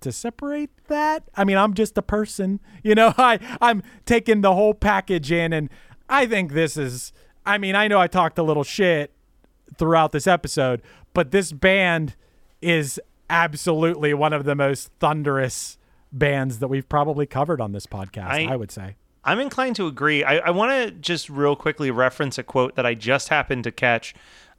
to 0.00 0.12
separate 0.12 0.70
that. 0.88 1.24
I 1.36 1.44
mean, 1.44 1.56
I'm 1.56 1.74
just 1.74 1.96
a 1.98 2.02
person, 2.02 2.60
you 2.82 2.94
know. 2.94 3.14
I 3.18 3.38
I'm 3.60 3.82
taking 4.04 4.40
the 4.40 4.54
whole 4.54 4.74
package 4.74 5.32
in, 5.32 5.52
and 5.52 5.70
I 6.08 6.26
think 6.26 6.52
this 6.52 6.76
is. 6.76 7.12
I 7.44 7.58
mean, 7.58 7.76
I 7.76 7.86
know 7.88 8.00
I 8.00 8.08
talked 8.08 8.38
a 8.38 8.42
little 8.42 8.64
shit 8.64 9.12
throughout 9.78 10.12
this 10.12 10.26
episode, 10.26 10.82
but 11.14 11.30
this 11.30 11.52
band 11.52 12.16
is 12.60 13.00
absolutely 13.30 14.14
one 14.14 14.32
of 14.32 14.44
the 14.44 14.54
most 14.54 14.90
thunderous 15.00 15.78
bands 16.12 16.58
that 16.60 16.68
we've 16.68 16.88
probably 16.88 17.26
covered 17.26 17.60
on 17.60 17.72
this 17.72 17.86
podcast. 17.86 18.28
I, 18.28 18.44
I- 18.52 18.56
would 18.56 18.70
say. 18.70 18.96
I'm 19.24 19.40
inclined 19.40 19.74
to 19.76 19.88
agree. 19.88 20.22
I, 20.22 20.36
I 20.36 20.50
want 20.50 20.70
to 20.70 20.92
just 20.92 21.28
real 21.28 21.56
quickly 21.56 21.90
reference 21.90 22.38
a 22.38 22.44
quote 22.44 22.76
that 22.76 22.86
I 22.86 22.94
just 22.94 23.28
happened 23.28 23.64
to 23.64 23.72
catch. 23.72 24.14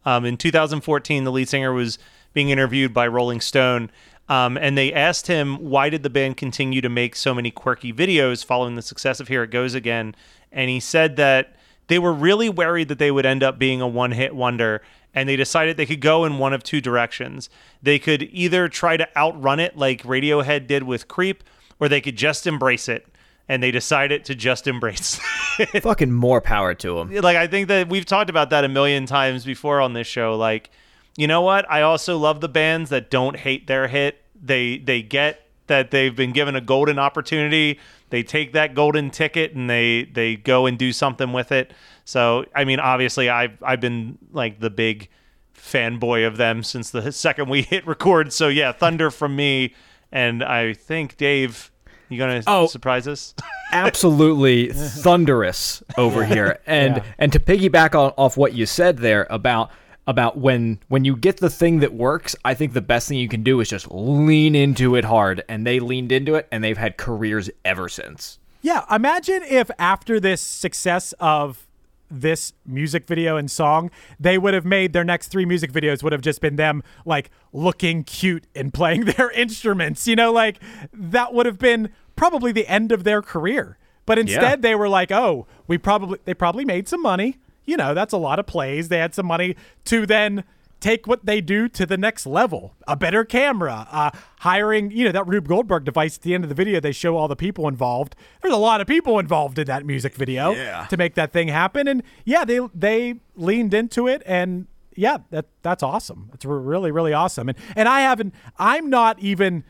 Um, 0.06 0.26
in 0.26 0.36
2014, 0.36 1.24
the 1.24 1.32
lead 1.32 1.48
singer 1.48 1.72
was 1.72 1.98
being 2.34 2.50
interviewed 2.50 2.94
by 2.94 3.08
Rolling 3.08 3.40
Stone, 3.40 3.90
um, 4.30 4.58
and 4.58 4.78
they 4.78 4.94
asked 4.94 5.28
him 5.28 5.58
why 5.58 5.90
did 5.90 6.04
the 6.04 6.10
band 6.10 6.38
continue 6.38 6.82
to 6.82 6.90
make 6.90 7.16
so 7.16 7.34
many 7.34 7.52
quirky 7.52 7.94
videos 7.94 8.44
following 8.44 8.76
the 8.76 8.82
success 8.82 9.20
of 9.20 9.28
Here 9.28 9.44
It 9.44 9.52
Goes 9.52 9.74
Again, 9.74 10.16
and 10.52 10.70
he 10.70 10.80
said 10.80 11.16
that 11.16 11.56
they 11.88 12.00
were 12.00 12.14
really 12.14 12.50
worried 12.50 12.90
that 12.90 13.00
they 13.00 13.12
would 13.12 13.26
end 13.26 13.44
up 13.44 13.58
being 13.58 13.82
a 13.82 13.88
one-hit 13.88 14.36
wonder, 14.36 14.82
and 15.14 15.28
they 15.28 15.36
decided 15.36 15.78
they 15.78 15.86
could 15.86 16.02
go 16.02 16.26
in 16.26 16.38
one 16.38 16.54
of 16.54 16.64
two 16.64 16.82
directions. 16.82 17.50
They 17.82 17.98
could 18.00 18.24
either 18.24 18.68
try 18.68 18.98
to 18.98 19.08
outrun 19.18 19.60
it 19.60 19.78
like 19.78 20.04
Radiohead 20.04 20.68
did 20.68 20.84
with 20.84 21.08
Creep, 21.08 21.44
or 21.80 21.88
they 21.88 22.02
could 22.02 22.18
just 22.18 22.46
embrace 22.46 22.90
it 22.90 23.08
and 23.50 23.64
they 23.64 23.72
decided 23.72 24.26
to 24.26 24.36
just 24.36 24.68
embrace. 24.68 25.20
Fucking 25.82 26.12
more 26.12 26.42
power 26.42 26.74
to 26.76 26.96
them. 26.98 27.14
like 27.16 27.38
I 27.38 27.48
think 27.48 27.70
that 27.70 27.90
we've 27.90 28.06
talked 28.06 28.30
about 28.30 28.50
that 28.50 28.64
a 28.64 28.68
million 28.68 29.06
times 29.06 29.46
before 29.46 29.80
on 29.82 29.94
this 29.94 30.08
show. 30.08 30.36
Like, 30.36 30.70
you 31.18 31.28
know 31.28 31.42
what? 31.42 31.70
I 31.70 31.82
also 31.82 32.18
love 32.18 32.40
the 32.40 32.48
bands 32.48 32.90
that 32.92 33.10
don't 33.12 33.36
hate 33.36 33.68
their 33.68 33.88
hit. 33.90 34.22
They 34.42 34.78
they 34.78 35.02
get 35.02 35.42
that 35.68 35.92
they've 35.92 36.16
been 36.16 36.32
given 36.32 36.56
a 36.56 36.62
golden 36.62 36.98
opportunity. 37.00 37.78
They 38.10 38.24
take 38.24 38.54
that 38.54 38.74
golden 38.74 39.10
ticket 39.12 39.54
and 39.54 39.70
they 39.70 40.06
they 40.06 40.38
go 40.38 40.66
and 40.66 40.78
do 40.78 40.94
something 40.94 41.34
with 41.34 41.52
it. 41.52 41.74
So 42.06 42.46
I 42.56 42.64
mean, 42.64 42.80
obviously, 42.80 43.28
I've 43.30 43.62
I've 43.62 43.82
been 43.82 44.18
like 44.32 44.60
the 44.62 44.70
big 44.70 45.10
fanboy 45.56 46.26
of 46.28 46.38
them 46.38 46.64
since 46.64 46.92
the 46.92 47.12
second 47.26 47.50
we 47.50 47.64
hit 47.64 47.86
record. 47.86 48.32
So 48.32 48.48
yeah, 48.48 48.72
Thunder 48.72 49.12
from 49.12 49.36
me, 49.36 49.74
and 50.12 50.44
I 50.44 50.74
think 50.74 51.18
Dave, 51.18 51.72
you 52.10 52.18
gonna 52.18 52.44
Oh. 52.48 52.68
surprise 52.68 53.08
us? 53.08 53.34
absolutely 53.74 54.68
thunderous 54.74 55.84
over 55.98 56.24
here. 56.26 56.60
And 56.66 56.98
Yeah. 56.98 57.04
and 57.18 57.34
to 57.34 57.40
piggyback 57.40 57.94
on, 58.00 58.14
off 58.18 58.38
what 58.38 58.54
you 58.54 58.66
said 58.66 59.00
there 59.00 59.28
about 59.30 59.72
about 60.08 60.38
when 60.38 60.80
when 60.88 61.06
you 61.06 61.16
get 61.16 61.38
the 61.38 61.50
thing 61.50 61.80
that 61.80 61.94
works, 61.94 62.36
I 62.44 62.54
think 62.54 62.74
the 62.74 62.82
best 62.82 63.08
thing 63.10 63.20
you 63.20 63.28
can 63.28 63.44
do 63.44 63.60
is 63.60 63.70
just 63.70 63.92
lean 63.92 64.56
into 64.56 64.96
it 64.96 65.06
hard. 65.06 65.44
And 65.48 65.68
they 65.68 65.80
leaned 65.80 66.12
into 66.12 66.36
it, 66.36 66.48
and 66.52 66.64
they've 66.64 66.78
had 66.78 66.98
careers 66.98 67.50
ever 67.64 67.90
since. 67.90 68.40
Yeah, 68.62 68.86
imagine 68.94 69.44
if 69.44 69.70
after 69.78 70.20
this 70.20 70.42
success 70.42 71.14
of 71.20 71.68
this 72.10 72.54
music 72.66 73.06
video 73.06 73.36
and 73.36 73.52
song, 73.52 73.92
they 74.18 74.38
would 74.38 74.54
have 74.54 74.66
made 74.66 74.94
their 74.94 75.04
next 75.04 75.28
three 75.28 75.46
music 75.46 75.74
videos 75.74 76.02
would 76.02 76.14
have 76.14 76.22
just 76.22 76.40
been 76.40 76.56
them 76.56 76.82
like 77.06 77.30
looking 77.52 78.06
cute 78.06 78.46
and 78.56 78.74
playing 78.74 79.06
their 79.18 79.30
instruments. 79.32 80.08
You 80.08 80.16
know, 80.16 80.32
like 80.32 80.60
that 80.94 81.34
would 81.34 81.46
have 81.46 81.60
been 81.60 81.90
probably 82.16 82.52
the 82.52 82.68
end 82.68 82.92
of 82.92 83.04
their 83.04 83.22
career. 83.22 83.78
But 84.06 84.18
instead 84.18 84.62
they 84.62 84.74
were 84.74 84.88
like, 84.88 85.12
"Oh, 85.12 85.48
we 85.68 85.78
probably 85.78 86.20
they 86.24 86.34
probably 86.34 86.64
made 86.64 86.88
some 86.88 87.02
money. 87.02 87.40
You 87.68 87.78
know, 87.78 87.94
that's 87.94 88.14
a 88.14 88.18
lot 88.18 88.40
of 88.40 88.48
plays. 88.48 88.90
They 88.90 88.98
had 88.98 89.14
some 89.14 89.28
money 89.28 89.56
to 89.86 90.08
then 90.08 90.44
take 90.80 91.08
what 91.08 91.26
they 91.26 91.42
do 91.42 91.68
to 91.68 91.86
the 91.86 91.98
next 91.98 92.26
level. 92.26 92.76
A 92.88 92.96
better 92.96 93.26
camera, 93.26 93.88
uh, 93.92 94.12
hiring, 94.40 94.92
you 94.92 95.06
know, 95.06 95.12
that 95.12 95.28
Rube 95.28 95.48
Goldberg 95.48 95.84
device 95.86 96.18
at 96.18 96.22
the 96.22 96.34
end 96.34 96.44
of 96.44 96.50
the 96.50 96.56
video, 96.56 96.80
they 96.80 96.92
show 96.92 97.18
all 97.18 97.28
the 97.28 97.36
people 97.36 97.68
involved. 97.68 98.16
There's 98.42 98.54
a 98.54 98.58
lot 98.58 98.80
of 98.82 98.88
people 98.88 99.20
involved 99.20 99.60
in 99.60 99.66
that 99.68 99.86
music 99.86 100.16
video 100.16 100.54
to 100.88 100.98
make 100.98 101.16
that 101.16 101.34
thing 101.34 101.48
happen. 101.48 101.88
And 101.88 102.04
yeah, 102.26 102.46
they 102.46 102.60
they 102.74 103.16
leaned 103.36 103.74
into 103.74 104.08
it 104.08 104.24
and 104.26 104.68
yeah, 104.96 105.18
that 105.30 105.46
that's 105.62 105.84
awesome. 105.84 106.32
It's 106.34 106.44
really, 106.44 106.92
really 106.92 107.14
awesome. 107.14 107.50
And 107.50 107.58
and 107.76 107.88
I 107.88 108.02
haven't 108.02 108.34
I'm 108.58 108.90
not 108.90 109.20
even 109.20 109.64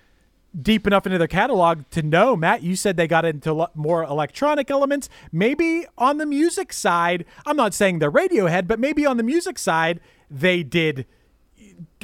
deep 0.59 0.87
enough 0.87 1.05
into 1.05 1.17
their 1.17 1.27
catalog 1.27 1.83
to 1.91 2.01
know. 2.01 2.35
Matt, 2.35 2.63
you 2.63 2.75
said 2.75 2.97
they 2.97 3.07
got 3.07 3.25
into 3.25 3.69
more 3.75 4.03
electronic 4.03 4.71
elements. 4.71 5.09
Maybe 5.31 5.85
on 5.97 6.17
the 6.17 6.25
music 6.25 6.73
side, 6.73 7.25
I'm 7.45 7.57
not 7.57 7.73
saying 7.73 7.99
they're 7.99 8.11
Radiohead, 8.11 8.67
but 8.67 8.79
maybe 8.79 9.05
on 9.05 9.17
the 9.17 9.23
music 9.23 9.59
side, 9.59 9.99
they 10.29 10.63
did 10.63 11.05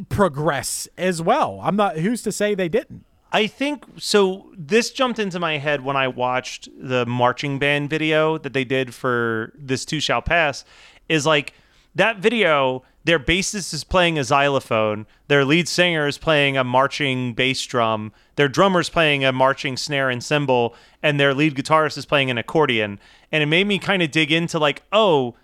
progress 0.09 0.87
as 0.97 1.21
well. 1.21 1.59
I'm 1.63 1.75
not. 1.75 1.97
Who's 1.97 2.21
to 2.23 2.31
say 2.31 2.55
they 2.55 2.69
didn't? 2.69 3.05
I 3.31 3.47
think 3.47 3.85
so. 3.97 4.51
This 4.55 4.91
jumped 4.91 5.17
into 5.17 5.39
my 5.39 5.57
head 5.57 5.83
when 5.83 5.95
I 5.95 6.07
watched 6.07 6.69
the 6.77 7.05
marching 7.05 7.57
band 7.57 7.89
video 7.89 8.37
that 8.37 8.53
they 8.53 8.63
did 8.63 8.93
for 8.93 9.53
This 9.57 9.85
Too 9.85 9.99
Shall 9.99 10.21
Pass. 10.21 10.65
Is 11.09 11.25
like 11.25 11.53
that 11.95 12.19
video, 12.19 12.83
their 13.06 13.20
bassist 13.20 13.74
is 13.74 13.84
playing 13.84 14.18
a 14.18 14.24
xylophone, 14.24 15.06
their 15.28 15.43
lead 15.43 15.68
singer 15.68 16.08
is 16.08 16.18
playing 16.18 16.58
a 16.58 16.64
marching 16.64 17.34
bass 17.34 17.66
drum, 17.66 18.14
their 18.36 18.47
drummer's 18.47 18.89
playing 18.89 19.26
a 19.26 19.32
marching 19.32 19.76
snare 19.76 20.10
and 20.10 20.24
cymbal, 20.24 20.76
and 21.01 21.20
their 21.20 21.34
lead 21.34 21.56
guitarist 21.56 21.97
is 21.97 22.06
playing 22.06 22.30
an 22.30 22.38
accordion. 22.38 22.99
And 23.32 23.43
it 23.43 23.47
made 23.47 23.68
me 23.68 23.80
kind 23.80 24.01
of 24.01 24.12
dig 24.12 24.32
into 24.32 24.58
like, 24.58 24.84
oh, 24.91 25.36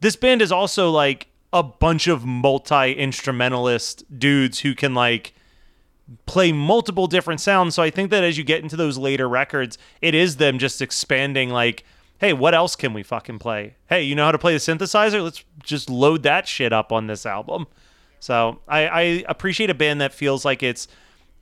this 0.00 0.16
band 0.16 0.42
is 0.42 0.52
also 0.52 0.90
like 0.90 1.28
a 1.52 1.62
bunch 1.62 2.06
of 2.06 2.26
multi 2.26 2.92
instrumentalist 2.92 4.04
dudes 4.18 4.60
who 4.60 4.74
can 4.74 4.94
like 4.94 5.32
play 6.26 6.52
multiple 6.52 7.06
different 7.06 7.40
sounds. 7.40 7.74
So 7.74 7.82
I 7.82 7.90
think 7.90 8.10
that 8.10 8.24
as 8.24 8.36
you 8.36 8.44
get 8.44 8.62
into 8.62 8.76
those 8.76 8.98
later 8.98 9.28
records, 9.28 9.78
it 10.02 10.14
is 10.14 10.36
them 10.36 10.58
just 10.58 10.82
expanding 10.82 11.50
like, 11.50 11.84
hey, 12.18 12.32
what 12.32 12.54
else 12.54 12.76
can 12.76 12.92
we 12.92 13.02
fucking 13.02 13.38
play? 13.38 13.76
Hey, 13.88 14.02
you 14.02 14.14
know 14.14 14.24
how 14.24 14.32
to 14.32 14.38
play 14.38 14.52
the 14.52 14.58
synthesizer? 14.58 15.22
Let's 15.22 15.44
just 15.62 15.90
load 15.90 16.22
that 16.22 16.48
shit 16.48 16.72
up 16.72 16.92
on 16.92 17.06
this 17.06 17.26
album. 17.26 17.66
So 18.20 18.60
I, 18.66 18.86
I 18.88 19.00
appreciate 19.28 19.70
a 19.70 19.74
band 19.74 20.00
that 20.00 20.14
feels 20.14 20.44
like 20.44 20.62
it's 20.62 20.88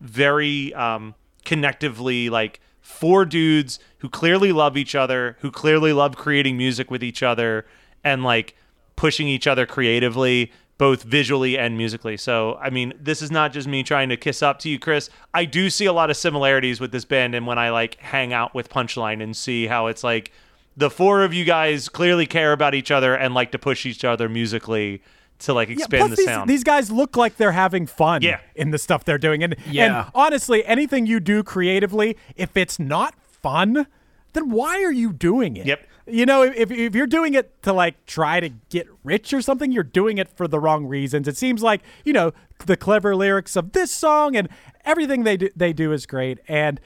very 0.00 0.74
um, 0.74 1.14
connectively 1.44 2.28
like 2.28 2.60
four 2.80 3.24
dudes 3.24 3.78
who 3.98 4.08
clearly 4.08 4.52
love 4.52 4.76
each 4.76 4.94
other, 4.94 5.36
who 5.40 5.50
clearly 5.50 5.92
love 5.92 6.16
creating 6.16 6.56
music 6.56 6.90
with 6.90 7.02
each 7.02 7.22
other, 7.22 7.64
and 8.02 8.22
like 8.22 8.56
pushing 8.96 9.28
each 9.28 9.46
other 9.46 9.64
creatively, 9.64 10.52
both 10.76 11.04
visually 11.04 11.56
and 11.56 11.78
musically. 11.78 12.16
So, 12.16 12.56
I 12.60 12.70
mean, 12.70 12.92
this 13.00 13.22
is 13.22 13.30
not 13.30 13.52
just 13.52 13.66
me 13.66 13.82
trying 13.82 14.08
to 14.10 14.16
kiss 14.16 14.42
up 14.42 14.58
to 14.60 14.68
you, 14.68 14.78
Chris. 14.78 15.08
I 15.32 15.44
do 15.44 15.70
see 15.70 15.86
a 15.86 15.92
lot 15.92 16.10
of 16.10 16.16
similarities 16.16 16.80
with 16.80 16.92
this 16.92 17.04
band, 17.04 17.34
and 17.34 17.46
when 17.46 17.58
I 17.58 17.70
like 17.70 17.94
hang 18.00 18.32
out 18.32 18.54
with 18.54 18.68
Punchline 18.68 19.22
and 19.22 19.36
see 19.36 19.66
how 19.66 19.86
it's 19.86 20.04
like 20.04 20.32
the 20.76 20.90
four 20.90 21.22
of 21.22 21.32
you 21.32 21.44
guys 21.44 21.88
clearly 21.88 22.26
care 22.26 22.52
about 22.52 22.74
each 22.74 22.90
other 22.90 23.14
and 23.14 23.34
like 23.34 23.52
to 23.52 23.58
push 23.58 23.86
each 23.86 24.04
other 24.04 24.28
musically 24.28 25.02
to 25.40 25.52
like 25.52 25.68
Yeah, 25.68 25.74
expand 25.74 26.00
plus 26.00 26.10
the 26.10 26.16
these, 26.16 26.24
sound. 26.26 26.50
these 26.50 26.64
guys 26.64 26.90
look 26.90 27.16
like 27.16 27.36
they're 27.36 27.52
having 27.52 27.86
fun 27.86 28.22
Yeah. 28.22 28.40
in 28.54 28.70
the 28.70 28.78
stuff 28.78 29.04
they're 29.04 29.18
doing. 29.18 29.42
And, 29.42 29.56
Yeah. 29.70 30.02
and 30.02 30.10
honestly, 30.14 30.64
anything 30.64 31.06
you 31.06 31.20
do 31.20 31.42
creatively, 31.42 32.16
if 32.36 32.56
it's 32.56 32.78
not 32.78 33.14
fun, 33.20 33.86
then 34.32 34.50
why 34.50 34.82
are 34.82 34.92
you 34.92 35.12
doing 35.12 35.56
it? 35.56 35.66
Yep. 35.66 35.80
You 36.06 36.26
know, 36.26 36.42
if, 36.42 36.70
if 36.70 36.94
you're 36.94 37.06
doing 37.06 37.34
it 37.34 37.62
to 37.62 37.72
like 37.72 38.04
try 38.06 38.38
to 38.40 38.50
get 38.68 38.86
rich 39.04 39.32
or 39.32 39.40
something, 39.40 39.72
you're 39.72 39.82
doing 39.82 40.18
it 40.18 40.28
for 40.28 40.46
the 40.46 40.60
wrong 40.60 40.86
reasons. 40.86 41.26
It 41.26 41.36
seems 41.36 41.62
like, 41.62 41.82
you 42.04 42.12
know, 42.12 42.32
the 42.66 42.76
clever 42.76 43.16
lyrics 43.16 43.56
of 43.56 43.72
this 43.72 43.90
song 43.90 44.36
and 44.36 44.48
everything 44.84 45.24
they 45.24 45.36
do, 45.36 45.48
they 45.56 45.72
do 45.72 45.92
is 45.92 46.04
great. 46.06 46.40
And 46.46 46.78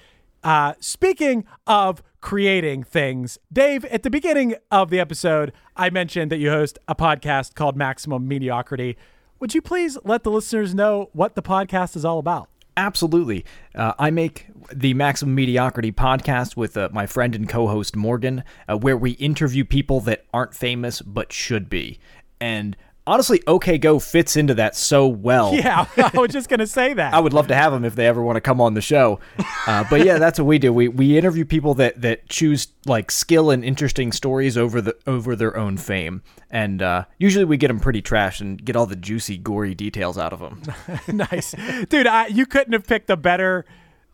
uh, 0.45 0.75
speaking 0.79 1.45
of 1.67 2.03
creating 2.29 2.83
things, 2.83 3.39
Dave, 3.51 3.87
at 3.87 4.03
the 4.03 4.11
beginning 4.11 4.55
of 4.71 4.91
the 4.91 5.01
episode, 5.01 5.51
I 5.75 5.89
mentioned 5.89 6.31
that 6.31 6.37
you 6.37 6.51
host 6.51 6.79
a 6.87 6.95
podcast 6.95 7.55
called 7.55 7.75
Maximum 7.75 8.29
Mediocrity. 8.29 8.99
Would 9.41 9.55
you 9.55 9.63
please 9.63 9.97
let 10.05 10.25
the 10.25 10.31
listeners 10.31 10.75
know 10.75 11.09
what 11.15 11.37
the 11.37 11.43
podcast 11.43 11.97
is 11.97 12.05
all 12.05 12.19
about? 12.19 12.51
Absolutely. 12.77 13.47
Uh, 13.75 13.95
I 13.99 14.11
make 14.11 14.47
the 14.71 14.93
Maximum 14.93 15.35
Mediocrity 15.37 15.91
podcast 15.91 16.55
with 16.55 16.77
uh, 16.77 16.91
my 16.93 17.07
friend 17.07 17.35
and 17.35 17.49
co 17.49 17.67
host 17.67 17.97
Morgan, 17.97 18.45
uh, 18.69 18.77
where 18.77 18.99
we 18.99 19.13
interview 19.13 19.65
people 19.65 20.01
that 20.01 20.27
aren't 20.35 20.55
famous 20.55 21.01
but 21.01 21.33
should 21.33 21.71
be. 21.71 21.99
And 22.43 22.77
honestly, 23.09 23.43
OK 23.47 23.79
Go 23.79 23.99
fits 23.99 24.37
into 24.37 24.55
that 24.55 24.77
so 24.77 25.07
well. 25.07 25.55
Yeah, 25.55 25.87
I 25.97 26.19
was 26.19 26.31
just 26.31 26.49
gonna 26.49 26.67
say 26.67 26.95
that. 26.95 27.15
I 27.15 27.19
would 27.19 27.33
love 27.33 27.49
to 27.49 27.55
have 27.55 27.73
them 27.73 27.85
if 27.85 27.95
they 27.95 28.07
ever 28.07 28.23
want 28.23 28.37
to 28.37 28.41
come 28.41 28.61
on 28.61 28.75
the 28.75 28.81
show. 28.81 29.19
Uh, 29.67 29.85
but 29.91 30.05
yeah, 30.05 30.19
that's 30.19 30.39
what 30.39 30.47
we 30.47 30.59
do. 30.59 30.73
We 30.73 30.89
we 30.89 31.17
interview 31.17 31.45
people 31.45 31.75
that 31.75 32.01
that 32.03 32.29
choose 32.29 32.69
like 32.87 33.11
skill 33.11 33.51
and 33.51 33.65
interesting 33.65 34.13
stories 34.13 34.57
over 34.57 34.81
the 34.81 34.97
over 35.07 35.35
their 35.35 35.57
own 35.57 35.77
fame, 35.79 36.23
and 36.51 36.83
uh, 36.83 37.05
usually 37.19 37.45
we 37.45 37.57
get 37.57 37.69
them 37.69 37.81
pretty 37.81 38.03
trash 38.03 38.41
and 38.41 38.63
get 38.63 38.77
all 38.77 38.87
the 38.87 38.97
juicy, 38.97 39.39
gory 39.39 39.75
details 39.75 40.19
out 40.19 40.33
of 40.33 40.41
them. 40.41 40.63
nice, 41.31 41.55
dude. 41.89 42.07
I, 42.07 42.27
you 42.27 42.47
couldn't 42.47 42.75
have 42.75 42.87
picked 42.87 43.11
a 43.11 43.17
better 43.17 43.65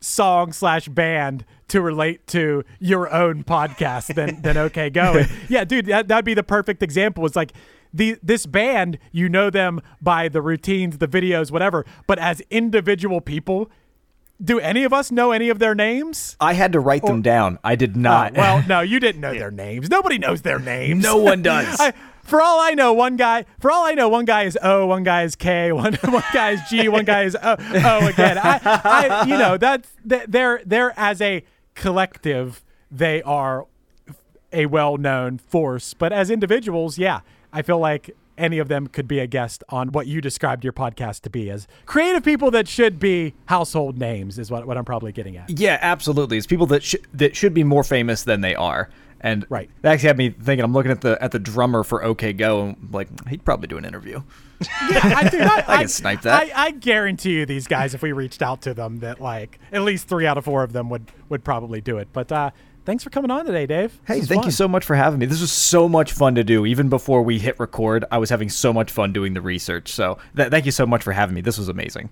song 0.01 0.53
slash 0.53 0.87
band 0.89 1.45
to 1.69 1.81
relate 1.81 2.27
to 2.27 2.63
your 2.79 3.13
own 3.13 3.43
podcast 3.43 4.15
than 4.15 4.43
than 4.43 4.57
OK 4.57 4.91
Go. 4.91 5.15
And 5.19 5.31
yeah, 5.49 5.65
dude, 5.65 5.87
that 5.87 6.09
that'd 6.09 6.25
be 6.25 6.35
the 6.35 6.43
perfect 6.43 6.83
example. 6.83 7.25
It's 7.27 7.37
like 7.37 7.53
the 7.95 8.19
this 8.23 8.45
band, 8.45 8.99
you 9.13 9.29
know 9.29 9.49
them 9.49 9.81
by 10.03 10.29
the 10.29 10.43
routines, 10.43 10.99
the 10.99 11.09
videos, 11.09 11.51
whatever, 11.51 11.87
but 12.09 12.19
as 12.19 12.41
individual 12.51 13.21
people, 13.21 13.71
do 14.43 14.59
any 14.59 14.83
of 14.83 14.93
us 14.93 15.13
know 15.13 15.31
any 15.31 15.49
of 15.49 15.61
their 15.61 15.75
names? 15.77 16.37
I 16.41 16.55
had 16.55 16.73
to 16.73 16.81
write 16.81 17.05
them 17.05 17.23
down. 17.23 17.59
I 17.63 17.77
did 17.77 17.97
Oh, 17.97 18.01
not. 18.01 18.35
well, 18.35 18.65
no, 18.69 18.81
you 18.93 18.99
didn't 18.99 19.21
know 19.21 19.33
their 19.33 19.53
names. 19.53 19.89
Nobody 19.89 20.19
knows 20.19 20.43
their 20.43 20.59
names. 20.59 21.03
no 21.03 21.17
one 21.19 21.41
does. 21.43 21.77
I, 21.81 21.93
for 22.25 22.43
all 22.43 22.59
I 22.59 22.71
know, 22.73 22.93
one 22.93 23.17
guy. 23.17 23.45
For 23.61 23.71
all 23.71 23.85
I 23.85 23.93
know, 23.93 24.09
one 24.09 24.25
guy 24.25 24.43
is 24.45 24.59
O, 24.63 24.87
one 24.87 25.05
guy 25.05 25.23
is 25.23 25.37
K, 25.37 25.71
one 25.85 25.95
one 25.95 26.23
guy 26.33 26.51
is 26.51 26.61
G, 26.69 26.89
one 26.89 27.05
guy 27.05 27.23
is 27.25 27.37
O, 27.41 27.57
o 27.61 28.07
again. 28.09 28.39
I, 28.39 28.61
I, 28.65 29.25
you 29.27 29.39
know, 29.39 29.57
that's 29.57 29.89
they're 30.05 30.61
they're 30.67 30.93
as 30.99 31.21
a 31.23 31.45
collective, 31.75 32.65
they 32.91 33.23
are 33.23 33.67
a 34.53 34.67
well-known 34.67 35.39
force. 35.39 35.95
But 35.95 36.13
as 36.13 36.31
individuals, 36.31 36.97
yeah, 36.99 37.21
I 37.55 37.63
feel 37.63 37.79
like 37.79 38.15
any 38.37 38.59
of 38.59 38.67
them 38.69 38.89
could 38.89 39.07
be 39.07 39.21
a 39.21 39.27
guest 39.29 39.63
on 39.69 39.93
what 39.93 40.09
you 40.09 40.21
described 40.21 40.65
your 40.65 40.73
podcast 40.73 41.21
to 41.21 41.31
be 41.31 41.49
as 41.51 41.69
creative 41.87 42.25
people 42.25 42.51
that 42.51 42.67
should 42.67 42.99
be 42.99 43.33
household 43.47 43.97
names 43.97 44.39
is 44.41 44.51
what, 44.51 44.67
what 44.67 44.77
I'm 44.77 44.85
probably 44.85 45.13
getting 45.13 45.37
at. 45.37 45.49
Yeah, 45.51 45.79
absolutely. 45.81 46.37
It's 46.37 46.47
people 46.47 46.67
that 46.67 46.83
sh- 46.83 46.97
that 47.13 47.37
should 47.37 47.55
be 47.55 47.63
more 47.65 47.85
famous 47.85 48.25
than 48.25 48.41
they 48.41 48.55
are. 48.57 48.91
And 49.21 49.47
Right. 49.49 49.71
that 49.83 49.93
actually 49.95 50.09
had 50.09 50.19
me 50.19 50.31
thinking. 50.31 50.65
I'm 50.65 50.73
looking 50.75 50.91
at 50.91 51.01
the 51.01 51.17
at 51.23 51.31
the 51.31 51.39
drummer 51.39 51.83
for 51.85 52.05
OK 52.05 52.33
Go, 52.35 52.63
and 52.67 52.77
I'm 52.83 52.91
like 52.93 53.29
he'd 53.29 53.43
probably 53.45 53.69
do 53.69 53.79
an 53.79 53.85
interview. 53.87 54.21
Yeah, 54.91 55.01
I, 55.03 55.29
dude, 55.31 55.41
I, 55.43 55.65
I 55.67 55.77
can 55.79 55.89
snipe 55.89 56.23
that. 56.23 56.43
I, 56.55 56.67
I 56.67 56.71
guarantee 56.73 57.33
you, 57.39 57.47
these 57.47 57.67
guys, 57.67 57.95
if 57.95 58.03
we 58.03 58.13
reached 58.13 58.43
out 58.43 58.61
to 58.63 58.75
them, 58.75 58.99
that 58.99 59.21
like 59.21 59.59
at 59.73 59.81
least 59.83 60.09
three 60.09 60.27
out 60.27 60.37
of 60.37 60.45
four 60.45 60.63
of 60.63 60.73
them 60.75 60.91
would 60.91 61.11
would 61.31 61.43
probably 61.43 61.81
do 61.81 61.97
it. 61.99 62.09
But 62.13 62.31
uh, 62.33 62.51
thanks 62.85 63.05
for 63.05 63.11
coming 63.11 63.31
on 63.31 63.45
today, 63.47 63.67
Dave. 63.67 63.99
Hey, 64.07 64.21
thank 64.21 64.43
fun. 64.43 64.45
you 64.45 64.51
so 64.51 64.69
much 64.69 64.85
for 64.85 64.97
having 64.97 65.19
me. 65.19 65.27
This 65.27 65.41
was 65.41 65.53
so 65.53 65.89
much 65.89 66.13
fun 66.13 66.35
to 66.37 66.45
do. 66.45 66.67
Even 66.67 66.89
before 66.89 67.23
we 67.23 67.39
hit 67.39 67.59
record, 67.59 68.05
I 68.11 68.19
was 68.19 68.31
having 68.31 68.49
so 68.49 68.73
much 68.73 68.91
fun 68.91 69.13
doing 69.13 69.35
the 69.35 69.41
research. 69.41 69.93
So 69.93 70.19
th- 70.37 70.51
thank 70.51 70.67
you 70.67 70.73
so 70.73 70.87
much 70.87 71.03
for 71.03 71.13
having 71.13 71.35
me. 71.35 71.41
This 71.41 71.59
was 71.59 71.69
amazing. 71.69 72.11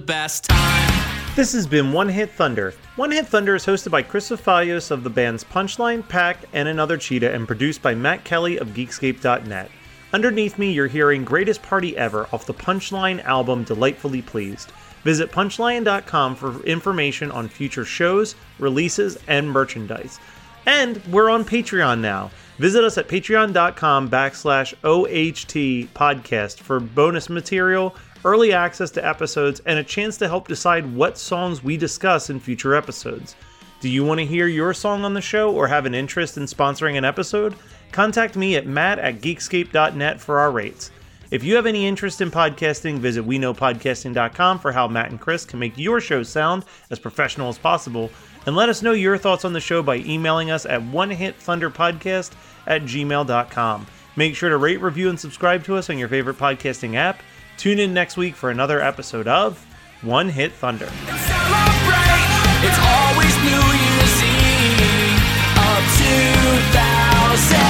The 0.00 0.06
best 0.06 0.44
time. 0.44 1.34
This 1.36 1.52
has 1.52 1.66
been 1.66 1.92
One 1.92 2.08
Hit 2.08 2.30
Thunder. 2.30 2.74
One 2.96 3.10
Hit 3.10 3.26
Thunder 3.26 3.54
is 3.54 3.66
hosted 3.66 3.90
by 3.90 4.02
Chris 4.02 4.30
Fafalios 4.30 4.90
of 4.90 5.04
the 5.04 5.10
bands 5.10 5.44
Punchline, 5.44 6.08
Pack, 6.08 6.38
and 6.52 6.68
Another 6.68 6.96
Cheetah, 6.96 7.32
and 7.32 7.46
produced 7.46 7.82
by 7.82 7.94
Matt 7.94 8.24
Kelly 8.24 8.58
of 8.58 8.68
Geekscape.net. 8.68 9.70
Underneath 10.12 10.58
me, 10.58 10.72
you're 10.72 10.86
hearing 10.86 11.24
Greatest 11.24 11.62
Party 11.62 11.96
Ever 11.96 12.28
off 12.32 12.46
the 12.46 12.54
Punchline 12.54 13.22
album 13.24 13.62
Delightfully 13.64 14.22
Pleased. 14.22 14.72
Visit 15.04 15.30
punchline.com 15.30 16.34
for 16.34 16.62
information 16.64 17.30
on 17.30 17.48
future 17.48 17.84
shows, 17.84 18.34
releases, 18.58 19.18
and 19.28 19.50
merchandise. 19.50 20.18
And 20.66 21.04
we're 21.06 21.30
on 21.30 21.44
Patreon 21.44 22.00
now. 22.00 22.30
Visit 22.58 22.84
us 22.84 22.98
at 22.98 23.08
patreon.com 23.08 24.10
backslash 24.10 24.74
OHT 24.84 25.88
podcast 25.94 26.58
for 26.58 26.78
bonus 26.78 27.30
material, 27.30 27.94
early 28.24 28.52
access 28.52 28.90
to 28.92 29.06
episodes, 29.06 29.60
and 29.66 29.78
a 29.78 29.84
chance 29.84 30.16
to 30.18 30.28
help 30.28 30.48
decide 30.48 30.94
what 30.94 31.18
songs 31.18 31.62
we 31.62 31.76
discuss 31.76 32.30
in 32.30 32.40
future 32.40 32.74
episodes. 32.74 33.36
Do 33.80 33.88
you 33.88 34.04
want 34.04 34.20
to 34.20 34.26
hear 34.26 34.46
your 34.46 34.74
song 34.74 35.04
on 35.04 35.14
the 35.14 35.20
show 35.20 35.54
or 35.54 35.66
have 35.66 35.86
an 35.86 35.94
interest 35.94 36.36
in 36.36 36.44
sponsoring 36.44 36.98
an 36.98 37.04
episode? 37.04 37.54
Contact 37.92 38.36
me 38.36 38.56
at 38.56 38.66
matt 38.66 38.98
at 38.98 39.20
geekscape.net 39.20 40.20
for 40.20 40.38
our 40.38 40.50
rates. 40.50 40.90
If 41.30 41.44
you 41.44 41.54
have 41.54 41.64
any 41.64 41.86
interest 41.86 42.20
in 42.20 42.30
podcasting, 42.30 42.98
visit 42.98 43.24
weknowpodcasting.com 43.24 44.58
for 44.58 44.72
how 44.72 44.88
Matt 44.88 45.10
and 45.10 45.20
Chris 45.20 45.44
can 45.44 45.60
make 45.60 45.78
your 45.78 46.00
show 46.00 46.24
sound 46.24 46.64
as 46.90 46.98
professional 46.98 47.48
as 47.48 47.56
possible. 47.56 48.10
And 48.46 48.56
let 48.56 48.68
us 48.68 48.82
know 48.82 48.92
your 48.92 49.16
thoughts 49.16 49.44
on 49.44 49.52
the 49.52 49.60
show 49.60 49.82
by 49.82 49.98
emailing 49.98 50.50
us 50.50 50.66
at 50.66 50.82
onehitthunderpodcast 50.82 52.32
at 52.66 52.82
gmail.com. 52.82 53.86
Make 54.16 54.34
sure 54.34 54.50
to 54.50 54.56
rate, 54.56 54.80
review, 54.80 55.08
and 55.08 55.18
subscribe 55.18 55.64
to 55.64 55.76
us 55.76 55.88
on 55.88 55.98
your 55.98 56.08
favorite 56.08 56.36
podcasting 56.36 56.96
app. 56.96 57.22
Tune 57.60 57.78
in 57.78 57.92
next 57.92 58.16
week 58.16 58.34
for 58.34 58.48
another 58.48 58.80
episode 58.80 59.28
of 59.28 59.62
One 60.00 60.30
Hit 60.30 60.50
Thunder. 60.50 60.86
It's 60.86 62.78
always 62.80 63.36
New 63.44 63.50
Year's 63.50 64.22
Eve 64.24 65.20
of 65.58 65.84
2000 66.72 67.69